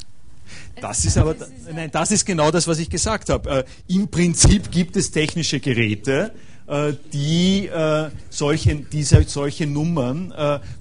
Das 0.81 1.05
ist 1.05 1.17
aber, 1.17 1.37
nein, 1.73 1.91
das 1.91 2.11
ist 2.11 2.27
genau 2.27 2.51
das, 2.51 2.67
was 2.67 2.79
ich 2.79 2.91
gesagt 2.91 3.31
habe. 3.31 3.65
Äh, 3.89 3.95
Im 3.95 4.09
Prinzip 4.09 4.71
gibt 4.71 4.97
es 4.97 5.11
technische 5.11 5.61
Geräte, 5.61 6.33
äh, 6.67 6.93
die 7.13 7.69
äh, 7.69 8.11
solche, 8.29 8.75
diese, 8.77 9.23
solche 9.23 9.67
Nummern 9.67 10.35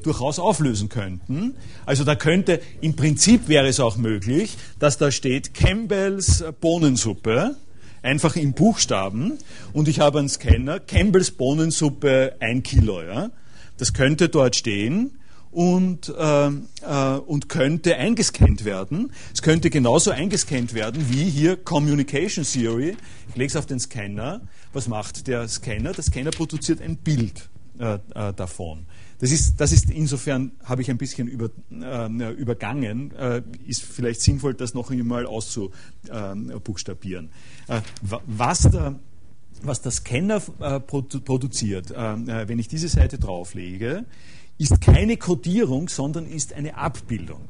durchaus 0.03 0.39
auflösen 0.39 0.89
könnten. 0.89 1.55
Also 1.86 2.03
da 2.03 2.16
könnte, 2.16 2.59
im 2.82 2.95
Prinzip 2.95 3.47
wäre 3.47 3.68
es 3.68 3.80
auch 3.80 3.95
möglich, 3.95 4.57
dass 4.80 4.97
da 4.97 5.11
steht 5.11 5.53
Campbells 5.53 6.43
Bohnensuppe, 6.59 7.55
einfach 8.01 8.36
in 8.36 8.53
Buchstaben, 8.53 9.38
und 9.72 9.88
ich 9.88 9.99
habe 9.99 10.20
einen 10.20 10.30
Scanner, 10.30 10.80
Campbells 10.80 11.32
Bohnensuppe 11.32 12.36
ein 12.39 12.64
Kilo. 12.64 13.01
Ja? 13.01 13.30
Das 13.78 13.93
könnte 13.93 14.30
dort 14.30 14.55
stehen 14.55 15.11
und, 15.54 16.10
äh, 16.10 16.47
äh, 16.47 16.51
und 17.20 17.49
könnte 17.49 17.97
eingescannt 17.97 18.66
werden. 18.66 19.12
Es 19.34 19.41
könnte 19.41 19.70
genauso 19.70 20.12
eingescannt 20.12 20.74
werden 20.74 21.06
wie 21.10 21.30
hier 21.30 21.58
Communication 21.58 22.43
Theory. 22.43 22.97
Ich 23.30 23.36
lege 23.36 23.47
es 23.47 23.56
auf 23.56 23.66
den 23.66 23.80
Scanner. 23.80 24.41
Was 24.74 24.88
macht 24.88 25.28
der 25.28 25.47
Scanner? 25.47 25.93
Der 25.93 26.04
Scanner 26.04 26.32
produziert 26.32 26.82
ein 26.82 26.97
Bild 26.97 27.49
äh, 27.80 27.99
äh 28.16 28.34
davon. 28.34 28.86
Das 29.20 29.32
ist, 29.32 29.62
das 29.62 29.72
ist 29.72 29.89
insofern, 29.89 30.51
habe 30.66 30.82
ich 30.82 30.89
ein 30.89 30.97
bisschen 30.97 31.30
über, 31.30 31.49
äh, 31.72 32.34
übergangen, 32.34 33.16
äh, 33.16 33.41
ist 33.66 33.84
vielleicht 33.84 34.20
sinnvoll, 34.22 34.54
das 34.54 34.74
noch 34.74 34.91
einmal 34.91 35.26
auszubuchstabieren. 35.26 37.30
Äh, 37.70 37.80
was 38.01 38.64
der 38.64 38.99
was 39.66 39.82
der 39.82 39.93
Scanner 39.93 40.41
äh, 40.60 40.82
produziert, 40.82 41.91
äh, 41.91 42.49
wenn 42.49 42.60
ich 42.60 42.68
diese 42.68 42.89
Seite 42.89 43.18
drauflege, 43.18 44.04
ist 44.64 44.82
keine 44.82 45.18
Codierung, 45.18 45.89
sondern 45.89 46.26
ist 46.26 46.53
eine 46.53 46.78
Abbildung. 46.78 47.47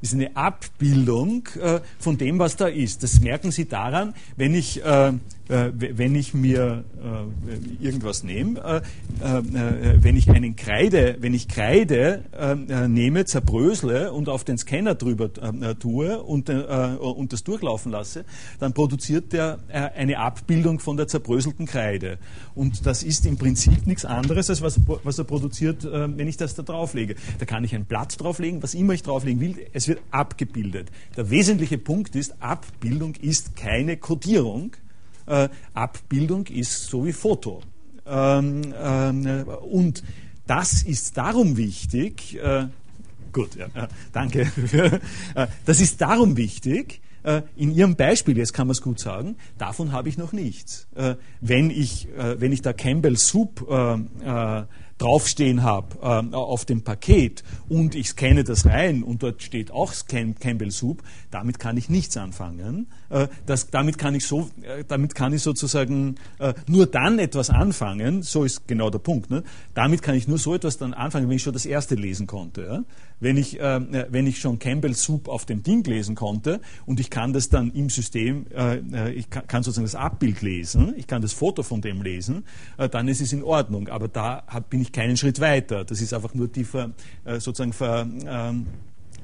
Ist 0.00 0.12
eine 0.12 0.36
Abbildung 0.36 1.48
äh, 1.60 1.80
von 1.98 2.18
dem, 2.18 2.38
was 2.38 2.56
da 2.56 2.66
ist. 2.66 3.02
Das 3.02 3.20
merken 3.20 3.50
Sie 3.50 3.66
daran, 3.66 4.14
wenn 4.36 4.54
ich 4.54 4.84
äh, 4.84 5.12
äh, 5.48 5.70
wenn 5.74 6.14
ich 6.14 6.32
mir 6.32 6.84
äh, 7.02 7.84
irgendwas 7.84 8.24
nehme, 8.24 8.82
äh, 9.22 9.26
äh, 9.26 10.02
wenn 10.02 10.16
ich 10.16 10.30
einen 10.30 10.56
Kreide, 10.56 11.16
wenn 11.20 11.34
ich 11.34 11.48
Kreide 11.48 12.24
äh, 12.32 12.88
nehme, 12.88 13.24
zerbrösle 13.24 14.12
und 14.12 14.28
auf 14.28 14.44
den 14.44 14.56
Scanner 14.56 14.94
drüber 14.94 15.30
äh, 15.42 15.74
tue 15.74 16.22
und, 16.22 16.48
und 16.48 17.32
das 17.32 17.44
durchlaufen 17.44 17.92
lasse, 17.92 18.24
dann 18.58 18.72
produziert 18.72 19.32
der 19.32 19.58
eine 19.68 20.18
Abbildung 20.18 20.78
von 20.78 20.96
der 20.96 21.08
zerbröselten 21.08 21.66
Kreide. 21.66 22.18
Und 22.54 22.86
das 22.86 23.02
ist 23.02 23.26
im 23.26 23.36
Prinzip 23.36 23.86
nichts 23.86 24.04
anderes, 24.04 24.50
als 24.50 24.62
was, 24.62 24.80
was 25.02 25.18
er 25.18 25.24
produziert, 25.24 25.84
wenn 25.84 26.28
ich 26.28 26.36
das 26.36 26.54
da 26.54 26.62
drauflege. 26.62 27.16
Da 27.38 27.44
kann 27.44 27.64
ich 27.64 27.74
ein 27.74 27.84
Blatt 27.84 28.20
drauflegen, 28.20 28.62
was 28.62 28.74
immer 28.74 28.94
ich 28.94 29.02
drauflegen 29.02 29.40
will, 29.40 29.66
es 29.72 29.88
wird 29.88 30.00
abgebildet. 30.10 30.90
Der 31.16 31.30
wesentliche 31.30 31.78
Punkt 31.78 32.16
ist, 32.16 32.42
Abbildung 32.42 33.14
ist 33.16 33.56
keine 33.56 33.96
Kodierung 33.96 34.72
äh, 35.26 35.48
Abbildung 35.72 36.46
ist 36.46 36.86
so 36.86 37.04
wie 37.04 37.12
Foto. 37.12 37.62
Ähm, 38.06 38.74
ähm, 38.78 39.44
und 39.70 40.02
das 40.46 40.82
ist 40.82 41.16
darum 41.16 41.56
wichtig, 41.56 42.38
äh, 42.42 42.66
gut, 43.32 43.56
ja, 43.56 43.66
ja, 43.74 43.88
danke, 44.12 44.42
äh, 45.34 45.46
das 45.64 45.80
ist 45.80 46.00
darum 46.00 46.36
wichtig, 46.36 47.00
äh, 47.22 47.42
in 47.56 47.74
Ihrem 47.74 47.96
Beispiel, 47.96 48.36
jetzt 48.36 48.52
kann 48.52 48.66
man 48.66 48.72
es 48.72 48.82
gut 48.82 49.00
sagen, 49.00 49.36
davon 49.56 49.92
habe 49.92 50.10
ich 50.10 50.18
noch 50.18 50.32
nichts. 50.32 50.86
Äh, 50.94 51.16
wenn, 51.40 51.70
ich, 51.70 52.08
äh, 52.16 52.40
wenn 52.40 52.52
ich 52.52 52.60
da 52.60 52.72
Campbell 52.72 53.16
Soup 53.16 53.66
draufstehen 54.98 55.62
habe 55.62 55.98
äh, 56.02 56.34
auf 56.34 56.64
dem 56.64 56.82
Paket 56.82 57.42
und 57.68 57.94
ich 57.94 58.10
scanne 58.10 58.44
das 58.44 58.64
rein 58.64 59.02
und 59.02 59.22
dort 59.22 59.42
steht 59.42 59.70
auch 59.70 59.92
Cam 60.06 60.34
Campbell 60.38 60.70
Soup, 60.70 61.02
damit 61.30 61.58
kann 61.58 61.76
ich 61.76 61.88
nichts 61.88 62.16
anfangen. 62.16 62.88
Äh, 63.10 63.28
das, 63.46 63.70
damit, 63.70 63.98
kann 63.98 64.14
ich 64.14 64.26
so, 64.26 64.50
äh, 64.62 64.84
damit 64.86 65.14
kann 65.14 65.32
ich 65.32 65.42
sozusagen 65.42 66.16
äh, 66.38 66.54
nur 66.68 66.86
dann 66.86 67.18
etwas 67.18 67.50
anfangen, 67.50 68.22
so 68.22 68.44
ist 68.44 68.68
genau 68.68 68.90
der 68.90 69.00
Punkt. 69.00 69.30
Ne? 69.30 69.42
Damit 69.74 70.02
kann 70.02 70.14
ich 70.14 70.28
nur 70.28 70.38
so 70.38 70.54
etwas 70.54 70.78
dann 70.78 70.94
anfangen, 70.94 71.28
wenn 71.28 71.36
ich 71.36 71.42
schon 71.42 71.52
das 71.52 71.66
erste 71.66 71.96
lesen 71.96 72.26
konnte. 72.26 72.62
Ja? 72.62 72.84
Wenn, 73.24 73.36
ich, 73.36 73.58
äh, 73.58 74.06
wenn 74.10 74.26
ich 74.26 74.38
schon 74.38 74.58
Campbell 74.58 74.94
Soup 74.94 75.28
auf 75.28 75.46
dem 75.46 75.62
Ding 75.62 75.82
lesen 75.84 76.14
konnte 76.14 76.60
und 76.86 77.00
ich 77.00 77.10
kann 77.10 77.32
das 77.32 77.48
dann 77.48 77.72
im 77.72 77.90
System, 77.90 78.46
äh, 78.54 79.10
ich 79.12 79.30
kann, 79.30 79.62
sozusagen 79.62 79.86
das 79.86 79.94
Abbild 79.94 80.42
lesen, 80.42 80.94
ich 80.96 81.06
kann 81.06 81.22
das 81.22 81.32
Foto 81.32 81.62
von 81.62 81.80
dem 81.80 82.02
lesen, 82.02 82.44
dann 82.90 83.08
ist 83.08 83.20
es 83.20 83.32
in 83.32 83.42
Ordnung. 83.42 83.88
Aber 83.88 84.08
da 84.08 84.44
hab, 84.46 84.70
bin 84.70 84.80
ich 84.80 84.92
keinen 84.92 85.16
Schritt 85.16 85.40
weiter. 85.40 85.84
Das 85.84 86.00
ist 86.00 86.12
einfach 86.12 86.34
nur 86.34 86.48
die 86.48 86.64
Ver, 86.64 86.90
sozusagen 87.24 87.72
Ver, 87.72 88.06
ähm, 88.26 88.66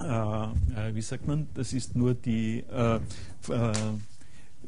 äh, 0.02 0.94
wie 0.94 1.02
sagt 1.02 1.26
man, 1.26 1.48
das 1.54 1.72
ist 1.72 1.94
nur 1.94 2.14
die 2.14 2.64
äh, 2.72 2.96
äh, 2.96 3.00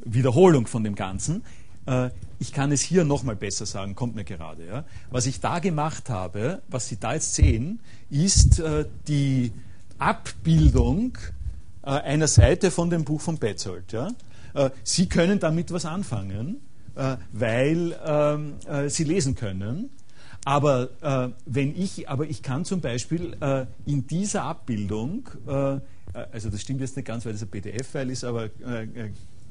Wiederholung 0.05 0.67
von 0.67 0.85
dem 0.85 0.95
Ganzen. 0.95 1.43
Äh, 1.87 2.11
ich 2.39 2.53
kann 2.53 2.73
es 2.73 2.81
hier 2.81 3.05
nochmal 3.05 3.37
besser 3.37 3.67
sagen, 3.67 3.95
kommt 3.95 4.15
mir 4.15 4.25
gerade. 4.25 4.67
Ja. 4.67 4.85
Was 5.11 5.27
ich 5.27 5.41
da 5.41 5.59
gemacht 5.59 6.11
habe, 6.11 6.63
was 6.69 6.89
Sie 6.89 6.99
da 6.99 7.15
jetzt 7.15 7.35
sehen, 7.35 7.81
ist 8.11 8.59
äh, 8.59 8.87
die 9.09 9.53
Abbildung 9.99 11.19
äh, 11.83 11.91
einer 11.91 12.29
Seite 12.29 12.71
von 12.71 12.91
dem 12.91 13.05
Buch 13.05 13.21
von 13.21 13.39
Petzold. 13.39 13.93
Ja. 13.93 14.11
Sie 14.85 15.09
können 15.09 15.39
damit 15.41 15.73
was 15.73 15.87
anfangen, 15.87 16.61
weil 17.33 17.97
ähm, 18.05 18.57
Sie 18.89 19.05
lesen 19.05 19.35
können. 19.35 19.89
Aber 20.45 20.91
äh, 21.01 21.33
wenn 21.47 21.75
ich, 21.75 22.09
aber 22.09 22.27
ich 22.27 22.43
kann 22.43 22.65
zum 22.65 22.81
Beispiel 22.81 23.37
äh, 23.41 23.67
in 23.87 24.07
dieser 24.07 24.43
Abbildung, 24.43 25.29
äh, 25.47 25.79
also 26.33 26.51
das 26.51 26.61
stimmt 26.61 26.81
jetzt 26.81 26.97
nicht 26.97 27.07
ganz, 27.07 27.25
weil 27.25 27.33
das 27.33 27.43
ein 27.43 27.49
PDF-File 27.49 28.11
ist, 28.11 28.25
aber 28.25 28.51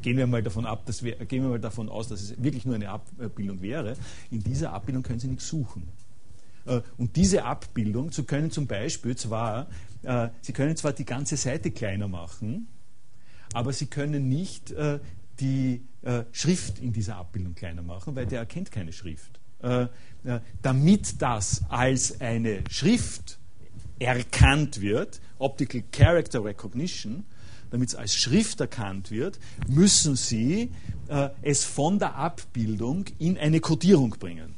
gehen 0.01 0.17
wir 0.17 0.27
mal 0.27 0.43
davon 0.43 0.65
ab, 0.65 0.85
dass 0.85 1.03
wir, 1.03 1.15
gehen 1.25 1.43
wir 1.43 1.49
mal 1.49 1.59
davon 1.59 1.89
aus, 1.89 2.07
dass 2.07 2.21
es 2.21 2.43
wirklich 2.43 2.65
nur 2.65 2.75
eine 2.75 2.89
Abbildung 2.89 3.61
wäre. 3.61 3.95
In 4.29 4.43
dieser 4.43 4.73
Abbildung 4.73 5.03
können 5.03 5.19
Sie 5.19 5.27
nichts 5.27 5.47
suchen. 5.47 5.87
Äh, 6.65 6.81
und 6.97 7.15
diese 7.15 7.43
Abbildung 7.43 8.11
zu 8.11 8.23
können 8.23 8.51
zum 8.51 8.67
Beispiel 8.67 9.15
zwar, 9.15 9.67
Sie 10.41 10.51
können 10.51 10.75
zwar 10.75 10.93
die 10.93 11.05
ganze 11.05 11.37
Seite 11.37 11.69
kleiner 11.69 12.07
machen, 12.07 12.67
aber 13.53 13.71
Sie 13.71 13.85
können 13.85 14.29
nicht 14.29 14.73
die 15.39 15.81
Schrift 16.31 16.79
in 16.79 16.91
dieser 16.91 17.17
Abbildung 17.17 17.53
kleiner 17.53 17.83
machen, 17.83 18.15
weil 18.15 18.25
der 18.25 18.39
erkennt 18.39 18.71
keine 18.71 18.93
Schrift. 18.93 19.39
Äh, 19.61 19.87
damit 20.61 21.21
das 21.21 21.63
als 21.69 22.21
eine 22.21 22.63
Schrift 22.69 23.39
erkannt 23.97 24.81
wird, 24.81 25.19
Optical 25.39 25.83
Character 25.91 26.43
Recognition, 26.43 27.25
damit 27.71 27.89
es 27.89 27.95
als 27.95 28.15
Schrift 28.15 28.59
erkannt 28.59 29.09
wird, 29.11 29.39
müssen 29.67 30.15
Sie 30.15 30.71
äh, 31.07 31.29
es 31.41 31.63
von 31.63 31.99
der 31.99 32.15
Abbildung 32.15 33.05
in 33.17 33.37
eine 33.37 33.59
Codierung 33.59 34.11
bringen. 34.11 34.55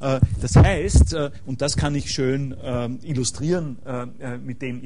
Äh, 0.00 0.20
das 0.40 0.56
heißt, 0.56 1.12
äh, 1.14 1.30
und 1.46 1.62
das 1.62 1.76
kann 1.76 1.94
ich 1.94 2.10
schön 2.10 2.54
ähm, 2.62 2.98
illustrieren 3.02 3.78
äh, 3.84 4.38
mit 4.38 4.62
dem, 4.62 4.82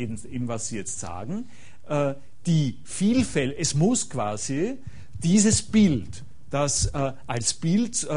was 0.47 0.69
Sie 0.69 0.77
jetzt 0.77 1.01
sagen, 1.01 1.49
äh, 1.89 2.15
die 2.47 2.79
Vielfalt, 2.85 3.55
es 3.59 3.75
muss 3.75 4.09
quasi 4.09 4.79
dieses 5.23 5.63
Bild, 5.63 6.25
das 6.49 6.91
als 7.27 7.53
Bild 7.53 8.09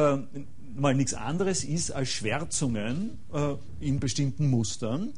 mal 0.76 0.96
nichts 0.96 1.14
anderes 1.14 1.64
ist 1.64 1.92
als 1.92 2.10
Schwärzungen 2.10 3.18
äh, 3.34 3.56
in 3.80 4.00
bestimmten 4.00 4.50
Mustern. 4.50 5.14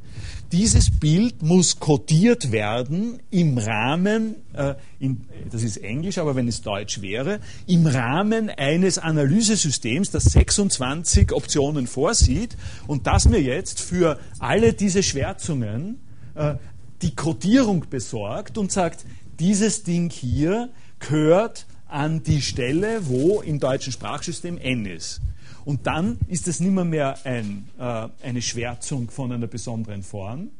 Dieses 0.52 0.90
Bild 0.92 1.42
muss 1.42 1.80
kodiert 1.80 2.52
werden 2.52 3.20
im 3.32 3.58
Rahmen, 3.58 4.36
äh, 4.54 4.76
in, 5.00 5.26
das 5.52 5.64
ist 5.64 5.78
Englisch, 5.78 6.18
aber 6.18 6.36
wenn 6.36 6.48
es 6.48 6.62
Deutsch 6.62 7.02
wäre, 7.02 7.40
im 7.68 7.88
Rahmen 7.88 8.50
eines 8.50 8.98
Analysesystems, 8.98 10.12
das 10.12 10.26
26 10.26 11.32
Optionen 11.32 11.88
vorsieht 11.88 12.58
und 12.88 13.08
das 13.08 13.28
mir 13.28 13.42
jetzt 13.42 13.82
für 13.82 14.20
alle 14.40 14.74
diese 14.74 15.04
Schwärzungen 15.04 16.00
äh, 16.36 16.56
die 17.02 17.16
Kodierung 17.16 17.86
besorgt 17.90 18.58
und 18.58 18.72
sagt, 18.72 19.06
dieses 19.40 19.84
Ding 19.84 20.10
hier 20.10 20.70
gehört 21.00 21.66
an 21.88 22.24
die 22.24 22.42
Stelle, 22.42 23.08
wo 23.08 23.42
im 23.42 23.60
deutschen 23.60 23.94
Sprachsystem 23.94 24.58
n 24.58 24.86
ist. 24.86 25.22
Und 25.66 25.88
dann 25.88 26.20
ist 26.28 26.48
es 26.48 26.60
nicht 26.60 26.72
mehr, 26.72 27.18
ein, 27.26 27.68
äh, 27.80 28.08
eine 28.24 28.42
Schwärzung 28.42 29.10
von 29.10 29.32
einer 29.32 29.48
besonderen 29.48 30.04
Form, 30.04 30.52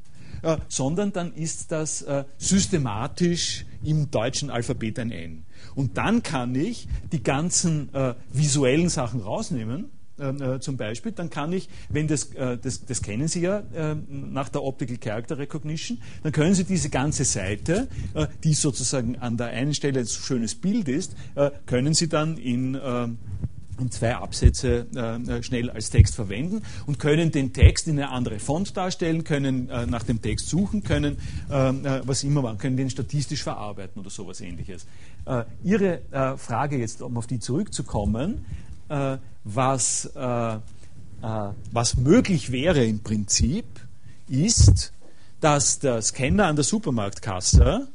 äh, 0.42 0.58
sondern 0.68 1.14
dann 1.14 1.34
ist 1.34 1.72
das 1.72 2.02
äh, 2.02 2.26
systematisch 2.38 3.66
im 3.84 4.12
deutschen 4.12 4.50
Alphabet 4.50 5.00
ein 5.00 5.12
N. 5.12 5.46
Und 5.76 5.98
dann 5.98 6.24
kann 6.24 6.56
ich 6.56 6.88
die 7.12 7.24
ganzen 7.24 7.94
äh, 7.94 8.16
visuellen 8.32 8.90
Sachen 8.90 9.22
rausnehmen. 9.22 9.92
Äh, 10.18 10.30
äh, 10.30 10.60
zum 10.60 10.78
Beispiel, 10.78 11.12
dann 11.12 11.30
kann 11.30 11.52
ich, 11.52 11.70
wenn 11.90 12.08
das, 12.08 12.30
das, 12.62 12.86
das 12.86 13.02
kennen 13.02 13.28
Sie 13.28 13.42
ja 13.42 13.64
nach 14.08 14.50
der 14.50 14.64
Optical 14.64 14.98
Character 14.98 15.38
Recognition, 15.38 16.00
dann 16.24 16.32
können 16.32 16.56
Sie 16.56 16.64
diese 16.64 16.90
ganze 16.90 17.26
Seite, 17.26 17.88
die 18.44 18.54
sozusagen 18.54 19.18
an 19.18 19.38
der 19.38 19.48
einen 19.48 19.74
Stelle 19.74 20.00
ein 20.00 20.08
schönes 20.08 20.56
Bild 20.56 20.88
ist, 20.88 21.16
können 21.66 21.94
Sie 21.94 22.08
dann 22.08 22.38
in 22.38 22.78
und 23.78 23.94
zwei 23.94 24.16
Absätze 24.16 24.88
äh, 24.96 25.44
schnell 25.44 25.70
als 25.70 25.90
Text 25.90 26.16
verwenden 26.16 26.62
und 26.86 27.00
können 27.00 27.32
den 27.32 27.54
Text 27.54 27.88
in 27.88 28.00
eine 28.00 28.10
andere 28.10 28.40
Font 28.40 28.76
darstellen, 28.78 29.24
können 29.24 29.70
äh, 29.70 29.86
nach 29.86 30.04
dem 30.04 30.22
Text 30.22 30.50
suchen, 30.50 30.84
können 30.84 31.18
äh, 31.50 31.70
äh 31.70 32.02
was 32.06 32.24
immer 32.24 32.42
machen, 32.42 32.58
können 32.58 32.78
den 32.78 32.90
statistisch 32.90 33.44
verarbeiten 33.44 34.00
oder 34.02 34.10
sowas 34.10 34.42
ähnliches. 34.42 34.86
Äh, 35.26 35.44
Ihre 35.64 36.02
äh, 36.12 36.38
Frage 36.38 36.78
jetzt, 36.78 37.02
um 37.02 37.18
auf 37.18 37.28
die 37.28 37.40
zurückzukommen, 37.40 38.46
was, 39.44 40.12
was 40.14 41.98
möglich 41.98 42.52
wäre 42.52 42.86
im 42.86 43.00
Prinzip, 43.00 43.66
ist, 44.28 44.94
dass 45.42 45.80
der 45.80 46.04
Scanner 46.04 46.46
an 46.46 46.56
der 46.56 46.66
Supermarktkasse 46.66 47.88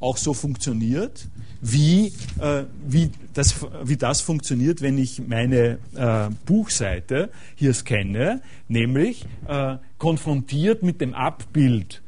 auch 0.00 0.16
so 0.16 0.34
funktioniert, 0.34 1.28
wie, 1.60 2.12
äh, 2.40 2.64
wie, 2.86 3.10
das, 3.34 3.56
wie 3.82 3.96
das 3.96 4.20
funktioniert, 4.20 4.80
wenn 4.80 4.96
ich 4.98 5.26
meine 5.26 5.78
äh, 5.96 6.30
Buchseite 6.46 7.30
hier 7.56 7.74
scanne, 7.74 8.42
nämlich 8.68 9.26
äh, 9.48 9.76
konfrontiert 9.98 10.82
mit 10.82 11.00
dem 11.00 11.14
Abbild 11.14 12.02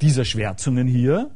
dieser 0.00 0.24
Schwärzungen 0.24 0.88
hier, 0.88 1.30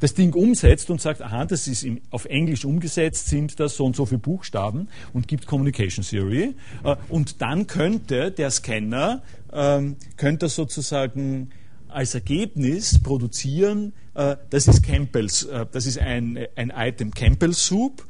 das 0.00 0.14
Ding 0.14 0.34
umsetzt 0.34 0.90
und 0.90 1.00
sagt, 1.00 1.22
aha, 1.22 1.44
das 1.44 1.68
ist 1.68 1.84
im, 1.84 2.00
auf 2.10 2.24
Englisch 2.24 2.64
umgesetzt, 2.64 3.28
sind 3.28 3.60
das 3.60 3.76
so 3.76 3.84
und 3.84 3.94
so 3.94 4.06
viele 4.06 4.18
Buchstaben 4.18 4.88
und 5.12 5.28
gibt 5.28 5.46
Communication 5.46 6.04
Theory. 6.04 6.54
Äh, 6.84 6.96
und 7.08 7.40
dann 7.40 7.66
könnte 7.66 8.30
der 8.30 8.50
Scanner, 8.50 9.22
ähm, 9.52 9.96
könnte 10.16 10.48
sozusagen 10.48 11.50
als 11.92 12.14
Ergebnis 12.14 13.00
produzieren, 13.02 13.92
äh, 14.14 14.36
das 14.50 14.68
ist 14.68 14.82
Campbell's, 14.82 15.44
äh, 15.44 15.66
das 15.70 15.86
ist 15.86 15.98
ein, 15.98 16.38
ein 16.56 16.72
Item 16.74 17.12
Campbell 17.12 17.52
Soup 17.52 18.06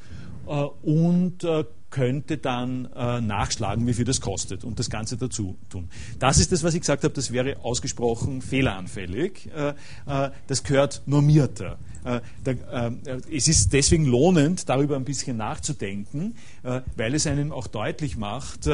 äh, 0.47 0.51
und 0.51 1.47
könnte 1.91 2.39
dann 2.39 2.83
nachschlagen, 2.93 3.85
wie 3.89 3.95
viel 3.95 4.05
das 4.05 4.21
kostet 4.21 4.63
und 4.63 4.79
das 4.79 4.91
Ganze 4.91 5.17
dazu 5.17 5.57
tun. 5.71 5.89
Das 6.21 6.39
ist 6.39 6.53
das, 6.53 6.63
was 6.63 6.75
ich 6.75 6.83
gesagt 6.83 7.03
habe, 7.03 7.13
das 7.13 7.33
wäre 7.33 7.65
ausgesprochen 7.65 8.43
fehleranfällig. 8.43 9.51
das 10.47 10.63
gehört 10.63 11.03
normierter. 11.07 11.79
es 13.29 13.49
ist 13.49 13.73
deswegen 13.73 14.05
lohnend, 14.05 14.69
darüber 14.69 14.95
ein 14.95 15.05
bisschen 15.05 15.37
nachzudenken, 15.37 16.37
weil 16.63 17.13
es 17.13 17.27
einem 17.27 17.51
auch 17.51 17.67
deutlich 17.67 18.17
macht, 18.17 18.69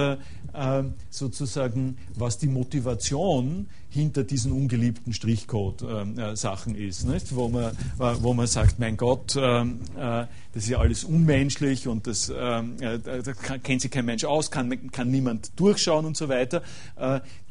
sozusagen, 1.11 1.97
was 2.15 2.39
die 2.39 2.49
Motivation 2.49 3.67
hinter 3.97 4.25
diesen 4.25 4.53
ungeliebten 4.53 5.13
Strichcode-Sachen 5.13 6.77
äh, 6.77 6.87
ist, 6.87 7.09
nicht? 7.09 7.35
Wo, 7.35 7.49
man, 7.49 7.65
äh, 7.65 8.15
wo 8.21 8.35
man 8.35 8.47
sagt, 8.47 8.79
mein 8.79 8.97
Gott, 8.97 9.35
äh, 9.37 9.63
äh, 9.63 9.67
das 9.97 10.29
ist 10.55 10.69
ja 10.69 10.79
alles 10.79 11.05
unmenschlich 11.05 11.89
und 11.89 12.07
das, 12.07 12.33
ähm, 12.35 12.77
äh, 12.81 12.99
da 12.99 13.33
kennt 13.59 13.81
sich 13.81 13.91
kein 13.91 14.05
Mensch 14.05 14.25
aus, 14.25 14.51
kann, 14.51 14.91
kann 14.93 15.11
niemand 15.11 15.59
durchschauen 15.59 16.05
und 16.05 16.17
so 16.17 16.29
weiter. 16.29 16.63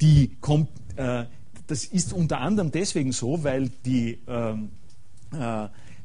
Die 0.01 0.31
kommt, 0.41 0.69
das 0.95 1.85
ist 1.85 2.13
unter 2.13 2.39
anderem 2.39 2.71
deswegen 2.71 3.11
so, 3.11 3.43
weil 3.43 3.69
die 3.85 4.19
ähm, 4.27 4.69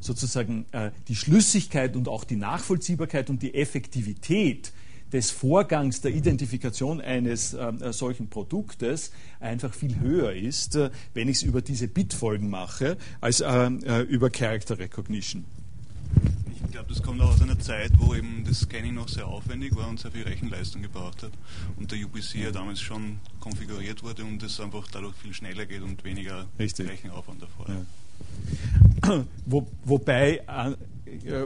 sozusagen 0.01 0.67
die 1.09 1.15
Schlüssigkeit 1.15 1.97
und 1.97 2.09
auch 2.09 2.25
die 2.25 2.37
Nachvollziehbarkeit 2.37 3.31
und 3.31 3.43
die 3.43 3.55
Effektivität 3.55 4.73
des 5.13 5.31
Vorgangs 5.31 6.01
der 6.01 6.15
Identifikation 6.15 7.01
eines 7.01 7.55
äh, 7.55 7.93
solchen 7.93 8.29
Produktes 8.29 9.13
einfach 9.41 9.75
viel 9.75 9.99
höher 10.01 10.33
ist, 10.33 10.77
äh, 10.77 10.91
wenn 11.15 11.29
ich 11.29 11.39
es 11.39 11.43
über 11.43 11.63
diese 11.63 11.89
Bitfolgen 11.89 12.49
mache, 12.49 12.97
als 13.21 13.41
äh, 13.41 13.47
äh 13.47 14.03
über 14.03 14.31
Character 14.31 14.79
Recognition. 14.79 15.45
Ich 16.65 16.73
glaube, 16.73 16.89
das 16.89 17.03
kommt 17.03 17.21
auch 17.21 17.33
aus 17.33 17.43
einer 17.43 17.59
Zeit, 17.59 17.91
wo 17.99 18.15
eben 18.15 18.45
das 18.47 18.61
Scanning 18.61 18.95
noch 18.95 19.09
sehr 19.09 19.27
aufwendig 19.27 19.75
war 19.75 19.89
und 19.89 19.99
sehr 19.99 20.13
viel 20.13 20.23
Rechenleistung 20.23 20.83
gebraucht 20.83 21.23
hat. 21.23 21.33
Und 21.77 21.91
der 21.91 21.99
UPC 21.99 22.37
ja 22.37 22.51
damals 22.53 22.81
schon 22.81 23.19
konfiguriert 23.41 24.03
wurde 24.03 24.25
und 24.25 24.43
es 24.43 24.61
einfach 24.61 24.87
dadurch 24.91 25.17
viel 25.17 25.35
schneller 25.35 25.67
geht 25.67 25.83
und 25.83 26.05
weniger 26.05 26.47
Richtig. 26.59 26.89
Rechenaufwand 26.89 27.43
davor. 27.43 27.67
Ja. 27.69 29.25
Wo, 29.47 29.67
wobei, 29.85 30.43
äh, 30.47 30.75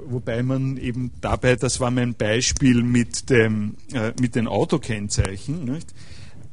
wobei 0.06 0.42
man 0.42 0.76
eben 0.76 1.12
dabei, 1.20 1.56
das 1.56 1.80
war 1.80 1.90
mein 1.90 2.14
Beispiel 2.14 2.82
mit, 2.82 3.30
dem, 3.30 3.76
äh, 3.92 4.12
mit 4.20 4.34
den 4.34 4.48
Autokennzeichen? 4.48 5.78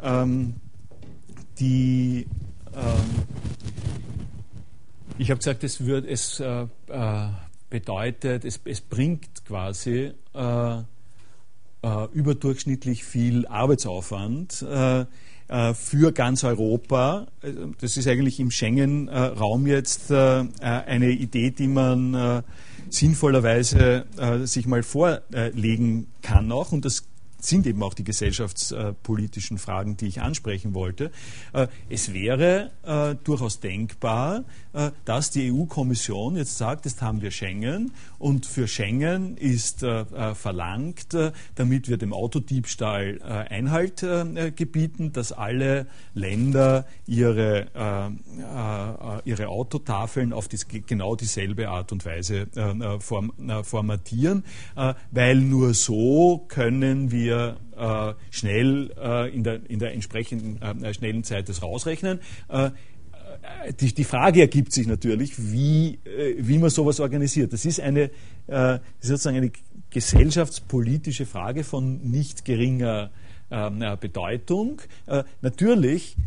Ähm, 0.01 0.55
die 1.59 2.27
ähm, 2.73 3.25
ich 5.17 5.29
habe 5.29 5.37
gesagt, 5.37 5.63
es, 5.63 5.85
wird, 5.85 6.07
es 6.07 6.39
äh, 6.39 6.65
äh, 6.87 7.27
bedeutet, 7.69 8.43
es, 8.43 8.59
es, 8.65 8.81
bringt 8.81 9.45
quasi 9.45 10.13
äh, 10.33 10.77
äh 10.77 12.07
überdurchschnittlich 12.13 13.03
viel 13.03 13.45
Arbeitsaufwand 13.45 14.63
äh, 14.63 15.05
für 15.73 16.11
ganz 16.13 16.43
Europa. 16.43 17.27
Das 17.81 17.97
ist 17.97 18.07
eigentlich 18.07 18.39
im 18.39 18.51
Schengen-Raum 18.51 19.67
jetzt 19.67 20.09
eine 20.09 21.09
Idee, 21.09 21.51
die 21.51 21.67
man 21.67 22.43
sinnvollerweise 22.91 24.05
sich 24.45 24.67
mal 24.67 24.83
vorlegen 24.83 26.07
kann 26.21 26.51
auch. 26.51 26.71
Und 26.71 26.85
das 26.85 27.03
sind 27.43 27.67
eben 27.67 27.81
auch 27.83 27.93
die 27.93 28.03
gesellschaftspolitischen 28.03 29.57
Fragen, 29.57 29.97
die 29.97 30.07
ich 30.07 30.21
ansprechen 30.21 30.73
wollte. 30.73 31.11
Äh, 31.53 31.67
es 31.89 32.13
wäre 32.13 32.71
äh, 32.83 33.15
durchaus 33.23 33.59
denkbar, 33.59 34.43
äh, 34.70 34.70
dass 35.05 35.31
die 35.31 35.51
EU-Kommission 35.51 36.37
jetzt 36.37 36.57
sagt, 36.57 36.85
jetzt 36.85 37.01
haben 37.01 37.21
wir 37.21 37.31
Schengen 37.31 37.91
und 38.19 38.45
für 38.45 38.67
Schengen 38.67 39.37
ist 39.37 39.79
verlangt, 39.79 41.07
damit 41.55 41.89
wir 41.89 41.97
dem 41.97 42.13
Autodiebstahl 42.13 43.21
Einhalt 43.21 44.05
gebieten, 44.55 45.11
dass 45.13 45.31
alle 45.31 45.87
Länder 46.13 46.85
ihre, 47.05 47.67
ihre 49.25 49.47
Autotafeln 49.47 50.33
auf 50.33 50.47
genau 50.87 51.15
dieselbe 51.15 51.69
Art 51.69 51.91
und 51.91 52.05
Weise 52.05 52.47
formatieren, 53.63 54.43
weil 55.11 55.37
nur 55.37 55.73
so 55.73 56.45
können 56.47 57.11
wir 57.11 57.57
äh, 57.81 58.13
schnell 58.29 58.91
äh, 59.01 59.33
in, 59.33 59.43
der, 59.43 59.61
in 59.69 59.79
der 59.79 59.93
entsprechenden 59.93 60.61
äh, 60.61 60.93
schnellen 60.93 61.23
Zeit 61.23 61.49
das 61.49 61.63
rausrechnen. 61.63 62.19
Äh, 63.41 63.69
äh, 63.69 63.73
die, 63.73 63.93
die, 63.93 64.03
Frage 64.03 64.41
ergibt 64.41 64.71
sich 64.71 64.87
natürlich, 64.87 65.51
wie, 65.51 65.99
äh, 66.05 66.35
wie 66.37 66.57
man 66.57 66.69
sowas 66.69 66.99
organisiert. 66.99 67.53
Das 67.53 67.65
ist 67.65 67.79
eine 67.79 68.11
sozusagen 68.99 69.37
eine 69.37 69.51
gesellschaftspolitische 69.91 71.25
Frage 71.25 71.63
von 71.63 72.01
nicht 72.01 72.43
geringer 72.43 73.11
ähm, 73.49 73.81
Bedeutung. 74.01 74.81
natürlich 75.41 76.17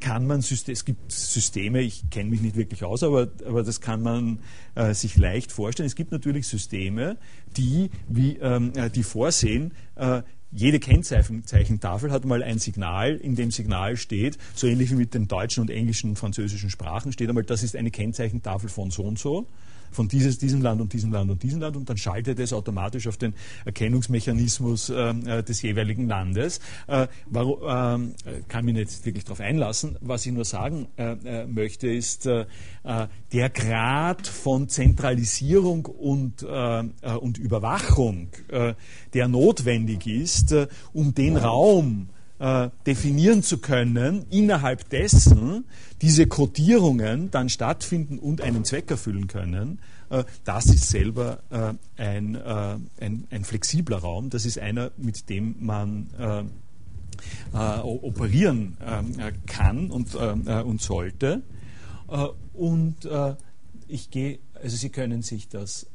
kann 0.00 0.26
man, 0.26 0.40
es 0.40 0.84
gibt 0.84 1.10
Systeme, 1.10 1.80
ich 1.80 2.10
kenne 2.10 2.28
mich 2.28 2.42
nicht 2.42 2.56
wirklich 2.56 2.84
aus, 2.84 3.02
aber, 3.02 3.28
aber 3.46 3.62
das 3.62 3.80
kann 3.80 4.02
man 4.02 4.40
äh, 4.74 4.92
sich 4.92 5.16
leicht 5.16 5.52
vorstellen. 5.52 5.86
Es 5.86 5.94
gibt 5.94 6.12
natürlich 6.12 6.46
Systeme, 6.46 7.16
die, 7.56 7.88
wie, 8.08 8.36
ähm, 8.36 8.72
die 8.94 9.04
vorsehen, 9.04 9.72
äh, 9.94 10.22
jede 10.54 10.78
Kennzeichentafel 10.78 12.12
hat 12.12 12.24
mal 12.24 12.42
ein 12.42 12.58
Signal, 12.58 13.16
in 13.16 13.34
dem 13.34 13.50
Signal 13.50 13.96
steht, 13.96 14.38
so 14.54 14.68
ähnlich 14.68 14.90
wie 14.92 14.94
mit 14.94 15.12
den 15.12 15.26
deutschen 15.26 15.62
und 15.62 15.70
englischen 15.70 16.10
und 16.10 16.16
französischen 16.16 16.70
Sprachen, 16.70 17.12
steht 17.12 17.28
einmal, 17.28 17.44
das 17.44 17.64
ist 17.64 17.74
eine 17.74 17.90
Kennzeichentafel 17.90 18.68
von 18.68 18.90
so 18.90 19.02
und 19.02 19.18
so 19.18 19.46
von 19.94 20.08
dieses, 20.08 20.38
diesem 20.38 20.60
Land 20.60 20.80
und 20.80 20.92
diesem 20.92 21.12
Land 21.12 21.30
und 21.30 21.42
diesem 21.42 21.60
Land 21.60 21.76
und 21.76 21.88
dann 21.88 21.96
schaltet 21.96 22.38
es 22.40 22.52
automatisch 22.52 23.06
auf 23.06 23.16
den 23.16 23.34
Erkennungsmechanismus 23.64 24.90
ähm, 24.90 25.26
äh, 25.26 25.42
des 25.42 25.62
jeweiligen 25.62 26.08
Landes. 26.08 26.60
Äh, 26.86 27.06
warum, 27.26 28.14
äh, 28.24 28.40
kann 28.48 28.64
mich 28.64 28.74
nicht 28.74 29.06
wirklich 29.06 29.24
darauf 29.24 29.40
einlassen. 29.40 29.96
Was 30.00 30.26
ich 30.26 30.32
nur 30.32 30.44
sagen 30.44 30.88
äh, 30.96 31.12
äh, 31.24 31.46
möchte, 31.46 31.88
ist, 31.88 32.26
äh, 32.26 32.46
der 33.32 33.50
Grad 33.50 34.26
von 34.26 34.68
Zentralisierung 34.68 35.86
und, 35.86 36.42
und 36.42 37.38
Überwachung, 37.38 38.28
der 39.14 39.28
notwendig 39.28 40.06
ist, 40.06 40.54
um 40.92 41.14
den 41.14 41.38
Raum, 41.38 42.10
äh, 42.40 42.70
definieren 42.84 43.44
zu 43.44 43.58
können, 43.58 44.26
innerhalb 44.28 44.88
dessen 44.88 45.66
diese 46.02 46.26
Codierungen 46.26 47.30
dann 47.30 47.48
stattfinden 47.48 48.18
und 48.18 48.40
einen 48.40 48.64
Zweck 48.64 48.90
erfüllen 48.90 49.28
können, 49.28 49.78
äh, 50.10 50.24
das 50.42 50.66
ist 50.66 50.88
selber 50.88 51.38
äh, 51.50 51.74
ein, 51.96 52.36
ein, 52.36 53.28
ein, 53.30 53.44
flexibler 53.44 53.98
Raum. 53.98 54.30
Das 54.30 54.46
ist 54.46 54.58
einer, 54.58 54.90
mit 54.96 55.28
dem 55.30 55.54
man 55.60 56.08
operieren 57.52 58.76
kann 59.46 59.90
und, 59.90 60.16
und 60.16 60.82
sollte. 60.82 61.42
und 62.52 62.96
ich 63.86 64.10
gehe, 64.10 64.40
also 64.60 64.76
Sie 64.76 64.88
können 64.90 65.22
sich 65.22 65.48
das 65.48 65.86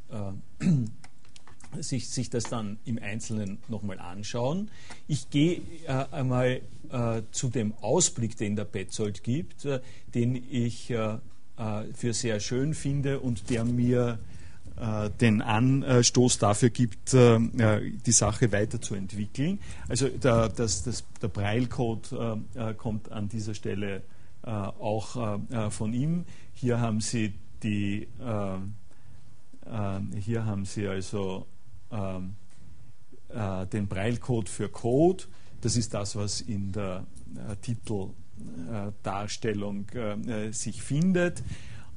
sich, 1.79 2.09
sich 2.09 2.29
das 2.29 2.45
dann 2.45 2.77
im 2.85 2.99
Einzelnen 3.01 3.59
nochmal 3.67 3.99
anschauen. 3.99 4.69
Ich 5.07 5.29
gehe 5.29 5.61
äh, 5.87 6.05
einmal 6.11 6.61
äh, 6.91 7.21
zu 7.31 7.49
dem 7.49 7.73
Ausblick, 7.81 8.37
den 8.37 8.55
der 8.55 8.65
Petzold 8.65 9.23
gibt, 9.23 9.65
äh, 9.65 9.79
den 10.13 10.35
ich 10.49 10.89
äh, 10.89 11.17
äh, 11.57 11.83
für 11.93 12.13
sehr 12.13 12.39
schön 12.39 12.73
finde 12.73 13.19
und 13.19 13.49
der 13.49 13.65
mir 13.65 14.19
äh, 14.79 15.09
den 15.21 15.41
Anstoß 15.41 16.39
dafür 16.39 16.69
gibt, 16.69 17.13
die 17.13 18.11
Sache 18.11 18.51
weiterzuentwickeln. 18.51 19.59
Also 19.87 20.07
der, 20.07 20.49
das, 20.49 20.83
das, 20.83 21.03
der 21.21 21.27
Braille-Code 21.27 22.43
kommt 22.77 23.11
an 23.11 23.27
dieser 23.27 23.53
Stelle 23.53 24.03
auch 24.41 25.39
von 25.69 25.93
ihm. 25.93 26.23
Hier 26.53 26.79
haben 26.79 27.01
Sie 27.01 27.33
die 27.61 28.07
hier 30.21 30.45
haben 30.45 30.65
Sie 30.65 30.87
also 30.87 31.45
ähm, 31.91 32.35
äh, 33.29 33.65
den 33.67 33.87
Braille-Code 33.87 34.49
für 34.49 34.67
Code. 34.69 35.25
Das 35.61 35.75
ist 35.75 35.93
das, 35.93 36.15
was 36.15 36.41
in 36.41 36.71
der 36.71 37.05
äh, 37.35 37.55
Titeldarstellung 37.57 39.85
äh, 39.93 40.47
äh, 40.47 40.51
sich 40.51 40.81
findet. 40.81 41.43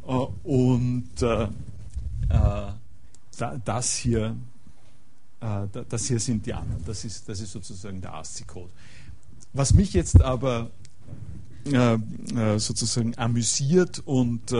Äh, 0.06 0.12
und 0.12 1.22
äh, 1.22 1.48
das 3.64 3.96
hier 3.96 4.36
das 5.40 6.06
hier 6.06 6.20
sind 6.20 6.46
die 6.46 6.54
anderen. 6.54 6.84
Das 6.84 7.04
ist, 7.04 7.28
das 7.28 7.40
ist 7.40 7.50
sozusagen 7.50 8.00
der 8.00 8.14
ASCII-Code. 8.14 8.70
Was 9.52 9.74
mich 9.74 9.92
jetzt 9.92 10.22
aber 10.22 10.70
sozusagen 12.58 13.18
amüsiert 13.18 14.00
und 14.04 14.54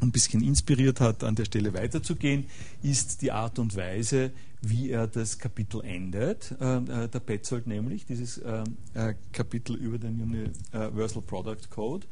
ein 0.00 0.12
bisschen 0.12 0.42
inspiriert 0.42 1.00
hat, 1.00 1.24
an 1.24 1.34
der 1.34 1.44
Stelle 1.44 1.74
weiterzugehen, 1.74 2.46
ist 2.82 3.22
die 3.22 3.32
Art 3.32 3.58
und 3.58 3.76
Weise, 3.76 4.32
wie 4.62 4.90
er 4.90 5.06
das 5.06 5.38
Kapitel 5.38 5.82
endet. 5.82 6.54
Äh, 6.60 6.76
äh 6.76 7.08
der 7.08 7.20
Petzold 7.20 7.66
nämlich, 7.66 8.04
dieses 8.06 8.38
äh, 8.38 8.64
äh, 8.94 9.14
Kapitel 9.32 9.76
über 9.76 9.98
den 9.98 10.20
Universal 10.20 11.22
Product 11.22 11.68
Code, 11.70 12.06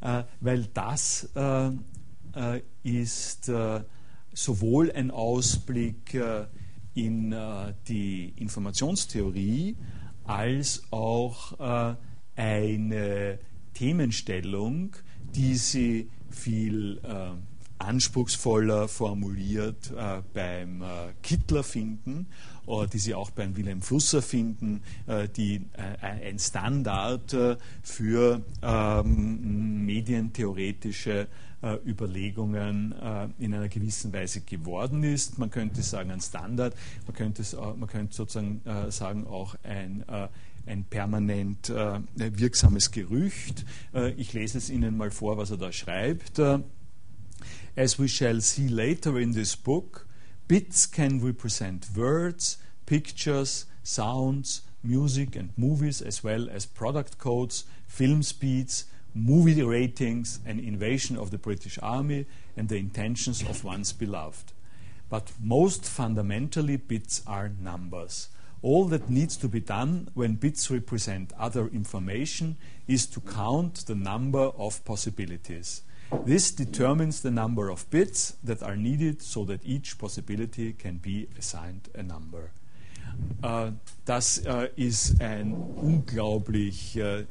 äh, 0.00 0.24
weil 0.40 0.66
das 0.74 1.30
äh, 1.34 1.70
ist 2.82 3.50
sowohl 4.32 4.90
ein 4.90 5.12
Ausblick 5.12 6.20
in 6.94 7.34
die 7.86 8.32
Informationstheorie 8.36 9.76
als 10.24 10.82
auch 10.90 11.56
eine 12.34 13.38
Themenstellung, 13.74 14.96
die 15.32 15.54
sie 15.54 16.10
viel 16.34 17.00
äh, 17.04 17.30
anspruchsvoller 17.78 18.88
formuliert 18.88 19.92
äh, 19.96 20.22
beim 20.32 20.82
äh, 20.82 20.86
Kittler 21.22 21.62
finden, 21.62 22.26
äh, 22.66 22.86
die 22.86 22.98
Sie 22.98 23.14
auch 23.14 23.30
beim 23.30 23.56
Wilhelm 23.56 23.82
Flusser 23.82 24.22
finden, 24.22 24.82
äh, 25.06 25.28
die 25.28 25.62
äh, 25.72 26.24
ein 26.24 26.38
Standard 26.38 27.36
für 27.82 28.42
ähm, 28.62 29.84
medientheoretische 29.84 31.28
Überlegungen 31.86 32.94
in 33.38 33.54
einer 33.54 33.68
gewissen 33.68 34.12
Weise 34.12 34.42
geworden 34.42 35.02
ist. 35.02 35.38
Man 35.38 35.50
könnte 35.50 35.82
sagen 35.82 36.10
ein 36.10 36.20
Standard, 36.20 36.74
man 37.06 37.16
könnte, 37.16 37.42
man 37.78 37.88
könnte 37.88 38.14
sozusagen 38.14 38.60
sagen 38.90 39.26
auch 39.26 39.54
ein 39.62 40.04
ein 40.66 40.84
permanent 40.84 41.68
äh, 41.68 42.00
wirksames 42.16 42.90
Gerücht. 42.90 43.64
Äh, 43.94 44.12
ich 44.12 44.32
lese 44.32 44.58
es 44.58 44.70
Ihnen 44.70 44.96
mal 44.96 45.10
vor, 45.10 45.36
was 45.36 45.50
er 45.50 45.56
da 45.58 45.72
schreibt. 45.72 46.38
Äh, 46.38 46.60
As 47.76 47.98
we 47.98 48.08
shall 48.08 48.40
see 48.40 48.68
later 48.68 49.18
in 49.18 49.32
this 49.32 49.56
book, 49.56 50.06
bits 50.46 50.90
can 50.90 51.20
represent 51.20 51.88
words, 51.96 52.58
pictures, 52.86 53.66
sounds, 53.82 54.62
music 54.82 55.36
and 55.36 55.50
movies, 55.58 56.00
as 56.00 56.22
well 56.22 56.48
as 56.48 56.66
product 56.66 57.18
codes, 57.18 57.66
film 57.88 58.22
speeds, 58.22 58.88
movie 59.12 59.60
ratings, 59.62 60.40
an 60.46 60.60
invasion 60.60 61.16
of 61.18 61.30
the 61.30 61.38
British 61.38 61.78
Army, 61.82 62.26
and 62.56 62.68
the 62.68 62.76
intentions 62.76 63.42
of 63.42 63.64
one's 63.64 63.92
beloved. 63.92 64.52
but 65.10 65.30
most 65.40 65.84
fundamentally 65.84 66.76
bits 66.76 67.22
are 67.26 67.48
numbers. 67.48 68.28
All 68.64 68.86
that 68.86 69.10
needs 69.10 69.36
to 69.36 69.46
be 69.46 69.60
done 69.60 70.08
when 70.14 70.36
bits 70.36 70.70
represent 70.70 71.34
other 71.38 71.66
information 71.68 72.56
is 72.88 73.04
to 73.08 73.20
count 73.20 73.84
the 73.84 73.94
number 73.94 74.52
of 74.56 74.82
possibilities. 74.86 75.82
This 76.24 76.50
determines 76.50 77.20
the 77.20 77.30
number 77.30 77.68
of 77.68 77.90
bits 77.90 78.38
that 78.42 78.62
are 78.62 78.74
needed 78.74 79.20
so 79.20 79.44
that 79.44 79.60
each 79.66 79.98
possibility 79.98 80.72
can 80.72 80.96
be 80.96 81.28
assigned 81.38 81.90
a 81.94 82.02
number. 82.02 82.52
Äh, 83.44 83.72
das 84.06 84.38
äh, 84.38 84.68
ist 84.76 85.20
ein 85.22 85.54
unglaublich 85.54 86.94
äh, 86.96 87.24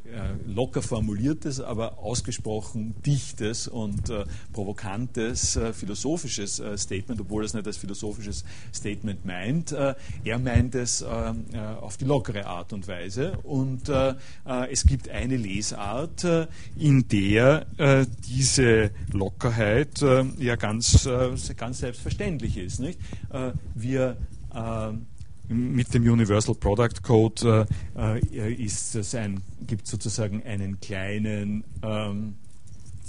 locker 0.47 0.81
formuliertes, 0.81 1.59
aber 1.59 1.99
ausgesprochen 1.99 2.95
dichtes 3.05 3.67
und 3.67 4.11
provokantes 4.51 5.59
philosophisches 5.73 6.61
Statement, 6.77 7.21
obwohl 7.21 7.45
es 7.45 7.53
nicht 7.53 7.67
als 7.67 7.77
philosophisches 7.77 8.43
Statement 8.73 9.23
meint. 9.23 9.71
Er 9.71 10.39
meint 10.39 10.73
es 10.73 11.03
auf 11.03 11.97
die 11.97 12.05
lockere 12.05 12.47
Art 12.47 12.73
und 12.73 12.87
Weise. 12.87 13.37
Und 13.43 13.89
es 14.69 14.85
gibt 14.85 15.09
eine 15.09 15.37
Lesart, 15.37 16.25
in 16.75 17.07
der 17.07 17.65
diese 18.27 18.91
Lockerheit 19.11 20.01
ja 20.39 20.55
ganz, 20.55 21.07
ganz 21.55 21.79
selbstverständlich 21.79 22.57
ist. 22.57 22.79
Nicht? 22.79 22.99
Wir 23.75 24.17
mit 25.47 25.93
dem 25.93 26.03
Universal 26.03 26.55
Product 26.55 27.01
Code 27.01 27.67
äh, 27.95 28.19
äh 28.19 28.53
ist 28.53 28.95
es 28.95 29.13
ein, 29.15 29.41
gibt 29.67 29.87
sozusagen 29.87 30.43
einen 30.43 30.79
kleinen, 30.79 31.63
ähm, 31.81 32.35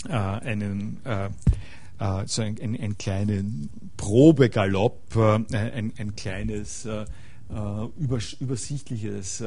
äh, 0.09 0.13
einen, 0.13 0.99
äh, 1.05 1.27
äh 1.99 2.27
so 2.27 2.43
ein, 2.43 2.57
ein, 2.61 2.79
einen 2.79 2.99
kleinen 2.99 3.71
Probegalopp, 3.97 5.17
äh, 5.17 5.57
ein, 5.57 5.93
ein 5.97 6.17
kleines 6.17 6.89
übersichtliches 8.01 9.45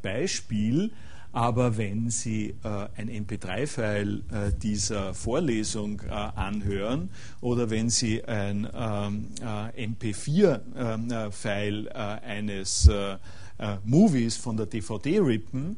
Beispiel 0.00 0.92
aber 1.32 1.76
wenn 1.76 2.10
Sie 2.10 2.56
äh, 2.64 2.88
ein 2.96 3.08
MP3-File 3.08 4.24
äh, 4.32 4.52
dieser 4.52 5.14
Vorlesung 5.14 6.00
äh, 6.00 6.10
anhören 6.10 7.10
oder 7.40 7.70
wenn 7.70 7.88
Sie 7.88 8.24
ein 8.24 8.68
ähm, 8.74 9.28
äh, 9.40 9.86
MP4-File 9.86 11.86
äh, 11.86 11.92
eines 11.92 12.88
äh, 12.88 13.16
Movies 13.84 14.36
von 14.36 14.56
der 14.56 14.66
DVD 14.66 15.20
rippen, 15.20 15.76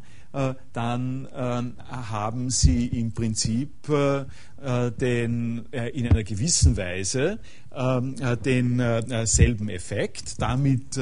dann 0.72 1.28
haben 1.34 2.48
Sie 2.48 2.86
im 2.86 3.12
Prinzip 3.12 3.70
den, 5.00 5.66
in 5.72 6.07
einer 6.07 6.22
gewissen 6.22 6.76
Weise 6.76 7.40
denselben 8.44 9.68
Effekt. 9.68 10.40
Damit 10.40 10.96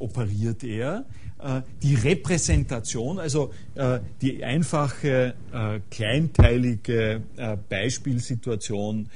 operiert 0.00 0.64
er. 0.64 1.06
Äh, 1.42 1.62
die 1.82 1.94
Repräsentation, 1.96 3.18
also 3.18 3.52
äh, 3.74 3.98
die 4.20 4.44
einfache, 4.44 5.34
äh, 5.52 5.80
kleinteilige 5.90 7.22
Beispielsituation, 7.68 9.08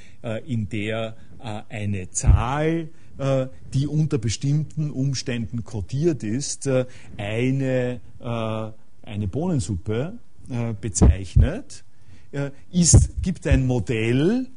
in 0.45 0.67
der 0.67 1.15
eine 1.69 2.09
Zahl, 2.11 2.89
die 3.73 3.87
unter 3.87 4.17
bestimmten 4.17 4.91
Umständen 4.91 5.63
kodiert 5.63 6.23
ist, 6.23 6.69
eine, 7.17 8.01
eine 8.19 9.27
Bohnensuppe 9.27 10.13
bezeichnet, 10.81 11.85
ist, 12.71 13.21
gibt 13.21 13.47
ein 13.47 13.65
Modell, 13.65 14.47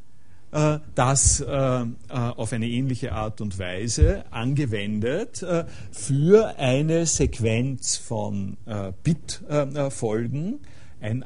das 0.50 1.40
äh, 1.40 1.46
äh, 1.46 1.86
auf 2.08 2.52
eine 2.52 2.68
ähnliche 2.68 3.12
Art 3.12 3.40
und 3.40 3.58
Weise 3.58 4.24
angewendet 4.30 5.44
für 5.92 6.58
eine 6.58 7.06
Sequenz 7.06 7.96
von 7.96 8.56
Bitfolgen 9.04 10.60
ein 11.00 11.24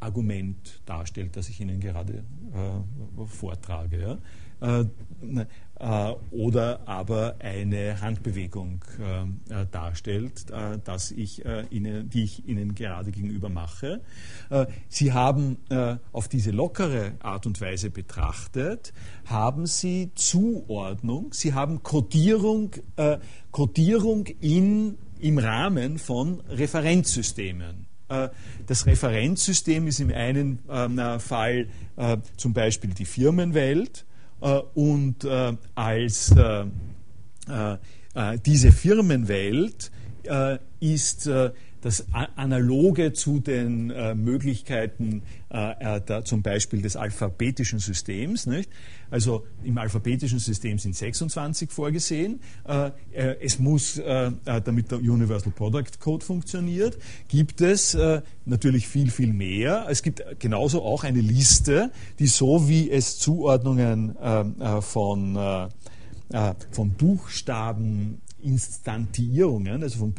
Argument 0.00 0.80
darstellt, 0.86 1.36
das 1.36 1.48
ich 1.48 1.60
Ihnen 1.60 1.80
gerade 1.80 2.24
vortrage. 3.26 4.18
Äh, 5.82 6.14
oder 6.30 6.86
aber 6.86 7.34
eine 7.40 8.00
Handbewegung 8.00 8.84
äh, 9.50 9.66
darstellt, 9.72 10.48
äh, 10.50 10.78
dass 10.84 11.10
ich, 11.10 11.42
Ihnen, 11.70 12.08
die 12.08 12.22
ich 12.22 12.46
Ihnen 12.46 12.76
gerade 12.76 13.10
gegenüber 13.10 13.48
mache. 13.48 14.00
Sie 14.88 15.12
haben 15.12 15.56
auf 16.12 16.28
diese 16.28 16.50
lockere 16.50 17.12
Art 17.20 17.46
und 17.46 17.60
Weise 17.60 17.90
betrachtet, 17.90 18.92
haben 19.24 19.66
Sie 19.66 20.10
Zuordnung, 20.14 21.32
Sie 21.32 21.54
haben 21.54 21.82
Codierung, 21.82 22.72
Codierung 23.50 24.26
in, 24.40 24.98
im 25.20 25.38
Rahmen 25.38 25.98
von 25.98 26.40
Referenzsystemen. 26.48 27.86
Das 28.66 28.86
Referenzsystem 28.86 29.86
ist 29.86 30.00
im 30.00 30.12
einen 30.12 30.58
Fall 31.18 31.68
zum 32.36 32.52
Beispiel 32.52 32.90
die 32.90 33.06
Firmenwelt, 33.06 34.04
äh, 34.04 34.11
und 34.74 35.24
äh, 35.24 35.52
als 35.74 36.34
äh, 36.36 36.64
diese 38.44 38.72
Firmenwelt 38.72 39.90
ist 40.80 41.30
das 41.82 42.06
Analoge 42.12 43.12
zu 43.12 43.40
den 43.40 43.90
äh, 43.90 44.14
Möglichkeiten 44.14 45.22
äh, 45.50 46.00
da, 46.06 46.24
zum 46.24 46.40
Beispiel 46.40 46.80
des 46.80 46.96
alphabetischen 46.96 47.80
Systems. 47.80 48.46
Nicht? 48.46 48.70
Also 49.10 49.44
im 49.64 49.76
alphabetischen 49.76 50.38
System 50.38 50.78
sind 50.78 50.94
26 50.94 51.70
vorgesehen. 51.70 52.40
Äh, 52.64 52.92
es 53.40 53.58
muss, 53.58 54.00
damit 54.44 54.90
der 54.90 54.98
Universal 54.98 55.52
Product 55.52 55.98
Code 55.98 56.24
funktioniert, 56.24 56.96
gibt 57.28 57.60
es 57.60 57.96
natürlich 58.46 58.88
viel, 58.88 59.10
viel 59.10 59.32
mehr. 59.32 59.86
Es 59.90 60.02
gibt 60.02 60.24
genauso 60.38 60.82
auch 60.82 61.04
eine 61.04 61.20
Liste, 61.20 61.90
die 62.18 62.26
so 62.26 62.68
wie 62.68 62.90
es 62.90 63.18
Zuordnungen 63.18 64.16
von 64.80 65.68
von 66.70 66.90
Buchstaben 66.92 68.21
Instantiierungen, 68.42 69.82
also 69.82 69.98
von 69.98 70.14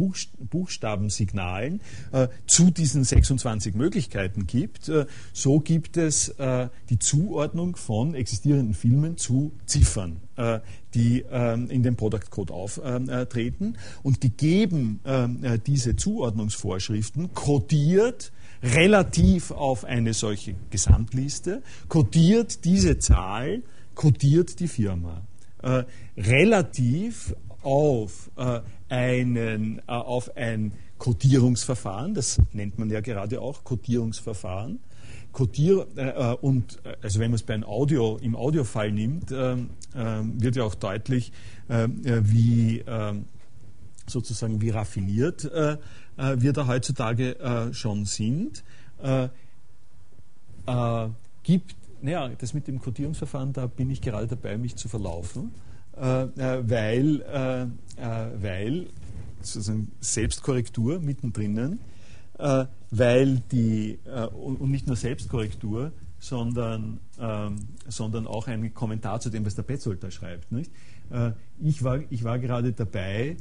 Buchstabensignalen, 0.50 1.82
äh, 2.12 2.28
zu 2.48 2.72
diesen 2.72 3.04
26 3.04 3.76
Möglichkeiten 3.76 4.48
gibt. 4.48 4.90
Äh, 4.90 5.06
so 5.34 5.60
gibt 5.60 5.98
es 5.98 6.30
äh, 6.30 6.70
die 6.90 7.00
Zuordnung 7.00 7.76
von 7.76 8.16
existierenden 8.16 8.74
Filmen 8.74 9.18
zu 9.18 9.52
Ziffern, 9.66 10.18
die 10.96 11.24
ähm, 11.32 11.70
in 11.70 11.84
dem 11.84 11.96
Product 11.96 12.30
Code 12.30 12.54
auftreten. 12.54 13.78
Und 14.02 14.24
die 14.24 14.32
geben 14.32 15.00
ähm, 15.06 15.44
äh, 15.44 15.60
diese 15.60 15.96
Zuordnungsvorschriften 15.96 17.34
kodiert 17.34 18.32
relativ 18.64 19.52
auf 19.52 19.84
eine 19.84 20.14
solche 20.14 20.56
Gesamtliste, 20.70 21.62
kodiert 21.90 22.64
diese 22.66 22.98
Zahl, 22.98 23.62
kodiert 23.94 24.60
die 24.60 24.68
Firma. 24.68 25.22
Äh, 25.62 25.84
relativ 26.18 27.36
auf, 27.64 28.30
äh, 28.38 28.62
einen, 28.90 29.80
äh, 29.80 29.82
auf 29.88 30.36
ein 30.36 30.74
Codierungsverfahren, 30.98 32.14
das 32.14 32.40
nennt 32.54 32.78
man 32.78 32.90
ja 32.90 33.02
gerade 33.02 33.42
auch 33.42 33.64
Codierungsverfahren. 33.64 34.80
Codier, 35.32 35.88
äh, 35.98 36.10
äh 36.10 36.38
und 36.42 36.80
äh, 36.86 36.96
also 37.02 37.20
wenn 37.20 37.32
man 37.32 37.36
es 37.36 37.44
bei 37.44 37.62
Audio, 37.64 38.18
im 38.22 38.36
Audiofall 38.36 38.92
nimmt, 38.92 39.32
ähm, 39.32 39.70
wird 39.94 40.56
ja 40.56 40.64
auch 40.64 40.76
deutlich, 40.76 41.32
wie 41.68 42.84
sozusagen 44.08 44.60
wie 44.60 44.70
raffiniert 44.70 45.44
wir 45.44 46.54
da 46.54 46.68
heutzutage 46.68 47.70
schon 47.72 48.06
sind. 48.06 48.64
gibt, 51.44 51.76
naja, 52.02 52.30
das 52.38 52.54
mit 52.54 52.68
dem 52.68 52.80
Codierungsverfahren, 52.80 53.54
da 53.54 53.68
bin 53.68 53.92
ich 53.92 54.02
gerade 54.02 54.28
dabei, 54.28 54.58
mich 54.58 54.76
zu 54.76 54.90
verlaufen. 54.90 55.52
Äh, 55.96 56.24
äh, 56.24 56.70
weil, 56.70 57.22
äh, 57.22 58.42
weil 58.42 58.88
sozusagen 59.42 59.92
Selbstkorrektur 60.00 61.00
mittendrin, 61.00 61.80
weil 62.90 63.38
die, 63.52 64.00
und 64.34 64.72
nicht 64.72 64.88
nur 64.88 64.96
Selbstkorrektur, 64.96 65.92
sondern, 66.18 67.00
ähm, 67.20 67.56
sondern 67.88 68.26
auch 68.26 68.48
ein 68.48 68.74
Kommentar 68.74 69.20
zu 69.20 69.30
dem, 69.30 69.46
was 69.46 69.56
der 69.56 69.64
Petzold 69.64 70.04
da 70.04 70.10
schreibt. 70.10 70.52
Nicht? 70.52 70.72
ich, 71.62 71.84
war, 71.84 72.00
ich 72.10 72.24
war 72.24 72.40
gerade 72.40 72.72
dabei, 72.74 73.38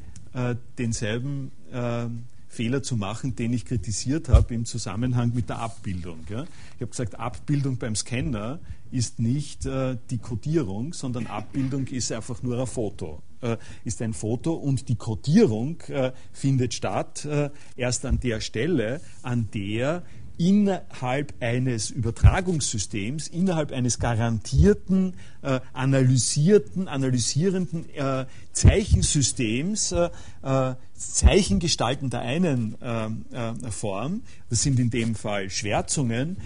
denselben 0.77 1.53
ähm, 1.73 2.25
Fehler 2.53 2.83
zu 2.83 2.97
machen, 2.97 3.35
den 3.35 3.53
ich 3.55 3.65
kritisiert 3.65 4.29
habe 4.29 4.55
im 4.55 4.67
Zusammenhang 4.67 5.33
mit 5.35 5.49
der 5.49 5.59
Abbildung. 5.59 6.21
Ja. 6.29 6.43
Ich 6.77 6.83
habe 6.83 6.91
gesagt, 6.91 7.19
Abbildung 7.19 7.79
beim 7.79 7.97
Scanner 7.97 8.61
ist 8.91 9.19
nicht 9.19 9.65
äh, 9.65 9.97
die 10.11 10.19
Codierung, 10.19 10.93
sondern 10.93 11.27
Abbildung 11.27 11.87
ist 11.87 12.13
einfach 12.13 12.43
nur 12.43 12.61
ein 12.61 12.67
Foto. 12.67 13.23
Äh, 13.41 13.57
ist 13.85 14.03
ein 14.03 14.13
Foto 14.13 14.53
und 14.53 14.91
die 14.91 14.97
Codierung 14.97 15.81
äh, 15.89 16.13
findet 16.31 16.75
statt 16.75 17.25
äh, 17.25 17.49
erst 17.75 18.05
an 18.05 18.21
der 18.21 18.43
Stelle, 18.43 19.01
an 19.23 19.49
der 19.55 20.03
innerhalb 20.39 21.35
eines 21.41 21.91
Übertragungssystems, 21.91 23.29
innerhalb 23.29 23.71
eines 23.71 23.99
garantierten, 23.99 25.15
äh, 25.43 25.61
analysierten, 25.73 26.89
analysierenden 26.89 27.89
äh, 27.95 28.27
Zeichensystems 28.53 29.93
äh, 29.93 30.11
äh 31.03 31.15
Zeichen 31.15 31.59
gestalten 31.59 32.11
der 32.11 32.21
einen 32.21 32.77
äh, 32.81 33.07
äh, 33.07 33.71
Form, 33.71 34.23
das 34.51 34.63
sind 34.63 34.79
in 34.79 34.91
dem 34.91 35.15
Fall 35.15 35.51
Schwärzungen, 35.51 36.37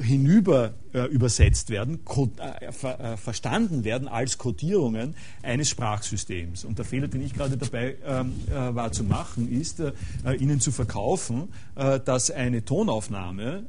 hinüber 0.00 0.74
äh, 0.92 1.04
übersetzt 1.06 1.70
werden, 1.70 2.00
äh, 2.38 2.72
ver, 2.72 3.00
äh, 3.00 3.16
verstanden 3.16 3.84
werden 3.84 4.08
als 4.08 4.38
Codierungen 4.38 5.14
eines 5.42 5.68
Sprachsystems. 5.68 6.64
Und 6.64 6.78
der 6.78 6.84
Fehler, 6.84 7.08
den 7.08 7.22
ich 7.22 7.34
gerade 7.34 7.56
dabei 7.56 7.96
ähm, 8.04 8.32
äh, 8.48 8.74
war 8.74 8.92
zu 8.92 9.04
machen, 9.04 9.50
ist, 9.50 9.80
äh, 9.80 9.92
Ihnen 10.38 10.60
zu 10.60 10.72
verkaufen, 10.72 11.48
äh, 11.76 12.00
dass 12.00 12.30
eine 12.30 12.64
Tonaufnahme, 12.64 13.64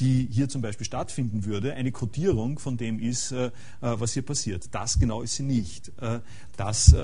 die 0.00 0.28
hier 0.30 0.48
zum 0.48 0.62
Beispiel 0.62 0.86
stattfinden 0.86 1.44
würde, 1.44 1.74
eine 1.74 1.92
Codierung 1.92 2.58
von 2.58 2.76
dem 2.76 2.98
ist, 2.98 3.34
was 3.80 4.12
hier 4.12 4.22
passiert. 4.22 4.68
Das 4.72 4.98
genau 4.98 5.22
ist 5.22 5.36
sie 5.36 5.42
nicht. 5.42 5.92
das, 6.56 6.94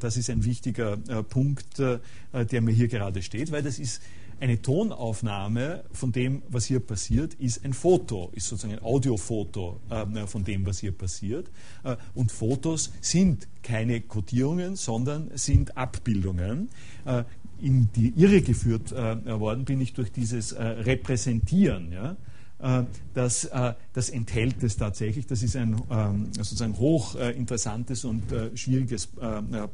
das 0.00 0.16
ist 0.16 0.30
ein 0.30 0.44
wichtiger 0.44 0.96
Punkt, 1.28 1.78
der 1.78 2.60
mir 2.60 2.72
hier 2.72 2.88
gerade 2.88 3.22
steht, 3.22 3.52
weil 3.52 3.62
das 3.62 3.78
ist 3.78 4.00
eine 4.40 4.60
Tonaufnahme 4.62 5.84
von 5.92 6.12
dem, 6.12 6.42
was 6.48 6.66
hier 6.66 6.80
passiert, 6.80 7.34
ist 7.34 7.64
ein 7.64 7.72
Foto, 7.72 8.30
ist 8.34 8.48
sozusagen 8.48 8.74
ein 8.74 8.84
Audiofoto 8.84 9.80
äh, 9.90 10.26
von 10.26 10.44
dem, 10.44 10.64
was 10.66 10.78
hier 10.78 10.92
passiert. 10.92 11.50
Äh, 11.84 11.96
und 12.14 12.30
Fotos 12.30 12.92
sind 13.00 13.48
keine 13.62 14.00
Kodierungen, 14.00 14.76
sondern 14.76 15.30
sind 15.34 15.76
Abbildungen. 15.76 16.68
Äh, 17.04 17.24
in 17.60 17.88
die 17.94 18.12
Irre 18.16 18.40
geführt 18.40 18.92
äh, 18.92 19.40
worden 19.40 19.64
bin 19.64 19.80
ich 19.80 19.92
durch 19.92 20.12
dieses 20.12 20.52
äh, 20.52 20.62
Repräsentieren. 20.62 21.92
Ja? 21.92 22.16
Äh, 22.60 22.84
das, 23.14 23.50
das, 23.92 24.10
enthält 24.10 24.62
es 24.62 24.76
tatsächlich. 24.76 25.26
Das 25.26 25.42
ist 25.42 25.56
ein 25.56 25.80
ähm, 25.90 26.32
sozusagen 26.32 26.78
hochinteressantes 26.78 28.04
und 28.04 28.22
schwieriges 28.54 29.08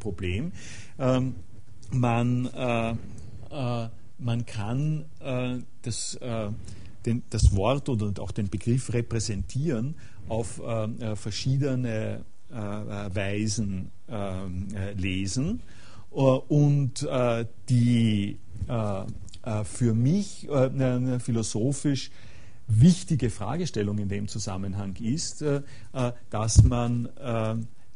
Problem. 0.01 0.53
Ähm, 0.99 1.35
man 1.91 2.49
man 4.19 4.47
kann 4.47 5.05
äh, 5.21 5.59
das, 5.83 6.15
äh, 6.17 6.51
den, 7.07 7.23
das 7.31 7.55
Wort 7.55 7.89
oder 7.89 8.13
auch 8.23 8.31
den 8.31 8.49
Begriff 8.49 8.93
repräsentieren 8.93 9.95
auf 10.29 10.61
äh, 10.61 10.85
äh 10.85 11.17
verschiedene 11.17 12.25
äh, 12.51 12.55
Weisen 12.55 13.91
ähm, 14.09 14.69
äh, 14.75 14.93
lesen. 14.93 15.61
und 16.11 17.07
die 17.69 18.39
für 19.65 19.95
mich 19.95 20.49
philosophisch 21.19 22.11
wichtige 22.69 23.31
Fragestellung 23.31 23.99
in 23.99 24.09
dem 24.09 24.29
Zusammenhang 24.29 24.95
ist, 25.01 25.45
dass 26.31 26.63
man 26.63 27.09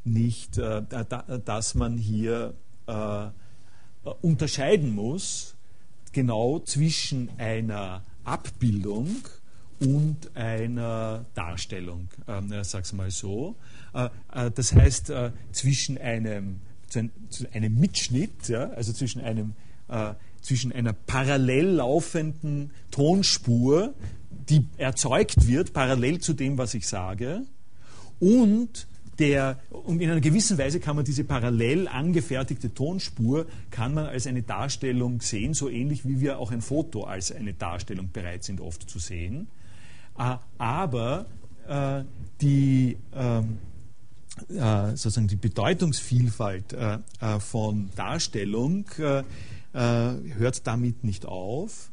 nicht, 0.05 0.59
dass 0.59 1.75
man 1.77 1.97
hier 1.97 2.55
unterscheiden 4.21 4.95
muss 4.97 5.58
genau 6.13 6.59
zwischen 6.61 7.31
einer 7.39 8.03
Abbildung 8.25 9.17
und 9.81 10.37
einer 10.37 11.25
Darstellung, 11.35 12.09
äh, 12.27 12.65
sag's 12.65 12.93
mal 12.93 13.11
so. 13.11 13.57
Äh, 13.95 14.09
äh, 14.33 14.51
das 14.51 14.75
heißt, 14.75 15.11
äh, 15.11 15.31
zwischen 15.53 15.99
einem, 15.99 16.61
einem 17.53 17.75
Mitschnitt, 17.79 18.49
ja, 18.49 18.71
also 18.71 18.93
zwischen, 18.93 19.21
einem, 19.21 19.55
äh, 19.89 20.15
zwischen 20.41 20.73
einer 20.73 20.93
parallel 20.93 21.67
laufenden 21.67 22.73
Tonspur, 22.91 23.95
die 24.49 24.67
erzeugt 24.79 25.47
wird, 25.47 25.73
parallel 25.73 26.21
zu 26.21 26.33
dem, 26.33 26.59
was 26.59 26.75
ich 26.75 26.87
sage, 26.87 27.43
und 28.19 28.89
der, 29.19 29.61
und 29.71 30.01
in 30.01 30.11
einer 30.11 30.21
gewissen 30.21 30.59
Weise 30.59 30.81
kann 30.81 30.97
man 30.97 31.05
diese 31.05 31.25
parallel 31.25 31.89
angefertigte 31.89 32.73
Tonspur 32.73 33.47
kann 33.71 33.95
man 33.95 34.07
als 34.07 34.27
eine 34.27 34.43
Darstellung 34.43 35.21
sehen, 35.21 35.55
so 35.55 35.69
ähnlich 35.69 36.07
wie 36.07 36.21
wir 36.21 36.39
auch 36.39 36.53
ein 36.53 36.62
Foto 36.62 37.05
als 37.05 37.33
eine 37.33 37.55
Darstellung 37.55 38.11
bereit 38.12 38.45
sind 38.45 38.61
oft 38.61 38.89
zu 38.89 38.99
sehen. 38.99 39.49
Äh, 40.19 40.37
aber 40.59 41.27
äh, 41.66 42.05
die, 42.41 42.97
ähm, 43.14 43.59
äh, 44.49 44.91
sozusagen 44.91 45.29
die 45.29 45.37
Bedeutungsvielfalt 45.37 46.73
äh, 46.73 46.99
äh, 47.21 47.41
von 47.41 47.91
Darstellung 47.97 48.87
äh, 48.99 49.25
hört 49.73 50.66
damit 50.66 51.05
nicht 51.05 51.27
auf. 51.27 51.91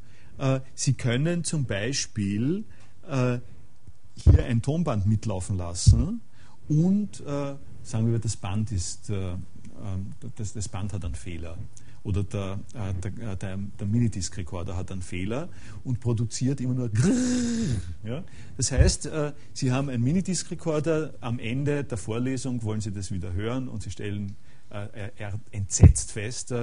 Sie 0.73 0.93
können 0.93 1.43
zum 1.43 1.65
Beispiel 1.65 2.63
hier 3.07 4.45
ein 4.45 4.61
Tonband 4.61 5.05
mitlaufen 5.05 5.57
lassen 5.57 6.21
und 6.67 7.21
äh, 7.21 7.55
sagen 7.83 8.11
wir, 8.11 8.19
das 8.19 8.35
Band 8.35 8.71
ist, 8.71 9.09
äh, 9.09 9.33
ähm, 9.33 10.11
das, 10.35 10.53
das, 10.53 10.69
Band 10.69 10.93
hat 10.93 11.05
einen 11.05 11.15
Fehler 11.15 11.57
oder 12.05 12.23
der, 12.23 12.59
äh, 12.73 12.93
der, 12.93 13.31
äh, 13.31 13.35
der, 13.35 13.57
der 13.57 13.87
Minidisc-Recorder 13.87 14.77
hat 14.77 14.91
einen 14.91 15.01
Fehler 15.01 15.49
und 15.83 15.99
produziert 15.99 16.61
immer 16.61 16.75
nur 16.75 16.91
ja? 18.03 18.23
Das 18.57 18.71
heißt, 18.71 19.07
äh, 19.07 19.33
Sie 19.53 19.71
haben 19.71 19.89
einen 19.89 20.03
Minidisc-Recorder, 20.03 21.15
am 21.21 21.39
Ende 21.39 21.83
der 21.83 21.97
Vorlesung 21.97 22.63
wollen 22.63 22.79
Sie 22.79 22.91
das 22.91 23.11
wieder 23.11 23.33
hören 23.33 23.67
und 23.67 23.81
Sie 23.81 23.91
stellen 23.91 24.35
äh, 24.69 25.09
entsetzt 25.51 26.11
fest, 26.11 26.53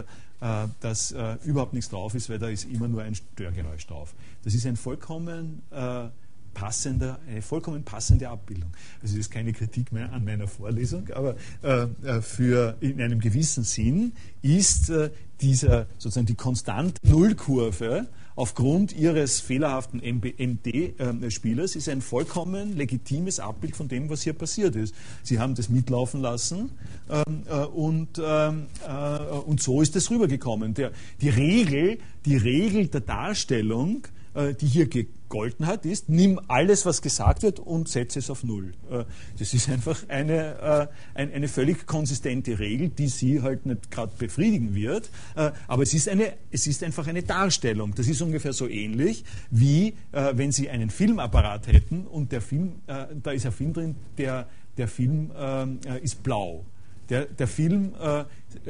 dass 0.81 1.15
überhaupt 1.45 1.73
nichts 1.73 1.89
drauf 1.89 2.17
ist, 2.17 2.29
weil 2.29 2.41
da 2.41 2.49
ist 2.49 2.65
immer 2.65 2.89
nur 2.89 3.03
ein 3.03 3.15
Störgeräusch 3.15 3.87
drauf. 3.87 4.13
Das 4.43 4.55
ist 4.55 4.67
ein 4.67 4.75
vollkommen 4.75 5.63
passender, 6.55 7.19
eine 7.27 7.43
vollkommen 7.43 7.85
passende 7.85 8.29
Abbildung. 8.29 8.71
Also 9.01 9.15
das 9.17 9.27
ist 9.27 9.31
keine 9.31 9.53
Kritik 9.53 9.93
mehr 9.93 10.13
an 10.13 10.25
meiner 10.25 10.49
Vorlesung, 10.49 11.09
aber 11.11 11.37
äh, 11.63 11.87
äh 12.05 12.23
für 12.23 12.77
in 12.81 13.01
einem 13.01 13.21
gewissen 13.21 13.65
Sinn 13.65 14.13
ist 14.43 14.91
äh, 14.91 15.11
dieser 15.41 15.87
sozusagen 15.99 16.27
die 16.27 16.35
konstante 16.35 17.01
Nullkurve 17.07 18.09
aufgrund 18.35 18.93
ihres 18.93 19.41
fehlerhaften 19.41 20.01
MD-Spielers 20.01 21.77
ist 21.77 21.89
ein 21.89 22.01
vollkommen 22.01 22.77
legitimes 22.77 23.41
Abbild 23.41 23.77
von 23.77 23.89
dem, 23.89 24.09
was 24.09 24.23
hier 24.23 24.33
passiert 24.33 24.77
ist. 24.77 24.95
Sie 25.23 25.39
haben 25.39 25.55
das 25.55 25.69
mitlaufen 25.69 26.21
lassen 26.21 26.71
ähm, 27.11 27.43
äh, 27.49 27.65
und, 27.65 28.21
ähm, 28.25 28.67
äh, 28.87 29.19
und 29.47 29.61
so 29.61 29.83
ist 29.83 29.97
es 29.97 30.11
rübergekommen. 30.11 30.75
Der, 30.75 30.93
die, 31.21 31.29
Regel, 31.29 31.99
die 32.25 32.37
Regel 32.37 32.89
der 32.89 33.03
Darstellung, 33.03 34.07
äh, 34.35 34.55
die 34.55 34.67
hier 34.67 34.89
gegolten 35.33 35.67
hat, 35.67 35.87
ist, 35.87 36.11
nimm 36.11 36.39
alles, 36.49 36.85
was 36.85 37.01
gesagt 37.01 37.43
wird 37.43 37.59
und 37.59 37.89
setze 37.89 38.19
es 38.19 38.29
auf 38.29 38.45
Null. 38.45 38.73
Äh, 38.91 39.05
das 39.39 39.55
ist 39.55 39.69
einfach 39.71 40.07
eine, 40.09 40.91
äh, 41.15 41.23
eine 41.23 41.49
völlig 41.49 41.87
konsistente 41.87 42.59
Regel, 42.59 42.91
die 42.91 43.09
Sie 43.09 43.41
halt 43.41 43.65
nicht 43.65 43.91
gerade 43.91 44.13
befriedigen 44.19 44.75
wird, 44.75 45.09
äh, 45.35 45.51
aber 45.67 45.83
es 45.83 45.95
ist, 45.95 46.09
eine, 46.09 46.35
es 46.51 46.67
ist 46.67 46.85
einfach 46.85 47.07
eine 47.07 47.23
Darstellung. 47.23 47.95
Das 47.95 48.09
ist 48.09 48.21
ungefähr 48.21 48.53
so 48.53 48.69
ähnlich, 48.69 49.25
wie 49.51 49.95
wenn 50.13 50.53
Sie 50.53 50.69
einen 50.69 50.91
Filmapparat 50.91 51.67
hätten 51.67 52.07
und 52.07 52.33
der 52.33 52.41
Film, 52.41 52.83
da 52.87 53.31
ist 53.31 53.47
ein 53.47 53.53
Film 53.53 53.73
drin, 53.73 53.95
der, 54.19 54.47
der 54.77 54.89
Film 54.89 55.31
ist 56.03 56.23
blau. 56.23 56.65
Der, 57.09 57.27
der, 57.27 57.49
Film 57.49 57.93
äh, 58.01 58.25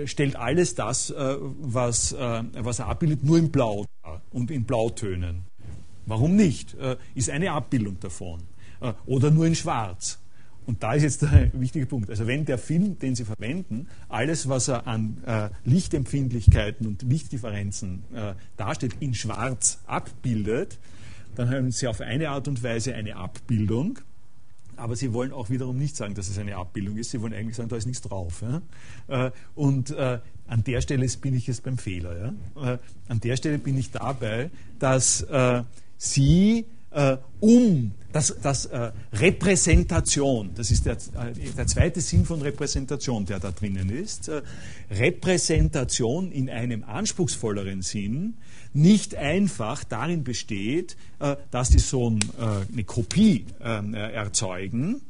stellt 0.06 0.36
alles 0.36 0.74
das, 0.74 1.10
äh, 1.10 1.36
was, 1.40 2.12
äh, 2.12 2.42
was 2.58 2.78
er 2.78 2.86
abbildet, 2.88 3.22
nur 3.24 3.38
in 3.38 3.50
Blau 3.50 3.84
und 4.30 4.50
in 4.50 4.64
Blautönen. 4.64 5.44
Warum 6.06 6.36
nicht? 6.36 6.74
Äh, 6.74 6.96
ist 7.14 7.30
eine 7.30 7.52
Abbildung 7.52 7.98
davon. 8.00 8.40
Äh, 8.80 8.92
oder 9.06 9.30
nur 9.30 9.46
in 9.46 9.54
Schwarz. 9.54 10.18
Und 10.66 10.82
da 10.82 10.94
ist 10.94 11.02
jetzt 11.02 11.22
der 11.22 11.50
wichtige 11.60 11.86
Punkt. 11.86 12.10
Also 12.10 12.26
wenn 12.26 12.44
der 12.44 12.58
Film, 12.58 12.98
den 12.98 13.14
Sie 13.14 13.24
verwenden, 13.24 13.88
alles, 14.08 14.48
was 14.48 14.68
er 14.68 14.86
an 14.86 15.18
äh, 15.26 15.48
Lichtempfindlichkeiten 15.64 16.86
und 16.86 17.02
Lichtdifferenzen 17.02 18.04
äh, 18.14 18.34
darstellt, 18.56 18.96
in 19.00 19.14
Schwarz 19.14 19.80
abbildet, 19.86 20.78
dann 21.34 21.50
haben 21.50 21.70
Sie 21.70 21.88
auf 21.88 22.00
eine 22.00 22.30
Art 22.30 22.46
und 22.48 22.62
Weise 22.62 22.94
eine 22.94 23.16
Abbildung. 23.16 23.98
Aber 24.76 24.96
Sie 24.96 25.12
wollen 25.12 25.32
auch 25.32 25.50
wiederum 25.50 25.78
nicht 25.78 25.96
sagen, 25.96 26.14
dass 26.14 26.28
es 26.28 26.38
eine 26.38 26.56
Abbildung 26.56 26.96
ist. 26.96 27.10
Sie 27.10 27.20
wollen 27.20 27.34
eigentlich 27.34 27.56
sagen, 27.56 27.68
da 27.68 27.76
ist 27.76 27.86
nichts 27.86 28.02
drauf. 28.02 28.42
Ja? 28.42 29.26
Äh, 29.26 29.30
und 29.54 29.90
äh, 29.90 30.18
an 30.46 30.64
der 30.64 30.80
Stelle 30.80 31.06
bin 31.20 31.34
ich 31.34 31.46
jetzt 31.46 31.62
beim 31.62 31.78
Fehler. 31.78 32.34
Ja? 32.56 32.78
an 33.08 33.20
der 33.20 33.36
Stelle 33.36 33.58
bin 33.58 33.78
ich 33.78 33.90
dabei, 33.90 34.50
dass 34.78 35.26
sie 35.96 36.66
äh, 36.94 37.16
um 37.40 37.92
das, 38.12 38.36
das 38.42 38.66
äh, 38.66 38.92
Repräsentation, 39.14 40.50
das 40.54 40.70
ist 40.70 40.86
der, 40.86 40.94
äh, 40.94 41.32
der 41.56 41.66
zweite 41.66 42.00
Sinn 42.00 42.24
von 42.24 42.42
Repräsentation, 42.42 43.24
der 43.24 43.40
da 43.40 43.50
drinnen 43.50 43.88
ist, 43.88 44.28
äh, 44.28 44.42
Repräsentation 44.90 46.30
in 46.30 46.50
einem 46.50 46.84
anspruchsvolleren 46.84 47.82
Sinn 47.82 48.34
nicht 48.74 49.14
einfach 49.14 49.84
darin 49.84 50.24
besteht, 50.24 50.96
äh, 51.20 51.36
dass 51.50 51.70
die 51.70 51.78
so 51.78 52.10
ein, 52.10 52.20
eine 52.38 52.84
Kopie 52.84 53.46
ähm, 53.60 53.94
erzeugen, 53.94 55.02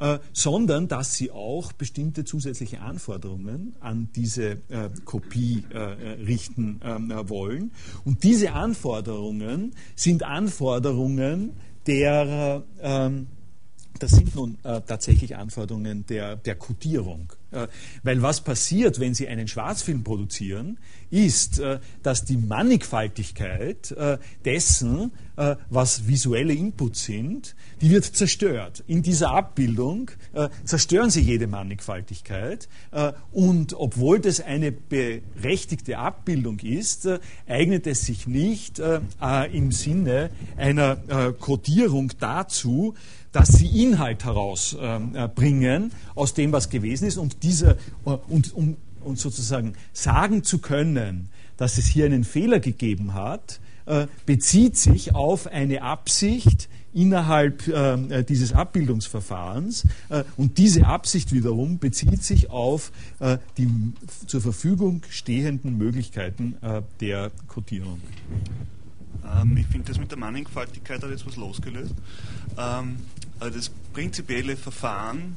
äh, 0.00 0.18
sondern 0.32 0.88
dass 0.88 1.14
sie 1.14 1.30
auch 1.30 1.72
bestimmte 1.72 2.24
zusätzliche 2.24 2.80
Anforderungen 2.80 3.76
an 3.80 4.08
diese 4.16 4.52
äh, 4.68 4.88
Kopie 5.04 5.64
äh, 5.70 5.78
richten 5.78 6.80
ähm, 6.82 7.12
wollen. 7.26 7.72
Und 8.04 8.24
diese 8.24 8.52
Anforderungen 8.52 9.74
sind 9.94 10.22
Anforderungen 10.22 11.52
der 11.86 12.64
ähm, 12.80 13.26
das 14.00 14.12
sind 14.12 14.34
nun 14.34 14.58
äh, 14.64 14.80
tatsächlich 14.80 15.36
Anforderungen 15.36 16.06
der, 16.06 16.36
der 16.36 16.54
Codierung. 16.56 17.32
Äh, 17.52 17.68
weil 18.02 18.22
was 18.22 18.40
passiert, 18.40 18.98
wenn 18.98 19.14
Sie 19.14 19.28
einen 19.28 19.46
Schwarzfilm 19.46 20.02
produzieren, 20.04 20.78
ist, 21.10 21.58
äh, 21.58 21.80
dass 22.02 22.24
die 22.24 22.36
Mannigfaltigkeit 22.36 23.90
äh, 23.92 24.18
dessen, 24.44 25.12
äh, 25.36 25.56
was 25.68 26.06
visuelle 26.06 26.54
Inputs 26.54 27.04
sind, 27.04 27.54
die 27.80 27.90
wird 27.90 28.04
zerstört. 28.04 28.84
In 28.86 29.02
dieser 29.02 29.32
Abbildung 29.32 30.10
äh, 30.32 30.48
zerstören 30.64 31.10
Sie 31.10 31.20
jede 31.20 31.46
Mannigfaltigkeit 31.46 32.68
und 33.32 33.74
obwohl 33.74 34.20
das 34.20 34.40
eine 34.40 34.72
berechtigte 34.72 35.98
Abbildung 35.98 36.58
ist, 36.60 37.08
eignet 37.48 37.86
es 37.86 38.06
sich 38.06 38.26
nicht 38.26 38.80
im 39.52 39.72
Sinne 39.72 40.30
einer 40.56 40.96
Codierung 41.38 42.12
dazu, 42.18 42.94
dass 43.32 43.48
sie 43.48 43.84
Inhalt 43.84 44.24
herausbringen 44.24 45.92
aus 46.14 46.34
dem, 46.34 46.52
was 46.52 46.68
gewesen 46.68 47.06
ist 47.06 47.16
und 47.16 47.42
diese 47.42 47.78
und 48.04 48.52
um 48.54 48.76
und 49.02 49.18
sozusagen 49.18 49.74
sagen 49.92 50.44
zu 50.44 50.58
können, 50.58 51.28
dass 51.56 51.78
es 51.78 51.86
hier 51.86 52.06
einen 52.06 52.24
Fehler 52.24 52.60
gegeben 52.60 53.14
hat, 53.14 53.60
äh, 53.86 54.06
bezieht 54.26 54.76
sich 54.76 55.14
auf 55.14 55.46
eine 55.46 55.82
Absicht 55.82 56.68
innerhalb 56.92 57.68
äh, 57.68 58.24
dieses 58.24 58.52
Abbildungsverfahrens 58.52 59.86
äh, 60.08 60.24
und 60.36 60.58
diese 60.58 60.86
Absicht 60.86 61.32
wiederum 61.32 61.78
bezieht 61.78 62.24
sich 62.24 62.50
auf 62.50 62.92
äh, 63.20 63.38
die 63.58 63.68
zur 64.26 64.40
Verfügung 64.40 65.02
stehenden 65.08 65.78
Möglichkeiten 65.78 66.56
äh, 66.62 66.82
der 67.00 67.30
Codierung. 67.46 68.00
Ähm, 69.24 69.56
ich 69.56 69.66
finde, 69.66 69.88
das 69.88 69.98
mit 69.98 70.10
der 70.10 70.18
Mannigfaltigkeit 70.18 71.02
hat 71.02 71.10
jetzt 71.10 71.26
was 71.26 71.36
losgelöst. 71.36 71.94
Ähm, 72.58 72.96
das 73.48 73.70
prinzipielle 73.92 74.56
Verfahren 74.56 75.36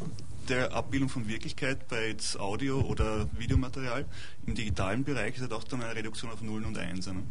der 0.49 0.73
Abbildung 0.73 1.09
von 1.09 1.27
Wirklichkeit 1.27 1.87
bei 1.87 2.09
jetzt 2.09 2.37
Audio- 2.39 2.81
oder 2.81 3.27
Videomaterial. 3.37 4.05
Im 4.45 4.55
digitalen 4.55 5.03
Bereich 5.03 5.35
ist 5.35 5.41
halt 5.41 5.53
auch 5.53 5.63
dann 5.63 5.81
eine 5.81 5.95
Reduktion 5.95 6.31
auf 6.31 6.41
Nullen 6.41 6.65
und 6.65 6.77
Einsen. 6.77 7.17
Ne? 7.17 7.23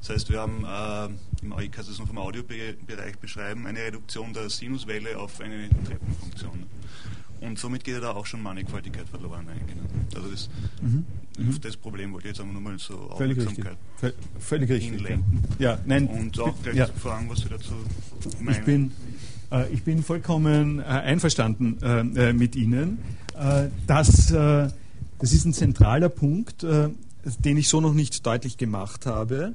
Das 0.00 0.10
heißt, 0.10 0.30
wir 0.30 0.40
haben, 0.40 0.64
äh, 0.64 1.62
ich 1.64 1.72
kann 1.72 1.84
es 1.84 1.96
vom 1.96 2.18
Audiobereich 2.18 3.18
beschreiben, 3.20 3.66
eine 3.66 3.80
Reduktion 3.80 4.32
der 4.32 4.48
Sinuswelle 4.50 5.18
auf 5.18 5.40
eine 5.40 5.68
Treppenfunktion. 5.84 6.66
Und 7.40 7.58
somit 7.58 7.84
geht 7.84 7.94
ja 7.94 8.00
da 8.00 8.10
auch 8.12 8.26
schon 8.26 8.42
Mannigfaltigkeit 8.42 9.08
verloren 9.08 9.48
eigentlich. 9.48 9.76
Ne? 9.76 9.82
Also 10.14 10.30
das, 10.30 10.50
mhm. 10.82 11.04
mhm. 11.38 11.60
das 11.60 11.76
Problem 11.76 12.12
wollte 12.12 12.28
ich 12.28 12.32
jetzt 12.32 12.40
aber 12.40 12.52
nur 12.52 12.60
mal 12.60 12.78
so 12.78 13.10
Völlig 13.16 13.38
Aufmerksamkeit 13.38 13.78
richtig. 14.02 14.20
Völlig 14.38 14.70
richtig. 14.70 15.18
Ja, 15.58 15.78
nein. 15.86 16.06
Und 16.06 16.38
auch 16.38 16.54
gleich 16.62 16.76
ja. 16.76 16.86
fragen, 16.86 17.28
was 17.30 17.40
Sie 17.40 17.48
dazu 17.48 17.72
meinen. 18.40 18.58
Ich 18.58 18.64
bin 18.64 18.92
ich 19.72 19.82
bin 19.82 20.02
vollkommen 20.02 20.78
äh, 20.78 20.82
einverstanden 20.82 21.78
äh, 21.82 22.32
mit 22.32 22.56
Ihnen. 22.56 22.98
dass, 23.86 24.26
das 24.26 25.32
ist 25.32 25.46
ein 25.46 25.54
zentraler 25.54 26.10
Punkt, 26.10 26.62
den 26.62 27.56
ich 27.56 27.68
so 27.68 27.80
noch 27.80 27.94
nicht 27.94 28.26
deutlich 28.26 28.58
gemacht 28.58 29.06
habe. 29.06 29.54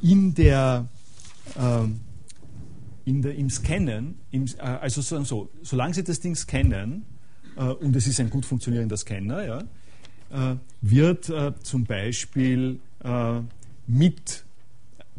in 0.00 0.34
der, 0.34 0.86
in 3.04 3.22
der, 3.22 3.34
im 3.34 3.50
Scannen, 3.50 4.18
im, 4.30 4.46
also 4.58 5.00
so, 5.00 5.48
solange 5.62 5.94
Sie 5.94 6.04
das 6.04 6.20
Ding 6.20 6.36
scannen, 6.36 7.04
und 7.56 7.96
es 7.96 8.06
ist 8.06 8.20
ein 8.20 8.30
gut 8.30 8.46
funktionierender 8.46 8.96
Scanner, 8.96 9.44
ja, 9.44 10.56
wird 10.80 11.32
zum 11.62 11.84
Beispiel 11.84 12.78
mit 13.88 14.44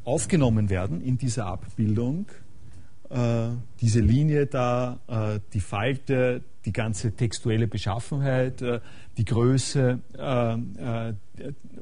aufgenommen 0.05 0.69
werden 0.69 1.01
in 1.01 1.17
dieser 1.17 1.47
Abbildung 1.47 2.27
äh, 3.15 3.55
diese 3.79 4.01
Linie 4.01 4.45
da, 4.45 4.99
äh, 5.07 5.39
die 5.53 5.61
Falte, 5.61 6.41
die 6.65 6.73
ganze 6.73 7.13
textuelle 7.13 7.67
Beschaffenheit, 7.67 8.61
äh, 8.61 8.81
die 9.17 9.23
Größe 9.23 9.99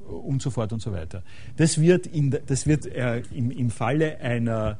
und 0.07 0.41
so 0.41 0.51
fort 0.51 0.71
und 0.71 0.81
so 0.81 0.91
weiter. 0.91 1.23
Das 1.57 1.81
wird, 1.81 2.05
in, 2.05 2.37
das 2.45 2.67
wird 2.67 2.85
im, 2.85 3.49
im 3.49 3.71
Falle 3.71 4.19
einer 4.19 4.77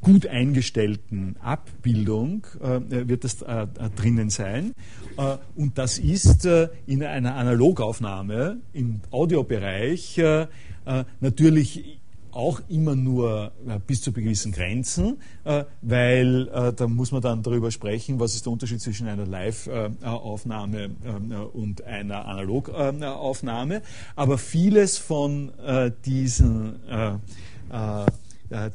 gut 0.00 0.26
eingestellten 0.26 1.36
Abbildung 1.40 2.46
äh, 2.60 2.80
wird 3.08 3.22
das 3.22 3.42
äh, 3.42 3.66
drinnen 3.94 4.30
sein. 4.30 4.72
Äh, 5.16 5.36
und 5.54 5.78
das 5.78 5.98
ist 5.98 6.48
in 6.86 7.04
einer 7.04 7.36
Analogaufnahme 7.36 8.58
im 8.72 9.00
Audiobereich 9.10 10.20
natürlich 11.20 12.00
auch 12.34 12.60
immer 12.68 12.96
nur 12.96 13.52
äh, 13.66 13.78
bis 13.86 14.02
zu 14.02 14.12
gewissen 14.12 14.52
Grenzen, 14.52 15.16
äh, 15.44 15.64
weil 15.82 16.48
äh, 16.48 16.72
da 16.72 16.88
muss 16.88 17.12
man 17.12 17.20
dann 17.22 17.42
darüber 17.42 17.70
sprechen, 17.70 18.18
was 18.20 18.34
ist 18.34 18.46
der 18.46 18.52
Unterschied 18.52 18.80
zwischen 18.80 19.06
einer 19.06 19.26
Live-Aufnahme 19.26 20.90
und 21.52 21.84
einer 21.84 22.24
Analogaufnahme. 22.26 23.82
Aber 24.16 24.38
vieles 24.38 24.96
von 24.98 25.52
diesen 26.04 26.80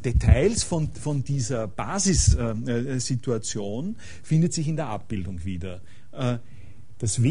Details 0.03 0.64
von, 0.64 0.90
von 0.94 1.23
dieser 1.23 1.68
Basissituation 1.68 3.95
findet 4.23 4.53
sich 4.53 4.68
in 4.68 4.76
der 4.76 4.88
Abbildung 4.88 5.45
wieder. 5.45 5.81
Das, 6.98 7.22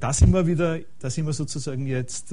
da 0.00 0.12
sind 0.12 0.32
wir 0.32 0.46
wieder, 0.46 0.78
da 0.98 1.10
sind 1.10 1.26
wir 1.26 1.32
sozusagen 1.32 1.86
jetzt 1.86 2.32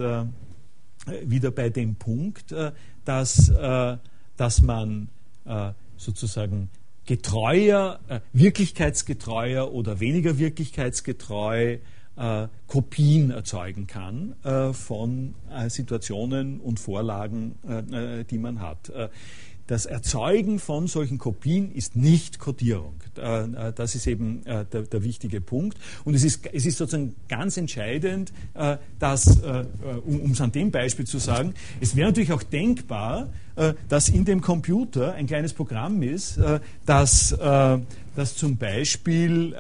wieder 1.24 1.52
bei 1.52 1.70
dem 1.70 1.96
Punkt, 1.96 2.52
äh, 2.52 2.72
dass, 3.06 3.50
äh, 3.50 3.98
dass 4.38 4.62
man 4.62 5.10
äh, 5.46 5.72
sozusagen 5.98 6.70
getreuer, 7.06 8.00
wirklichkeitsgetreuer 8.32 9.74
oder 9.74 10.00
weniger 10.00 10.38
wirklichkeitsgetreu 10.38 11.78
Kopien 12.68 13.32
erzeugen 13.32 13.88
kann 13.88 14.36
von 14.74 15.34
Situationen 15.68 16.60
und 16.60 16.80
Vorlagen, 16.80 17.56
die 18.30 18.38
man 18.38 18.62
hat. 18.62 18.92
Das 19.66 19.88
Erzeugen 19.88 20.60
von 20.60 20.88
solchen 20.88 21.18
Kopien 21.18 21.72
ist 21.72 21.96
nicht 21.96 22.38
Codierung. 22.40 23.01
Äh, 23.18 23.44
äh, 23.44 23.74
das 23.74 23.96
ist 23.96 24.08
eben 24.08 24.46
äh, 24.46 24.66
der, 24.66 24.84
der 24.84 25.04
wichtige 25.04 25.42
Punkt. 25.42 25.78
Und 26.06 26.16
es 26.16 26.24
ist, 26.24 26.48
es 26.54 26.66
ist 26.66 26.78
sozusagen 26.78 27.16
ganz 27.28 27.58
entscheidend, 27.58 28.32
dass, 29.00 29.42
um 30.06 30.32
es 30.32 30.42
an 30.42 30.52
dem 30.52 30.72
Beispiel 30.72 31.06
zu 31.06 31.18
sagen, 31.18 31.54
es 31.80 31.96
wäre 31.96 32.10
natürlich 32.10 32.32
auch 32.32 32.44
denkbar, 32.44 33.30
dass 33.90 34.10
in 34.10 34.26
dem 34.26 34.42
Computer 34.42 35.14
ein 35.14 35.28
kleines 35.28 35.54
Programm 35.54 36.02
ist, 36.04 36.40
das, 36.86 37.36
das 38.16 38.36
zum 38.36 38.58
Beispiel 38.58 39.56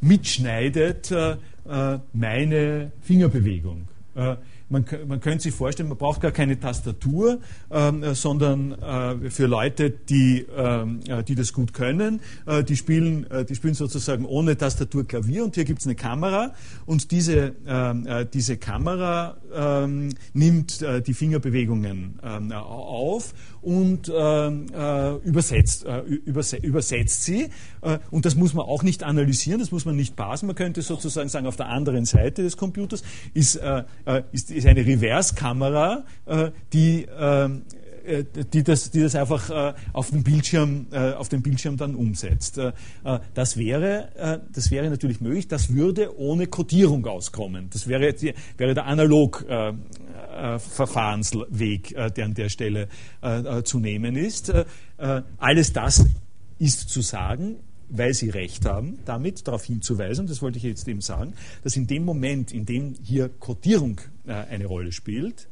mitschneidet 0.00 1.12
meine 2.12 2.92
Fingerbewegung. 3.02 3.88
Man, 4.68 4.84
man, 5.06 5.20
könnte 5.20 5.44
sich 5.44 5.54
vorstellen, 5.54 5.88
man 5.88 5.98
braucht 5.98 6.20
gar 6.20 6.30
keine 6.30 6.58
Tastatur, 6.58 7.38
ähm, 7.70 8.14
sondern 8.14 8.72
äh, 8.72 9.30
für 9.30 9.46
Leute, 9.46 9.90
die, 9.90 10.46
ähm, 10.56 11.00
äh, 11.06 11.22
die 11.22 11.34
das 11.34 11.52
gut 11.52 11.74
können, 11.74 12.20
äh, 12.46 12.64
die, 12.64 12.76
spielen, 12.76 13.30
äh, 13.30 13.44
die 13.44 13.54
spielen 13.54 13.74
sozusagen 13.74 14.24
ohne 14.24 14.56
Tastatur 14.56 15.06
Klavier 15.06 15.44
und 15.44 15.54
hier 15.54 15.64
gibt 15.64 15.80
es 15.80 15.86
eine 15.86 15.94
Kamera. 15.94 16.54
Und 16.86 17.10
diese, 17.10 17.54
ähm, 17.66 18.06
äh, 18.06 18.26
diese 18.26 18.56
Kamera 18.56 19.36
ähm, 19.54 20.10
nimmt 20.32 20.80
äh, 20.80 21.02
die 21.02 21.14
Fingerbewegungen 21.14 22.20
auf 22.52 23.34
und 23.64 24.08
übersetzt, 25.24 25.86
überse 26.24 26.56
übersetzt 26.56 27.24
sie 27.24 27.48
und 28.10 28.24
das 28.24 28.34
muss 28.34 28.54
man 28.54 28.66
auch 28.66 28.82
nicht 28.82 29.02
analysieren, 29.02 29.60
das 29.60 29.70
muss 29.70 29.84
man 29.84 29.96
nicht 29.96 30.16
parsen, 30.16 30.46
man 30.46 30.56
könnte 30.56 30.82
sozusagen 30.82 31.28
sagen, 31.28 31.46
auf 31.46 31.56
der 31.56 31.68
anderen 31.68 32.04
Seite 32.04 32.42
des 32.42 32.56
Computers 32.56 33.02
ist, 33.32 33.60
ist 34.32 34.50
ist 34.50 34.66
eine 34.66 34.86
Reverse-Kamera, 34.86 36.04
äh, 36.26 36.50
die 36.72 37.06
ähm, 37.18 37.62
äh, 38.04 38.24
die 38.52 38.62
das, 38.62 38.90
die 38.90 39.00
das 39.00 39.14
einfach 39.14 39.50
äh, 39.50 39.74
auf, 39.92 40.10
dem 40.10 40.22
Bildschirm, 40.22 40.86
äh, 40.92 41.12
auf 41.12 41.28
dem 41.28 41.42
Bildschirm 41.42 41.76
dann 41.76 41.94
umsetzt. 41.94 42.58
Äh, 42.58 42.72
äh, 43.04 43.18
das, 43.32 43.56
wäre, 43.56 44.42
das 44.52 44.70
wäre 44.70 44.90
natürlich 44.90 45.20
möglich, 45.20 45.48
das 45.48 45.74
würde 45.74 46.18
ohne 46.18 46.46
Codierung 46.46 47.06
auskommen. 47.06 47.68
Das 47.72 47.88
wäre, 47.88 48.14
wäre 48.56 48.74
der 48.74 48.84
Analog-Verfahrensweg, 50.34 51.94
der 52.14 52.24
an 52.24 52.34
der 52.34 52.48
Stelle 52.48 52.88
zu 53.64 53.78
nehmen 53.78 54.16
ist. 54.16 54.52
alles 55.38 55.72
das 55.72 56.04
ist 56.58 56.88
zu 56.88 57.00
sagen, 57.00 57.56
weil 57.88 58.14
Sie 58.14 58.30
recht 58.30 58.64
haben, 58.64 58.98
damit 59.04 59.46
darauf 59.46 59.64
hinzuweisen, 59.64 60.26
das 60.26 60.42
wollte 60.42 60.58
ich 60.58 60.64
jetzt 60.64 60.88
eben 60.88 61.00
sagen, 61.00 61.34
dass 61.62 61.76
in 61.76 61.86
dem 61.86 62.04
Moment, 62.04 62.52
in 62.52 62.66
dem 62.66 62.94
hier 63.02 63.28
Codierung 63.28 64.00
äh, 64.26 64.32
eine 64.32 64.66
Rolle 64.66 64.92
spielt, 64.92 65.48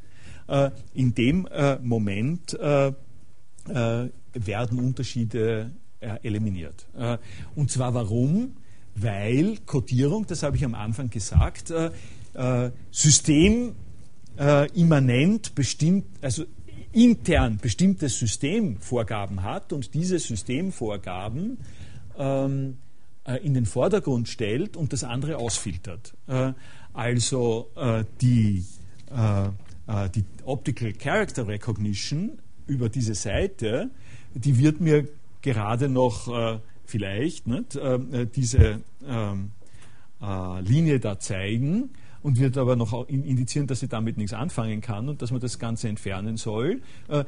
äh, 0.48 0.70
in 0.94 1.14
dem 1.14 1.46
äh, 1.46 1.78
Moment 1.78 2.54
äh, 2.54 2.88
äh, 2.88 4.08
werden 4.34 4.78
Unterschiede 4.78 5.72
eliminiert. 6.24 6.88
und 7.54 7.70
zwar 7.70 7.94
warum? 7.94 8.56
Weil 8.96 9.58
Codierung, 9.66 10.26
das 10.26 10.42
habe 10.42 10.56
ich 10.56 10.64
am 10.64 10.74
Anfang 10.74 11.10
gesagt, 11.10 11.72
systemimmanent 14.36 15.54
bestimmt, 15.54 16.06
also 16.20 16.44
intern 16.92 17.58
bestimmte 17.60 18.08
Systemvorgaben 18.08 19.42
hat 19.42 19.72
und 19.72 19.94
diese 19.94 20.18
Systemvorgaben 20.18 21.58
ähm, 22.18 22.76
äh, 23.24 23.36
in 23.36 23.54
den 23.54 23.66
Vordergrund 23.66 24.28
stellt 24.28 24.76
und 24.76 24.92
das 24.92 25.04
andere 25.04 25.38
ausfiltert. 25.38 26.14
Äh, 26.26 26.52
also 26.92 27.70
äh, 27.76 28.04
die, 28.20 28.64
äh, 29.10 29.46
äh, 29.46 30.10
die 30.14 30.24
Optical 30.44 30.92
Character 30.92 31.48
Recognition 31.48 32.38
über 32.66 32.88
diese 32.88 33.14
Seite, 33.14 33.90
die 34.34 34.58
wird 34.58 34.80
mir 34.80 35.08
gerade 35.40 35.88
noch 35.88 36.28
äh, 36.28 36.58
vielleicht 36.84 37.46
nicht, 37.46 37.78
diese 38.36 38.80
ähm, 39.06 39.52
Linie 40.20 41.00
da 41.00 41.18
zeigen 41.18 41.90
und 42.22 42.38
wird 42.38 42.56
aber 42.56 42.76
noch 42.76 43.08
indizieren, 43.08 43.66
dass 43.66 43.80
sie 43.80 43.88
damit 43.88 44.16
nichts 44.16 44.32
anfangen 44.32 44.80
kann 44.80 45.08
und 45.08 45.22
dass 45.22 45.30
man 45.30 45.40
das 45.40 45.58
Ganze 45.58 45.88
entfernen 45.88 46.36
soll. 46.36 46.82
Äh, 47.08 47.24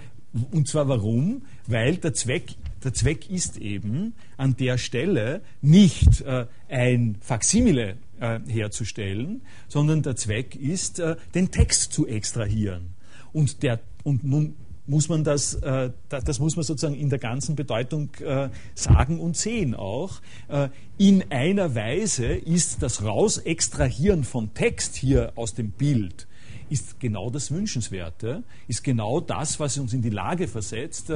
und 0.50 0.66
zwar 0.68 0.88
warum? 0.88 1.42
Weil 1.66 1.96
der 1.96 2.12
Zweck, 2.12 2.54
der 2.82 2.92
Zweck 2.92 3.30
ist 3.30 3.56
eben 3.58 4.14
an 4.36 4.56
der 4.56 4.78
Stelle 4.78 5.42
nicht 5.62 6.22
äh, 6.22 6.46
ein 6.68 7.16
Faksimile 7.20 7.96
äh, 8.20 8.40
herzustellen, 8.48 9.42
sondern 9.68 10.02
der 10.02 10.16
Zweck 10.16 10.56
ist, 10.56 11.02
den 11.34 11.50
Text 11.50 11.92
zu 11.92 12.06
extrahieren. 12.06 12.94
Und, 13.32 13.62
der, 13.62 13.80
und 14.02 14.24
nun 14.24 14.56
muss 14.86 15.08
man 15.08 15.24
das, 15.24 15.54
äh, 15.54 15.90
das 16.08 16.38
muss 16.38 16.56
man 16.56 16.64
sozusagen 16.64 16.94
in 16.94 17.08
der 17.08 17.18
ganzen 17.18 17.56
Bedeutung 17.56 18.10
äh, 18.20 18.50
sagen 18.74 19.20
und 19.20 19.36
sehen 19.36 19.74
auch. 19.74 20.20
Äh, 20.48 20.68
in 20.98 21.30
einer 21.30 21.74
Weise 21.74 22.26
ist 22.26 22.82
das 22.82 23.02
Rausextrahieren 23.02 24.24
von 24.24 24.54
Text 24.54 24.96
hier 24.96 25.32
aus 25.36 25.54
dem 25.54 25.70
Bild 25.70 26.26
ist 26.70 26.98
genau 26.98 27.28
das 27.28 27.50
Wünschenswerte, 27.50 28.42
ist 28.68 28.82
genau 28.82 29.20
das, 29.20 29.60
was 29.60 29.76
uns 29.76 29.92
in 29.92 30.00
die 30.00 30.10
Lage 30.10 30.48
versetzt, 30.48 31.12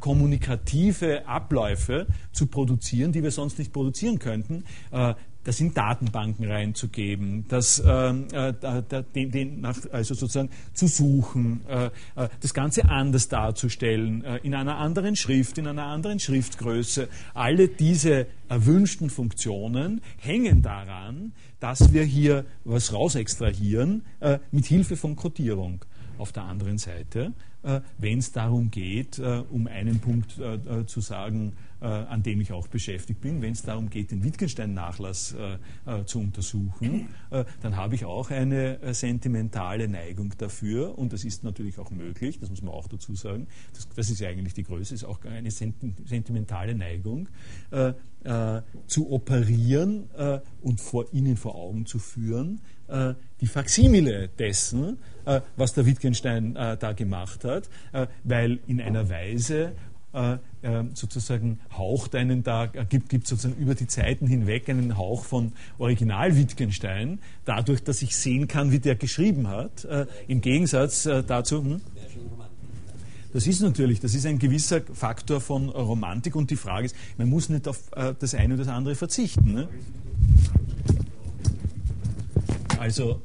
kommunikative 0.00 1.28
Abläufe 1.28 2.06
zu 2.32 2.46
produzieren, 2.46 3.12
die 3.12 3.22
wir 3.22 3.30
sonst 3.30 3.58
nicht 3.58 3.74
produzieren 3.74 4.18
könnten. 4.18 4.64
Das 5.44 5.60
in 5.60 5.72
Datenbanken 5.72 6.50
reinzugeben, 6.50 7.46
das 7.48 7.82
ähm, 7.84 8.26
äh, 8.32 8.52
den, 9.14 9.30
den 9.30 9.60
nach, 9.60 9.76
also 9.90 10.14
sozusagen 10.14 10.50
zu 10.74 10.86
suchen, 10.86 11.62
äh, 11.68 11.86
äh, 11.86 12.28
das 12.40 12.52
Ganze 12.52 12.84
anders 12.90 13.28
darzustellen, 13.28 14.22
äh, 14.24 14.36
in 14.38 14.54
einer 14.54 14.76
anderen 14.76 15.16
Schrift, 15.16 15.56
in 15.58 15.66
einer 15.66 15.86
anderen 15.86 16.20
Schriftgröße. 16.20 17.08
Alle 17.32 17.68
diese 17.68 18.26
erwünschten 18.48 19.08
Funktionen 19.08 20.02
hängen 20.18 20.60
daran, 20.60 21.32
dass 21.58 21.92
wir 21.92 22.04
hier 22.04 22.44
was 22.64 22.92
rausextrahieren 22.92 24.04
äh, 24.20 24.38
mit 24.50 24.66
Hilfe 24.66 24.96
von 24.96 25.16
Codierung. 25.16 25.84
Auf 26.18 26.32
der 26.32 26.42
anderen 26.42 26.76
Seite, 26.76 27.32
äh, 27.62 27.80
wenn 27.96 28.18
es 28.18 28.32
darum 28.32 28.70
geht, 28.70 29.18
um 29.18 29.66
einen 29.66 30.00
Punkt 30.00 30.38
zu 30.86 31.00
sagen, 31.00 31.52
äh, 31.52 31.69
an 31.80 32.22
dem 32.22 32.40
ich 32.40 32.52
auch 32.52 32.68
beschäftigt 32.68 33.20
bin. 33.20 33.42
Wenn 33.42 33.52
es 33.52 33.62
darum 33.62 33.88
geht, 33.88 34.10
den 34.10 34.22
Wittgenstein-Nachlass 34.22 35.34
äh, 35.34 35.58
äh, 35.86 36.04
zu 36.04 36.20
untersuchen, 36.20 37.08
dann 37.62 37.76
habe 37.76 37.94
ich 37.94 38.04
auch 38.04 38.30
eine 38.30 38.94
sentimentale 38.94 39.88
Neigung 39.88 40.34
dafür 40.38 40.98
und 40.98 41.12
das 41.12 41.24
ist 41.24 41.44
natürlich 41.44 41.78
auch 41.78 41.90
möglich, 41.90 42.38
das 42.38 42.50
muss 42.50 42.62
man 42.62 42.74
auch 42.74 42.88
dazu 42.88 43.14
sagen. 43.14 43.46
Das, 43.74 43.88
das 43.88 44.10
ist 44.10 44.20
ja 44.20 44.28
eigentlich 44.28 44.54
die 44.54 44.64
Größe, 44.64 44.94
ist 44.94 45.04
auch 45.04 45.24
eine 45.24 45.50
sentimentale 45.50 46.74
Neigung, 46.74 47.28
zu 48.86 49.10
operieren 49.10 50.10
und 50.60 50.80
vor 50.80 51.06
Ihnen 51.12 51.36
vor 51.36 51.54
Augen 51.54 51.86
zu 51.86 51.98
führen, 51.98 52.60
die 53.40 53.46
Faksimile 53.46 54.28
dessen, 54.28 54.98
was 55.56 55.72
der 55.72 55.86
Wittgenstein 55.86 56.54
da 56.54 56.92
gemacht 56.92 57.44
hat, 57.44 57.70
weil 58.24 58.58
in 58.66 58.80
einer 58.80 59.08
Weise, 59.08 59.60
äh, 59.60 59.68
äh, 59.68 59.89
sozusagen 60.94 61.60
haucht 61.76 62.14
einen 62.14 62.42
da, 62.42 62.64
äh, 62.64 62.84
gibt, 62.88 63.08
gibt 63.08 63.26
sozusagen 63.26 63.60
über 63.60 63.74
die 63.74 63.86
Zeiten 63.86 64.26
hinweg 64.26 64.68
einen 64.68 64.98
Hauch 64.98 65.24
von 65.24 65.52
Original 65.78 66.36
Wittgenstein, 66.36 67.20
dadurch, 67.44 67.82
dass 67.82 68.02
ich 68.02 68.16
sehen 68.16 68.48
kann, 68.48 68.72
wie 68.72 68.78
der 68.78 68.96
geschrieben 68.96 69.48
hat. 69.48 69.84
Äh, 69.84 70.06
Im 70.28 70.40
Gegensatz 70.40 71.06
äh, 71.06 71.22
dazu. 71.22 71.62
Hm? 71.62 71.80
Das 73.32 73.46
ist 73.46 73.60
natürlich, 73.60 74.00
das 74.00 74.14
ist 74.14 74.26
ein 74.26 74.38
gewisser 74.40 74.80
Faktor 74.80 75.40
von 75.40 75.68
Romantik 75.68 76.34
und 76.34 76.50
die 76.50 76.56
Frage 76.56 76.86
ist, 76.86 76.96
man 77.16 77.28
muss 77.28 77.48
nicht 77.48 77.68
auf 77.68 77.78
äh, 77.92 78.14
das 78.18 78.34
eine 78.34 78.54
oder 78.54 78.64
das 78.64 78.72
andere 78.72 78.96
verzichten. 78.96 79.54
Ne? 79.54 79.68
Also, 82.78 83.20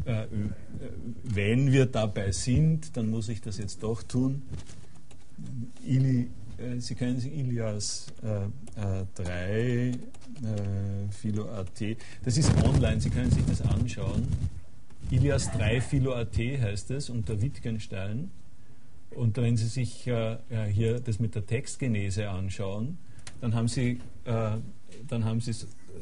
wenn 1.23 1.71
wir 1.71 1.85
dabei 1.85 2.33
sind, 2.33 2.97
dann 2.97 3.09
muss 3.09 3.29
ich 3.29 3.39
das 3.39 3.57
jetzt 3.57 3.83
doch 3.83 4.03
tun. 4.03 4.41
Ili 5.85 6.21
äh, 6.21 6.27
Sie 6.77 6.95
können 6.95 7.19
Ilias 7.19 8.07
äh, 8.23 8.45
äh, 8.81 9.05
3, 9.15 9.31
äh, 9.31 9.93
Philo.at, 11.11 11.97
das 12.23 12.37
ist 12.37 12.51
online, 12.63 13.01
Sie 13.01 13.09
können 13.09 13.31
sich 13.31 13.45
das 13.45 13.61
anschauen. 13.61 14.27
Ilias 15.11 15.51
3 15.51 15.81
Philo.at 15.81 16.37
heißt 16.37 16.91
es 16.91 17.09
unter 17.09 17.41
Wittgenstein. 17.41 18.31
Und 19.11 19.37
wenn 19.37 19.55
Sie 19.57 19.67
sich 19.67 20.07
äh, 20.07 20.37
hier 20.71 20.99
das 20.99 21.19
mit 21.19 21.35
der 21.35 21.45
Textgenese 21.45 22.29
anschauen, 22.29 22.97
dann 23.41 23.53
haben 23.53 23.67
Sie, 23.67 23.99
äh, 24.25 24.57
dann 25.07 25.25
haben 25.25 25.39
Sie 25.39 25.53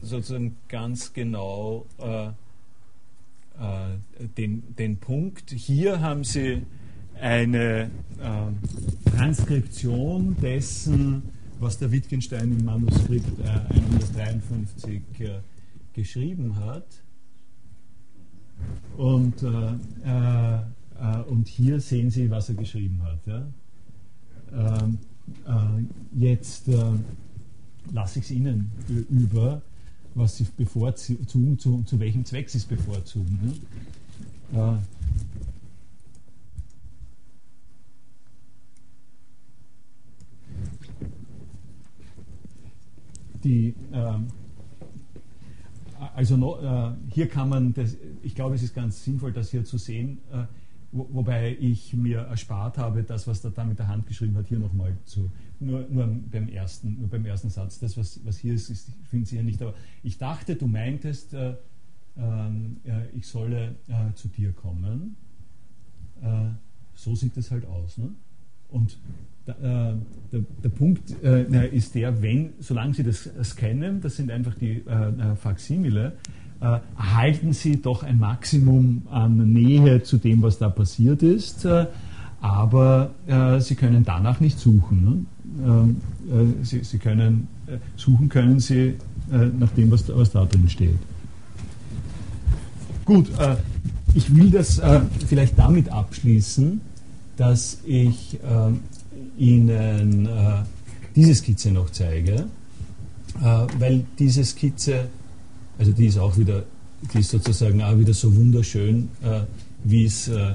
sozusagen 0.01 0.57
ganz 0.67 1.13
genau 1.13 1.85
äh, 1.99 2.29
den, 4.37 4.75
den 4.75 4.97
Punkt. 4.97 5.51
Hier 5.51 6.01
haben 6.01 6.23
Sie 6.23 6.63
eine 7.23 7.89
äh, 8.19 9.09
Transkription 9.09 10.35
dessen, 10.41 11.23
was 11.59 11.77
der 11.77 11.89
Wittgenstein 11.91 12.51
im 12.51 12.65
Manuskript 12.65 13.39
äh, 13.39 13.73
153 13.73 15.01
äh, 15.19 15.29
geschrieben 15.93 16.57
hat. 16.57 16.85
Und, 18.97 19.41
äh, 19.41 19.47
äh, 20.05 20.55
äh, 20.99 21.23
und 21.29 21.47
hier 21.47 21.79
sehen 21.79 22.09
Sie, 22.09 22.29
was 22.29 22.49
er 22.49 22.55
geschrieben 22.55 23.01
hat. 23.03 23.25
Ja? 23.25 23.47
Ähm, 24.53 24.97
jetzt 26.13 26.69
lasse 27.91 28.19
ich 28.19 28.25
es 28.25 28.31
Ihnen 28.31 28.69
über, 29.09 29.61
was 30.13 30.37
Sie 30.37 30.45
bevorzugen, 30.57 31.57
zu, 31.57 31.81
zu 31.83 31.99
welchem 31.99 32.25
Zweck 32.25 32.49
Sie 32.49 32.57
es 32.57 32.65
bevorzugen. 32.65 33.39
Ne? 34.51 34.79
Die, 43.43 43.75
äh, 43.91 44.19
also 46.15 46.37
no, 46.37 46.59
äh, 46.59 46.95
hier 47.09 47.27
kann 47.27 47.49
man, 47.49 47.73
das, 47.73 47.97
ich 48.21 48.35
glaube, 48.35 48.55
es 48.55 48.63
ist 48.63 48.73
ganz 48.73 49.03
sinnvoll, 49.03 49.31
das 49.31 49.51
hier 49.51 49.63
zu 49.63 49.77
sehen, 49.77 50.19
äh, 50.31 50.45
wo, 50.91 51.07
wobei 51.11 51.57
ich 51.59 51.93
mir 51.93 52.19
erspart 52.19 52.77
habe, 52.77 53.03
das, 53.03 53.27
was 53.27 53.43
er 53.43 53.51
da 53.51 53.63
mit 53.63 53.79
der 53.79 53.87
Hand 53.87 54.05
geschrieben 54.07 54.35
hat, 54.35 54.47
hier 54.47 54.59
nochmal 54.59 54.97
zu, 55.05 55.31
nur, 55.59 55.85
nur, 55.89 56.07
beim 56.07 56.47
ersten, 56.49 56.99
nur 56.99 57.09
beim 57.09 57.25
ersten 57.25 57.49
Satz. 57.49 57.79
Das, 57.79 57.97
was, 57.97 58.19
was 58.25 58.37
hier 58.37 58.53
ist, 58.53 58.69
ist 58.69 58.91
finden 59.09 59.25
Sie 59.25 59.37
ja 59.37 59.43
nicht, 59.43 59.61
aber 59.61 59.73
ich 60.03 60.17
dachte, 60.17 60.55
du 60.55 60.67
meintest, 60.67 61.33
äh, 61.33 61.55
ähm, 62.17 62.77
ich 63.13 63.27
solle 63.27 63.75
äh, 63.87 64.13
zu 64.13 64.27
dir 64.27 64.51
kommen. 64.53 65.15
Äh, 66.21 66.49
so 66.95 67.15
sieht 67.15 67.35
es 67.37 67.49
halt 67.49 67.65
aus. 67.65 67.97
Ne? 67.97 68.09
Und 68.69 68.99
der, 69.47 69.55
äh, 69.55 69.93
der, 70.31 70.41
der, 70.63 70.69
Punkt 70.69 71.01
äh, 71.23 71.67
ist 71.69 71.95
der, 71.95 72.21
wenn, 72.21 72.51
solange 72.59 72.93
Sie 72.93 73.03
das 73.03 73.29
scannen, 73.43 74.01
das 74.01 74.15
sind 74.15 74.31
einfach 74.31 74.55
die 74.55 74.83
äh, 74.87 75.31
äh 75.31 75.35
Faksimile, 75.35 76.13
äh, 76.61 76.79
erhalten 76.97 77.53
Sie 77.53 77.81
doch 77.81 78.03
ein 78.03 78.17
Maximum 78.17 79.03
an 79.11 79.51
Nähe 79.51 80.03
zu 80.03 80.17
dem, 80.17 80.41
was 80.41 80.59
da 80.59 80.69
passiert 80.69 81.23
ist, 81.23 81.65
äh, 81.65 81.87
aber 82.41 83.11
Sie 83.61 83.75
können 83.75 84.03
danach 84.03 84.41
nicht 84.41 84.59
suchen. 84.59 85.25
Ne? 85.55 85.65
Ähm, 85.65 86.63
Sie, 86.63 86.83
Sie, 86.83 86.97
können, 86.97 87.47
suchen 87.95 88.27
können 88.27 88.59
Sie 88.59 88.95
nach 89.31 89.69
dem, 89.71 89.89
was, 89.89 90.13
was 90.13 90.31
da 90.31 90.43
drin 90.43 90.67
steht. 90.67 90.97
Gut, 93.05 93.29
ich 94.13 94.35
will 94.35 94.51
das 94.51 94.81
vielleicht 95.25 95.57
damit 95.57 95.87
abschließen, 95.87 96.81
dass 97.37 97.79
ich 97.85 98.35
äh, 98.43 98.73
Ihnen 99.37 100.25
äh, 100.25 100.29
diese 101.15 101.35
Skizze 101.35 101.71
noch 101.71 101.89
zeige, 101.89 102.33
äh, 103.41 103.67
weil 103.79 104.03
diese 104.19 104.43
Skizze, 104.43 105.07
also 105.77 105.91
die 105.91 106.07
ist 106.07 106.17
auch 106.17 106.37
wieder, 106.37 106.63
die 107.13 107.19
ist 107.19 107.31
sozusagen 107.31 107.81
auch 107.81 107.97
wieder 107.97 108.13
so 108.13 108.35
wunderschön, 108.35 109.09
äh, 109.23 109.41
wie 109.83 110.05
es 110.05 110.27
äh, 110.27 110.53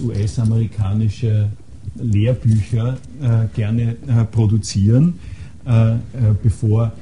US-amerikanische 0.00 1.48
Lehrbücher 1.96 2.98
äh, 3.20 3.46
gerne 3.54 3.96
produzieren. 4.30 5.14
äh, 5.64 5.96
bevor, 6.42 6.92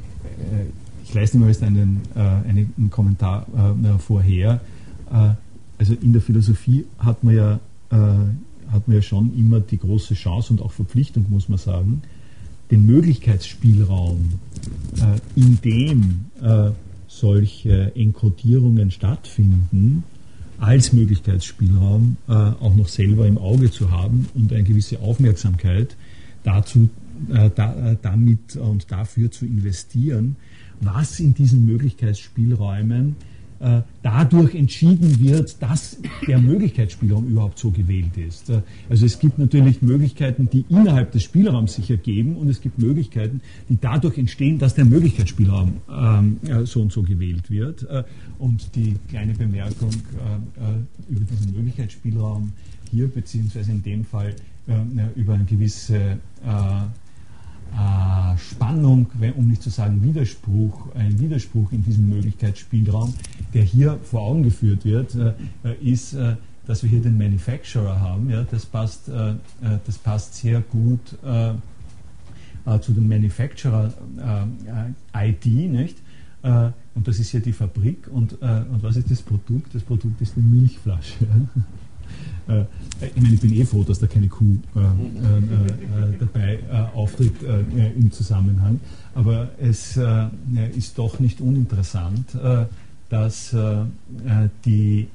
ich 1.04 1.14
leiste 1.14 1.38
mal 1.38 1.48
jetzt 1.48 1.62
einen, 1.62 2.00
einen 2.14 2.90
Kommentar 2.90 3.46
vorher, 3.98 4.60
also 5.78 5.94
in 5.94 6.12
der 6.12 6.22
Philosophie 6.22 6.84
hat 6.98 7.24
man 7.24 7.34
ja 7.34 7.60
hat 8.70 8.88
man 8.88 8.96
ja 8.96 9.02
schon 9.02 9.34
immer 9.36 9.60
die 9.60 9.78
große 9.78 10.14
Chance 10.14 10.52
und 10.52 10.62
auch 10.62 10.72
Verpflichtung, 10.72 11.26
muss 11.28 11.48
man 11.48 11.58
sagen, 11.58 12.02
den 12.70 12.86
Möglichkeitsspielraum, 12.86 14.34
äh, 14.96 15.40
in 15.40 15.58
dem 15.62 16.26
äh, 16.42 16.70
solche 17.06 17.94
Enkodierungen 17.96 18.90
stattfinden, 18.90 20.04
als 20.58 20.92
Möglichkeitsspielraum 20.92 22.16
äh, 22.28 22.32
auch 22.32 22.74
noch 22.74 22.88
selber 22.88 23.26
im 23.26 23.38
Auge 23.38 23.70
zu 23.70 23.90
haben 23.90 24.28
und 24.34 24.52
eine 24.52 24.64
gewisse 24.64 25.00
Aufmerksamkeit 25.00 25.96
dazu, 26.42 26.88
äh, 27.32 27.50
da, 27.54 27.92
äh, 27.92 27.96
damit 28.02 28.56
und 28.56 28.90
dafür 28.90 29.30
zu 29.30 29.46
investieren, 29.46 30.36
was 30.80 31.20
in 31.20 31.34
diesen 31.34 31.64
Möglichkeitsspielräumen 31.64 33.16
äh, 33.60 33.82
dadurch 34.02 34.54
entschieden 34.54 35.18
wird, 35.18 35.60
dass 35.60 35.98
der 36.28 36.38
Möglichkeitsspielraum 36.38 37.26
überhaupt 37.26 37.58
so 37.58 37.72
gewählt 37.72 38.16
ist. 38.16 38.50
Äh, 38.50 38.62
also 38.88 39.04
es 39.04 39.18
gibt 39.18 39.38
natürlich 39.38 39.82
Möglichkeiten, 39.82 40.48
die 40.48 40.64
innerhalb 40.68 41.10
des 41.10 41.24
Spielraums 41.24 41.74
sich 41.74 41.90
ergeben 41.90 42.36
und 42.36 42.48
es 42.48 42.60
gibt 42.60 42.78
Möglichkeiten, 42.78 43.40
die 43.68 43.76
dadurch 43.80 44.16
entstehen, 44.16 44.58
dass 44.58 44.74
der 44.74 44.84
Möglichkeitsspielraum 44.84 45.78
ähm, 45.90 46.38
so 46.66 46.82
und 46.82 46.92
so 46.92 47.02
gewählt 47.02 47.50
wird. 47.50 47.82
Äh, 47.90 48.04
und 48.38 48.76
die 48.76 48.94
kleine 49.08 49.34
Bemerkung 49.34 49.90
über 51.08 51.24
diesen 51.24 51.52
Möglichkeitsspielraum 51.52 52.52
hier, 52.90 53.08
beziehungsweise 53.08 53.72
in 53.72 53.82
dem 53.82 54.04
Fall 54.04 54.34
über 55.16 55.34
eine 55.34 55.44
gewisse 55.44 56.18
Spannung, 58.38 59.06
um 59.36 59.48
nicht 59.48 59.62
zu 59.62 59.70
sagen 59.70 60.02
Widerspruch, 60.02 60.94
ein 60.94 61.18
Widerspruch 61.18 61.72
in 61.72 61.84
diesem 61.84 62.08
Möglichkeitsspielraum, 62.08 63.12
der 63.54 63.62
hier 63.62 63.98
vor 64.02 64.20
Augen 64.22 64.42
geführt 64.42 64.84
wird, 64.84 65.14
äh, 65.14 65.34
ist, 65.80 66.14
äh, 66.14 66.34
dass 66.66 66.82
wir 66.82 66.90
hier 66.90 67.00
den 67.00 67.16
Manufacturer 67.18 68.00
haben. 68.00 68.30
Ja, 68.30 68.44
das, 68.50 68.66
passt, 68.66 69.08
das 69.08 69.98
passt 69.98 70.34
sehr 70.34 70.60
gut 70.60 71.00
zu 72.82 72.92
dem 72.92 73.08
Manufacturer-ID, 73.08 75.46
nicht? 75.46 75.96
und 76.42 77.08
das 77.08 77.20
ist 77.20 77.30
hier 77.30 77.40
die 77.40 77.54
Fabrik. 77.54 78.08
Und, 78.12 78.34
und 78.34 78.82
was 78.82 78.96
ist 78.96 79.10
das 79.10 79.22
Produkt? 79.22 79.74
Das 79.74 79.82
Produkt 79.82 80.20
ist 80.20 80.36
eine 80.36 80.44
Milchflasche. 80.44 81.14
Äh, 82.48 82.64
ich 83.14 83.22
meine, 83.22 83.34
ich 83.34 83.40
bin 83.40 83.52
eh 83.54 83.64
froh, 83.64 83.84
dass 83.84 83.98
da 83.98 84.06
keine 84.06 84.28
Kuh 84.28 84.56
äh, 84.74 84.80
äh, 84.80 86.18
dabei 86.18 86.58
auftritt 86.94 87.34
im 87.96 88.10
Zusammenhang, 88.10 88.80
aber 89.14 89.50
es 89.60 89.98
ist 90.76 90.98
doch 90.98 91.20
nicht 91.20 91.40
uninteressant, 91.40 92.36
dass 93.08 93.54
die 94.64 95.06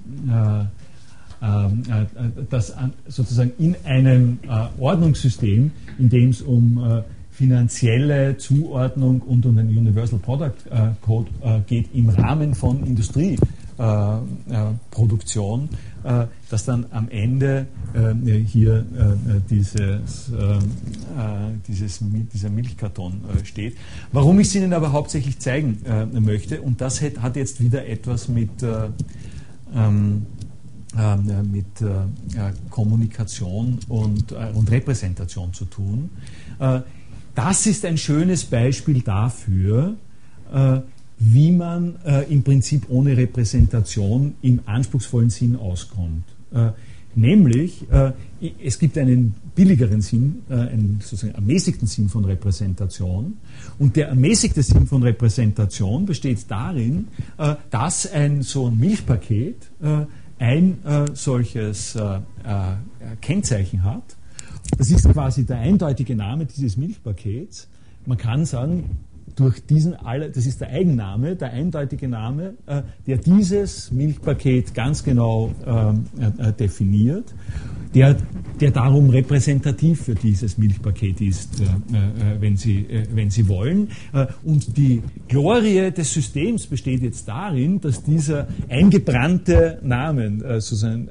dass 2.50 2.74
sozusagen 3.08 3.52
in 3.60 3.76
einem 3.84 4.40
Ordnungssystem, 4.80 5.72
in 5.98 6.10
dem 6.10 6.30
es 6.30 6.42
um 6.42 7.04
finanzielle 7.32 8.38
Zuordnung 8.38 9.22
und 9.22 9.46
um 9.46 9.56
den 9.56 9.78
Universal 9.78 10.20
Product 10.20 10.56
Code 11.02 11.30
geht 11.68 11.94
im 11.94 12.10
Rahmen 12.10 12.56
von 12.56 12.86
Industrieproduktion, 12.86 13.63
äh, 16.04 16.26
dass 16.50 16.66
dann 16.66 16.86
am 16.92 17.10
Ende 17.10 17.66
äh, 17.94 18.14
hier 18.40 18.80
äh, 18.80 19.40
dieses, 19.50 19.74
dieses, 21.68 22.00
dieser 22.34 22.50
Milchkarton 22.50 23.22
steht. 23.44 23.78
Warum 24.12 24.40
ich 24.40 24.48
es 24.48 24.56
Ihnen 24.56 24.74
aber 24.74 24.92
hauptsächlich 24.92 25.40
zeigen 25.40 25.80
möchte, 26.20 26.62
und 26.62 26.82
das 26.82 27.02
hat 27.02 27.36
jetzt 27.36 27.62
wieder 27.62 27.88
etwas 27.88 28.28
mit, 28.28 28.50
ähm, 29.74 30.26
mit 31.52 31.66
Kommunikation 32.70 33.80
und, 33.88 34.32
und 34.32 34.72
Repräsentation 34.72 35.54
zu 35.54 35.66
tun. 35.66 36.10
Das 37.36 37.66
ist 37.66 37.86
ein 37.86 37.98
schönes 37.98 38.46
Beispiel 38.46 39.02
dafür, 39.02 39.96
wie 41.20 41.52
man 41.52 41.96
äh, 42.06 42.24
im 42.32 42.44
Prinzip 42.44 42.86
ohne 42.90 43.16
Repräsentation 43.16 44.36
im 44.42 44.62
anspruchsvollen 44.66 45.30
Sinn 45.30 45.56
auskommt. 45.56 46.24
Äh, 46.54 46.72
nämlich, 47.16 47.90
äh, 47.92 48.12
es 48.64 48.80
gibt 48.80 48.98
einen 48.98 49.36
billigeren 49.56 50.02
Sinn, 50.02 50.42
äh, 50.50 50.54
einen 50.54 51.00
sozusagen 51.02 51.36
ermäßigten 51.36 51.88
Sinn 51.88 52.10
von 52.10 52.26
Repräsentation. 52.26 53.38
Und 53.80 53.96
der 53.96 54.08
ermäßigte 54.08 54.64
Sinn 54.64 54.88
von 54.88 55.04
Repräsentation 55.04 56.06
besteht 56.06 56.50
darin, 56.50 57.08
äh, 57.38 57.56
dass 57.70 58.12
ein 58.12 58.42
so 58.42 58.68
ein 58.68 58.78
Milchpaket 58.78 59.72
ein 60.40 60.78
solches 61.14 61.98
Kennzeichen 63.22 63.84
hat. 63.84 64.04
Das 64.78 64.90
ist 64.90 65.08
quasi 65.10 65.46
der 65.46 65.60
eindeutige 65.60 66.16
Name 66.16 66.46
dieses 66.46 66.76
Milchpakets. 66.76 67.70
Man 68.06 68.18
kann 68.18 68.46
sagen, 68.46 68.98
durch 69.36 69.66
diesen, 69.66 69.96
das 70.34 70.46
ist 70.46 70.62
der 70.62 70.70
Eigenname, 70.70 71.36
der 71.36 71.52
eindeutige 71.52 72.08
Name, 72.08 72.54
äh, 72.68 72.82
der 73.08 73.18
dieses 73.18 73.92
Milchpaket 73.92 74.74
ganz 74.74 75.04
genau 75.04 75.52
ähm, 75.66 76.06
äh, 76.20 76.52
definiert, 76.54 77.34
der, 77.94 78.18
der 78.60 78.72
darum 78.72 79.10
repräsentativ 79.10 80.04
für 80.04 80.16
dieses 80.16 80.58
Milchpaket 80.58 81.22
ist, 81.22 81.62
äh, 81.62 81.66
wenn, 82.40 82.58
Sie, 82.58 82.86
wenn 83.14 83.30
Sie 83.30 83.48
wollen. 83.48 83.90
und 84.44 84.78
die 84.78 85.04
Glorie 85.28 85.92
des 85.92 86.14
Systems 86.14 86.66
besteht 86.66 87.04
jetzt 87.04 87.28
darin, 87.28 87.80
dass 87.82 88.04
dieser 88.04 88.48
eingebrannte 88.70 89.80
Name, 89.84 90.40
sozusagen, 90.60 91.08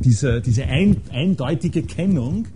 dieser, 0.00 0.40
diese 0.40 0.64
ein, 0.66 0.96
eindeutige 1.12 1.82
Kennung, 1.82 2.46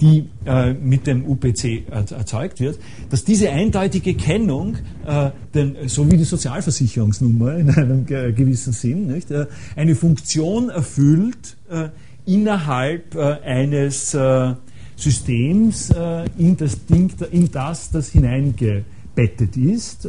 die 0.00 0.28
äh, 0.44 0.72
mit 0.72 1.06
dem 1.06 1.26
UPC 1.26 1.88
erzeugt 1.90 2.60
wird, 2.60 2.78
dass 3.10 3.24
diese 3.24 3.50
eindeutige 3.50 4.14
Kennung, 4.14 4.76
äh, 5.06 5.30
denn, 5.54 5.76
so 5.86 6.10
wie 6.10 6.16
die 6.16 6.24
Sozialversicherungsnummer 6.24 7.56
in 7.56 7.70
einem 7.70 8.06
gewissen 8.06 8.72
Sinn, 8.72 9.06
nicht, 9.06 9.30
äh, 9.30 9.46
eine 9.76 9.94
Funktion 9.94 10.70
erfüllt 10.70 11.56
äh, 11.70 11.88
innerhalb 12.26 13.14
äh, 13.14 13.40
eines 13.44 14.14
äh, 14.14 14.54
Systems, 14.96 15.92
in 16.38 16.56
das 16.56 16.86
Ding, 16.86 17.10
in 17.32 17.50
das 17.50 17.90
das 17.90 18.10
hineingebettet 18.10 19.56
ist 19.56 20.06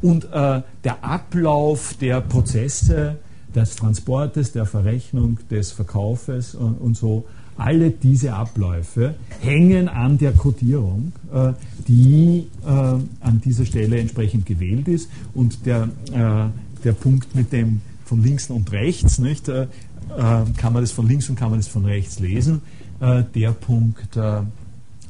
und 0.00 0.26
der 0.32 1.04
Ablauf 1.04 1.92
der 2.00 2.22
Prozesse 2.22 3.18
des 3.54 3.76
Transportes, 3.76 4.52
der 4.52 4.64
Verrechnung, 4.64 5.38
des 5.50 5.72
Verkaufes 5.72 6.54
und, 6.54 6.80
und 6.80 6.96
so 6.96 7.26
alle 7.62 7.90
diese 7.90 8.34
Abläufe 8.34 9.14
hängen 9.40 9.88
an 9.88 10.18
der 10.18 10.32
Codierung, 10.32 11.12
äh, 11.32 11.52
die 11.86 12.48
äh, 12.66 12.68
an 12.68 13.40
dieser 13.44 13.64
Stelle 13.64 13.98
entsprechend 13.98 14.46
gewählt 14.46 14.88
ist. 14.88 15.08
Und 15.32 15.64
der, 15.64 15.88
äh, 16.12 16.48
der 16.84 16.92
Punkt 16.92 17.34
mit 17.36 17.52
dem 17.52 17.80
von 18.04 18.22
links 18.22 18.50
und 18.50 18.72
rechts, 18.72 19.18
nicht, 19.18 19.46
kann 19.46 20.72
man 20.72 20.82
das 20.82 20.90
von 20.92 21.08
links 21.08 21.30
und 21.30 21.36
kann 21.36 21.48
man 21.48 21.60
das 21.60 21.68
von 21.68 21.86
rechts 21.86 22.18
lesen. 22.18 22.60
Der 23.00 23.52
Punkt 23.52 24.18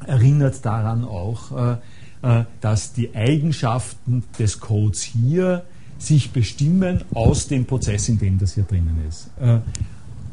erinnert 0.07 0.63
daran 0.63 1.03
auch, 1.03 1.77
dass 2.61 2.93
die 2.93 3.13
Eigenschaften 3.13 4.23
des 4.39 4.61
Codes 4.61 5.01
hier 5.01 5.65
sich 5.97 6.31
bestimmen 6.31 7.03
aus 7.13 7.47
dem 7.47 7.65
Prozess, 7.65 8.07
in 8.07 8.19
dem 8.19 8.37
das 8.37 8.53
hier 8.53 8.63
drinnen 8.63 8.99
ist. 9.05 9.29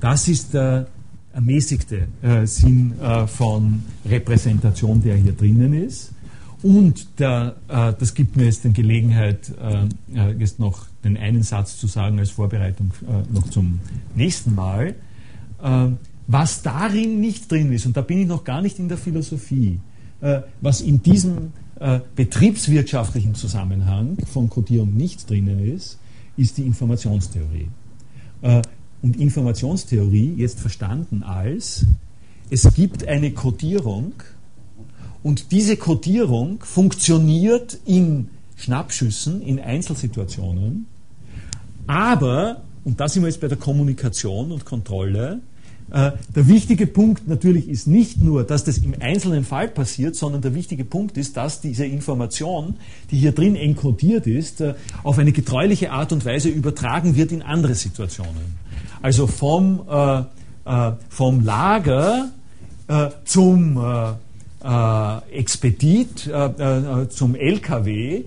das 0.00 0.28
ist 0.28 0.54
der 0.54 0.86
ermäßigte 1.32 2.08
äh, 2.22 2.46
Sinn 2.46 2.98
äh, 3.00 3.26
von 3.26 3.82
Repräsentation, 4.04 5.02
der 5.02 5.16
hier 5.16 5.32
drinnen 5.32 5.72
ist. 5.74 6.12
Und 6.62 7.18
der, 7.18 7.56
äh, 7.68 7.92
das 7.98 8.14
gibt 8.14 8.36
mir 8.36 8.44
jetzt 8.44 8.64
die 8.64 8.72
Gelegenheit, 8.72 9.52
äh, 9.60 10.18
äh, 10.18 10.32
jetzt 10.38 10.58
noch 10.58 10.86
den 11.04 11.16
einen 11.16 11.42
Satz 11.42 11.78
zu 11.78 11.86
sagen 11.86 12.18
als 12.18 12.30
Vorbereitung 12.30 12.92
äh, 13.02 13.32
noch 13.32 13.48
zum 13.48 13.80
nächsten 14.14 14.54
Mal. 14.54 14.94
was 16.26 16.62
darin 16.62 17.20
nicht 17.20 17.50
drin 17.50 17.70
ist, 17.70 17.84
und 17.84 17.94
da 17.94 18.00
bin 18.00 18.18
ich 18.18 18.26
noch 18.26 18.44
gar 18.44 18.62
nicht 18.62 18.78
in 18.78 18.88
der 18.88 18.96
Philosophie, 18.96 19.78
was 20.62 20.80
in 20.80 21.02
diesem 21.02 21.52
betriebswirtschaftlichen 22.16 23.34
Zusammenhang 23.34 24.16
von 24.32 24.48
Codierung 24.48 24.94
nicht 24.96 25.28
drinnen 25.28 25.58
ist, 25.58 25.98
ist 26.38 26.56
die 26.56 26.62
Informationstheorie. 26.62 27.68
Und 29.02 29.18
Informationstheorie 29.18 30.34
jetzt 30.36 30.60
verstanden 30.60 31.22
als, 31.22 31.86
es 32.50 32.74
gibt 32.74 33.06
eine 33.06 33.30
Codierung 33.30 34.12
und 35.22 35.52
diese 35.52 35.76
Codierung 35.76 36.62
funktioniert 36.62 37.78
in 37.86 38.28
Schnappschüssen, 38.56 39.40
in 39.40 39.58
Einzelsituationen, 39.58 40.86
aber, 41.86 42.62
und 42.84 43.00
da 43.00 43.08
sind 43.08 43.22
wir 43.22 43.28
jetzt 43.28 43.40
bei 43.40 43.48
der 43.48 43.58
Kommunikation 43.58 44.52
und 44.52 44.64
Kontrolle, 44.64 45.40
äh, 45.90 46.12
der 46.34 46.46
wichtige 46.46 46.86
Punkt 46.86 47.26
natürlich 47.26 47.68
ist 47.68 47.88
nicht 47.88 48.22
nur, 48.22 48.44
dass 48.44 48.62
das 48.64 48.78
im 48.78 48.94
einzelnen 49.00 49.44
Fall 49.44 49.68
passiert, 49.68 50.14
sondern 50.14 50.40
der 50.40 50.54
wichtige 50.54 50.84
Punkt 50.84 51.16
ist, 51.16 51.36
dass 51.36 51.60
diese 51.60 51.84
Information, 51.84 52.76
die 53.10 53.18
hier 53.18 53.32
drin 53.32 53.56
enkodiert 53.56 54.26
ist, 54.26 54.60
äh, 54.60 54.74
auf 55.02 55.18
eine 55.18 55.32
getreuliche 55.32 55.90
Art 55.90 56.12
und 56.12 56.24
Weise 56.24 56.48
übertragen 56.48 57.16
wird 57.16 57.32
in 57.32 57.42
andere 57.42 57.74
Situationen. 57.74 58.59
Also 59.02 59.26
vom, 59.26 59.80
äh, 59.88 60.20
äh, 60.64 60.92
vom 61.08 61.44
Lager 61.44 62.30
äh, 62.88 63.08
zum 63.24 63.78
Expedit, 65.32 66.30
zum 67.08 67.34
LKW, 67.34 68.24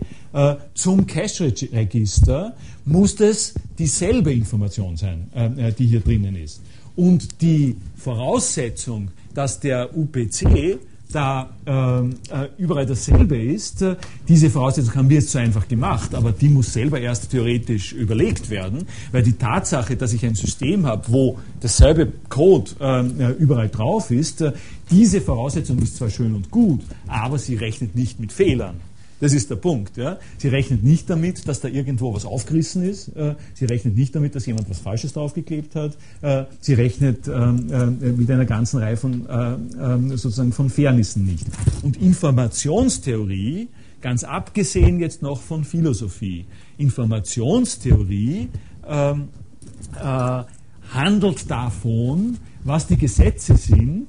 zum 0.74 1.06
Cash-Register, 1.06 2.54
muss 2.86 3.16
das 3.16 3.54
dieselbe 3.78 4.34
Information 4.34 4.98
sein, 4.98 5.30
die 5.78 5.86
hier 5.86 6.00
drinnen 6.00 6.36
ist. 6.36 6.60
Und 6.96 7.40
die 7.44 7.76
Voraussetzung, 7.96 9.10
dass 9.36 9.60
der 9.60 9.96
UPC 9.96 10.80
da 11.14 11.50
ähm, 11.66 12.16
äh, 12.30 12.48
überall 12.58 12.86
dasselbe 12.86 13.38
ist, 13.42 13.86
diese 14.28 14.50
Voraussetzung 14.50 14.96
haben 14.96 15.10
wir 15.10 15.18
jetzt 15.18 15.32
so 15.32 15.40
einfach 15.40 15.68
gemacht, 15.68 16.16
aber 16.16 16.32
die 16.32 16.50
muss 16.50 16.74
selber 16.74 17.00
erst 17.00 17.32
theoretisch 17.32 17.94
überlegt 17.94 18.50
werden, 18.50 18.86
weil 19.12 19.24
die 19.24 19.34
Tatsache, 19.34 19.96
dass 19.96 20.14
ich 20.14 20.26
ein 20.26 20.36
System 20.36 20.86
habe, 20.86 21.04
wo 21.08 21.40
dasselbe 21.62 22.12
Code 22.30 22.72
ähm, 22.80 23.20
äh, 23.20 23.32
überall 23.32 23.70
drauf 23.70 24.12
ist, 24.12 24.42
äh, 24.42 24.54
diese 24.90 25.22
Voraussetzung 25.22 25.80
ist 25.80 25.98
zwar 25.98 26.10
schön 26.10 26.34
und 26.36 26.52
gut, 26.52 26.82
aber 27.08 27.38
sie 27.38 27.56
rechnet 27.56 27.96
nicht 27.96 28.20
mit 28.20 28.32
Fehlern. 28.32 28.76
Das 29.24 29.32
ist 29.32 29.50
der 29.50 29.56
Punkt. 29.56 29.96
Ja. 29.96 30.20
Sie 30.38 30.50
rechnet 30.50 30.84
nicht 30.84 31.10
damit, 31.10 31.48
dass 31.48 31.62
da 31.62 31.70
irgendwo 31.70 32.14
was 32.14 32.26
aufgerissen 32.26 32.84
ist. 32.84 33.08
Äh, 33.16 33.36
sie 33.54 33.64
rechnet 33.64 33.96
nicht 33.96 34.14
damit, 34.14 34.36
dass 34.36 34.46
jemand 34.46 34.70
was 34.70 34.80
Falsches 34.80 35.14
draufgeklebt 35.14 35.78
hat. 35.78 35.96
Äh, 36.22 36.44
sie 36.60 36.74
rechnet 36.74 37.30
ähm, 37.30 37.72
äh, 37.72 37.86
mit 37.86 38.30
einer 38.30 38.44
ganzen 38.44 38.82
Reihe 38.82 38.98
von, 38.98 39.26
ähm, 39.80 40.10
sozusagen 40.10 40.52
von 40.52 40.70
Fairnissen 40.70 41.24
nicht. 41.24 41.48
Und 41.84 41.96
Informationstheorie, 41.96 43.70
ganz 44.02 44.26
abgesehen 44.26 45.00
jetzt 45.00 45.22
noch 45.22 45.42
von 45.42 45.64
Philosophie, 45.64 46.44
Informationstheorie 46.78 48.50
ähm, 48.86 49.30
äh, 49.96 50.44
handelt 50.94 51.50
davon, 51.50 52.40
was 52.66 52.88
die 52.88 52.98
Gesetze 52.98 53.56
sind, 53.56 54.08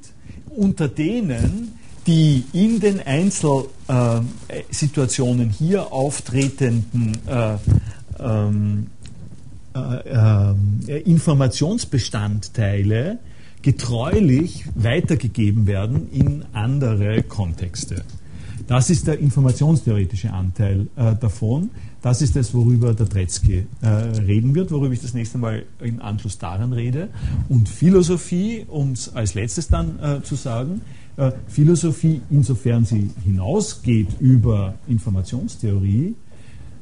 unter 0.56 0.88
denen 0.88 1.83
die 2.06 2.44
in 2.52 2.78
den 2.80 3.00
Einzelsituationen 3.00 5.50
hier 5.50 5.92
auftretenden 5.92 7.18
äh, 7.26 7.56
ähm, 8.18 8.86
äh, 9.74 10.54
äh, 10.88 11.00
Informationsbestandteile 11.00 13.18
getreulich 13.62 14.64
weitergegeben 14.74 15.66
werden 15.66 16.10
in 16.12 16.44
andere 16.52 17.22
Kontexte. 17.22 18.04
Das 18.66 18.88
ist 18.88 19.06
der 19.06 19.18
informationstheoretische 19.18 20.32
Anteil 20.32 20.86
äh, 20.96 21.14
davon. 21.16 21.70
Das 22.02 22.22
ist 22.22 22.36
das, 22.36 22.54
worüber 22.54 22.94
der 22.94 23.08
Tretzky 23.08 23.66
äh, 23.82 23.88
reden 23.88 24.54
wird, 24.54 24.70
worüber 24.70 24.92
ich 24.92 25.00
das 25.00 25.12
nächste 25.12 25.38
Mal 25.38 25.64
im 25.80 26.00
Anschluss 26.00 26.38
daran 26.38 26.72
rede. 26.72 27.08
Und 27.48 27.68
Philosophie, 27.68 28.64
um 28.68 28.92
es 28.92 29.12
als 29.14 29.34
letztes 29.34 29.66
dann 29.68 29.98
äh, 29.98 30.22
zu 30.22 30.36
sagen, 30.36 30.82
äh, 31.16 31.32
Philosophie, 31.46 32.20
insofern 32.30 32.84
sie 32.84 33.10
hinausgeht 33.24 34.20
über 34.20 34.74
Informationstheorie, 34.88 36.14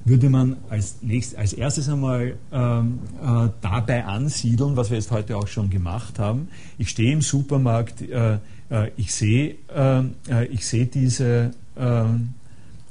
würde 0.04 0.30
man 0.30 0.56
als, 0.68 0.96
nächst, 1.02 1.36
als 1.36 1.52
erstes 1.52 1.88
einmal 1.88 2.34
ähm, 2.50 2.98
äh, 3.22 3.48
dabei 3.60 4.04
ansiedeln, 4.04 4.76
was 4.76 4.90
wir 4.90 4.96
jetzt 4.96 5.10
heute 5.10 5.36
auch 5.36 5.46
schon 5.46 5.70
gemacht 5.70 6.18
haben. 6.18 6.48
Ich 6.78 6.88
stehe 6.88 7.12
im 7.12 7.20
Supermarkt, 7.20 8.02
äh, 8.02 8.38
äh, 8.70 8.90
ich 8.96 9.14
sehe 9.14 9.56
ähm, 9.74 10.14
äh, 10.28 10.46
ich 10.46 10.66
seh 10.66 10.86
diese, 10.86 11.52
ähm, 11.76 12.34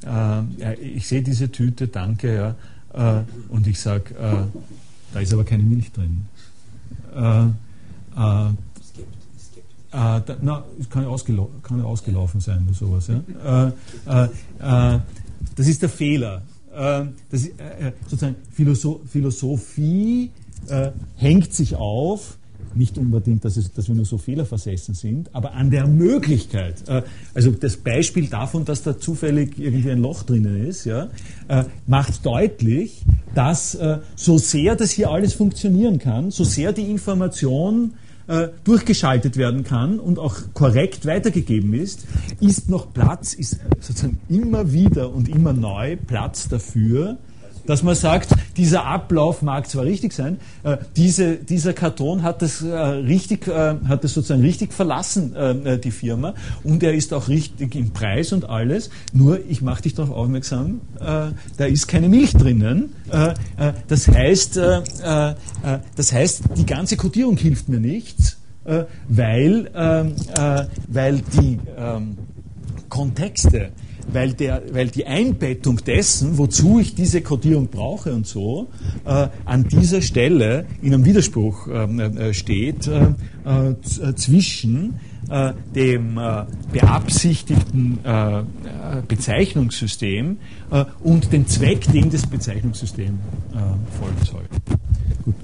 äh, 0.06 0.76
ich 0.76 1.08
sehe 1.08 1.22
diese 1.22 1.52
Tüte, 1.52 1.88
danke, 1.88 2.36
ja, 2.36 2.56
und 3.48 3.68
ich 3.68 3.80
sage, 3.80 4.50
da 5.14 5.20
ist 5.22 5.32
aber 5.32 5.46
keine 5.46 5.64
Milch 5.64 5.94
drin. 5.94 6.26
Äh, 9.92 10.22
da, 10.26 10.38
na, 10.42 10.64
kann 10.90 11.04
ja, 11.04 11.10
ausgelau 11.10 11.50
kann 11.64 11.80
ja 11.80 11.84
ausgelaufen 11.84 12.40
sein 12.40 12.64
oder 12.66 12.74
sowas. 12.74 13.08
Ja? 13.08 13.74
Äh, 14.08 14.24
äh, 14.26 15.00
das 15.56 15.68
ist 15.68 15.82
der 15.82 15.90
Fehler. 15.90 16.44
Das 16.74 17.42
ist, 17.42 17.52
sozusagen 18.08 18.38
Philosoph 18.50 19.02
Philosophie 19.06 20.32
hängt 21.18 21.54
sich 21.54 21.76
auf 21.76 22.38
nicht 22.76 22.98
unbedingt, 22.98 23.44
dass, 23.44 23.58
es, 23.58 23.74
dass, 23.74 23.90
wir 23.90 23.96
nur 23.96 24.06
so 24.06 24.18
fehlerversessen 24.18 24.94
sind, 24.94 25.36
aber 25.36 25.54
an 25.54 25.70
der 25.70 25.86
Möglichkeit. 25.86 26.76
also 27.34 27.52
das 27.52 27.76
Beispiel 27.76 28.28
davon, 28.28 28.64
dass 28.64 28.84
da 28.84 28.98
zufällig 28.98 29.60
irgendwie 29.60 29.92
ein 29.92 29.98
Loch 30.00 30.24
drinnen 30.24 30.66
ist, 30.66 30.86
ja, 30.86 31.10
macht 31.88 32.26
deutlich, 32.26 33.04
dass 33.36 33.78
so 34.16 34.38
sehr 34.38 34.78
das 34.78 34.92
hier 34.92 35.12
alles 35.12 35.34
funktionieren 35.34 36.00
kann, 36.00 36.32
so 36.32 36.46
sehr 36.46 36.72
die 36.72 36.90
Information 36.90 37.96
äh, 38.32 38.49
durchgeschaltet 38.64 39.36
werden 39.36 39.66
kann 39.66 39.99
und 39.99 40.18
auch 40.18 40.38
korrekt 40.53 41.06
weitergegeben 41.06 41.74
ist, 41.74 42.08
ist 42.40 42.70
noch 42.70 42.94
Platz, 42.94 43.34
ist 43.34 43.60
sozusagen 43.82 44.20
immer 44.30 44.72
wieder 44.72 45.14
und 45.14 45.28
immer 45.28 45.52
neu 45.52 45.98
Platz 45.98 46.48
dafür, 46.48 47.18
dass 47.66 47.84
man 47.84 47.96
sagt, 47.96 48.30
dieser 48.58 48.86
Ablauf 48.86 49.42
mag 49.42 49.70
zwar 49.70 49.86
richtig 49.86 50.14
sein, 50.14 50.40
äh, 50.64 50.78
diese, 50.96 51.36
dieser 51.36 51.74
Karton 51.74 52.24
hat 52.24 52.42
das, 52.42 52.62
äh, 52.62 52.76
richtig, 52.76 53.48
äh, 53.48 53.76
hat 53.88 54.04
das 54.04 54.14
sozusagen 54.14 54.42
richtig 54.42 54.74
verlassen, 54.74 55.36
äh, 55.36 55.52
äh, 55.52 55.78
die 55.78 55.92
Firma, 55.92 56.34
und 56.64 56.84
er 56.84 56.94
ist 56.94 57.14
auch 57.14 57.28
richtig 57.28 57.76
im 57.76 57.92
Preis 57.92 58.34
und 58.34 58.50
alles, 58.50 58.90
nur 59.14 59.40
ich 59.48 59.62
mache 59.62 59.84
dich 59.84 59.94
darauf 59.94 60.16
aufmerksam, 60.16 60.82
äh, 61.00 61.32
da 61.58 61.66
ist 61.66 61.88
keine 61.88 62.10
Milch 62.10 62.34
drinnen. 62.34 62.94
das, 63.88 64.08
heißt, 64.08 64.58
das 64.58 66.14
heißt, 66.14 66.44
die 66.58 66.66
ganze 66.66 66.98
Kodierung 66.98 67.38
hilft 67.38 67.70
mir 67.70 67.80
nichts, 67.80 68.38
weil, 69.08 69.70
ähm, 69.76 70.16
weil 70.88 71.22
die 71.22 71.60
ähm, 71.78 72.18
Kontexte, 72.90 73.72
weil, 74.11 74.34
der, 74.34 74.64
weil 74.72 74.88
die 74.88 75.06
Einbettung 75.06 75.78
dessen, 75.78 76.38
wozu 76.38 76.80
ich 76.80 76.95
diese 76.95 77.22
Kodierung 77.22 77.68
brauche 77.68 78.14
und 78.14 78.28
so, 78.28 78.69
äh, 79.06 79.28
an 79.45 79.68
dieser 79.68 80.02
Stelle 80.02 80.65
in 80.82 80.94
einem 80.94 81.06
Widerspruch 81.06 81.68
ähm, 81.68 81.99
äh, 81.99 82.30
äh, 82.30 82.34
steht 82.34 82.88
äh, 82.88 83.07
äh 83.45 83.76
zwischen 84.15 84.99
äh, 85.30 85.53
dem 85.76 86.19
beabsichtigten 86.72 87.99
Bezeichnungssystem 89.07 90.38
und 90.99 91.32
dem 91.32 91.48
Zweck, 91.48 91.91
dem 91.91 92.10
das 92.10 92.28
Bezeichnungssystem 92.28 93.18
folgen 93.99 94.26
soll. 94.26 94.44
Gut. 95.23 95.36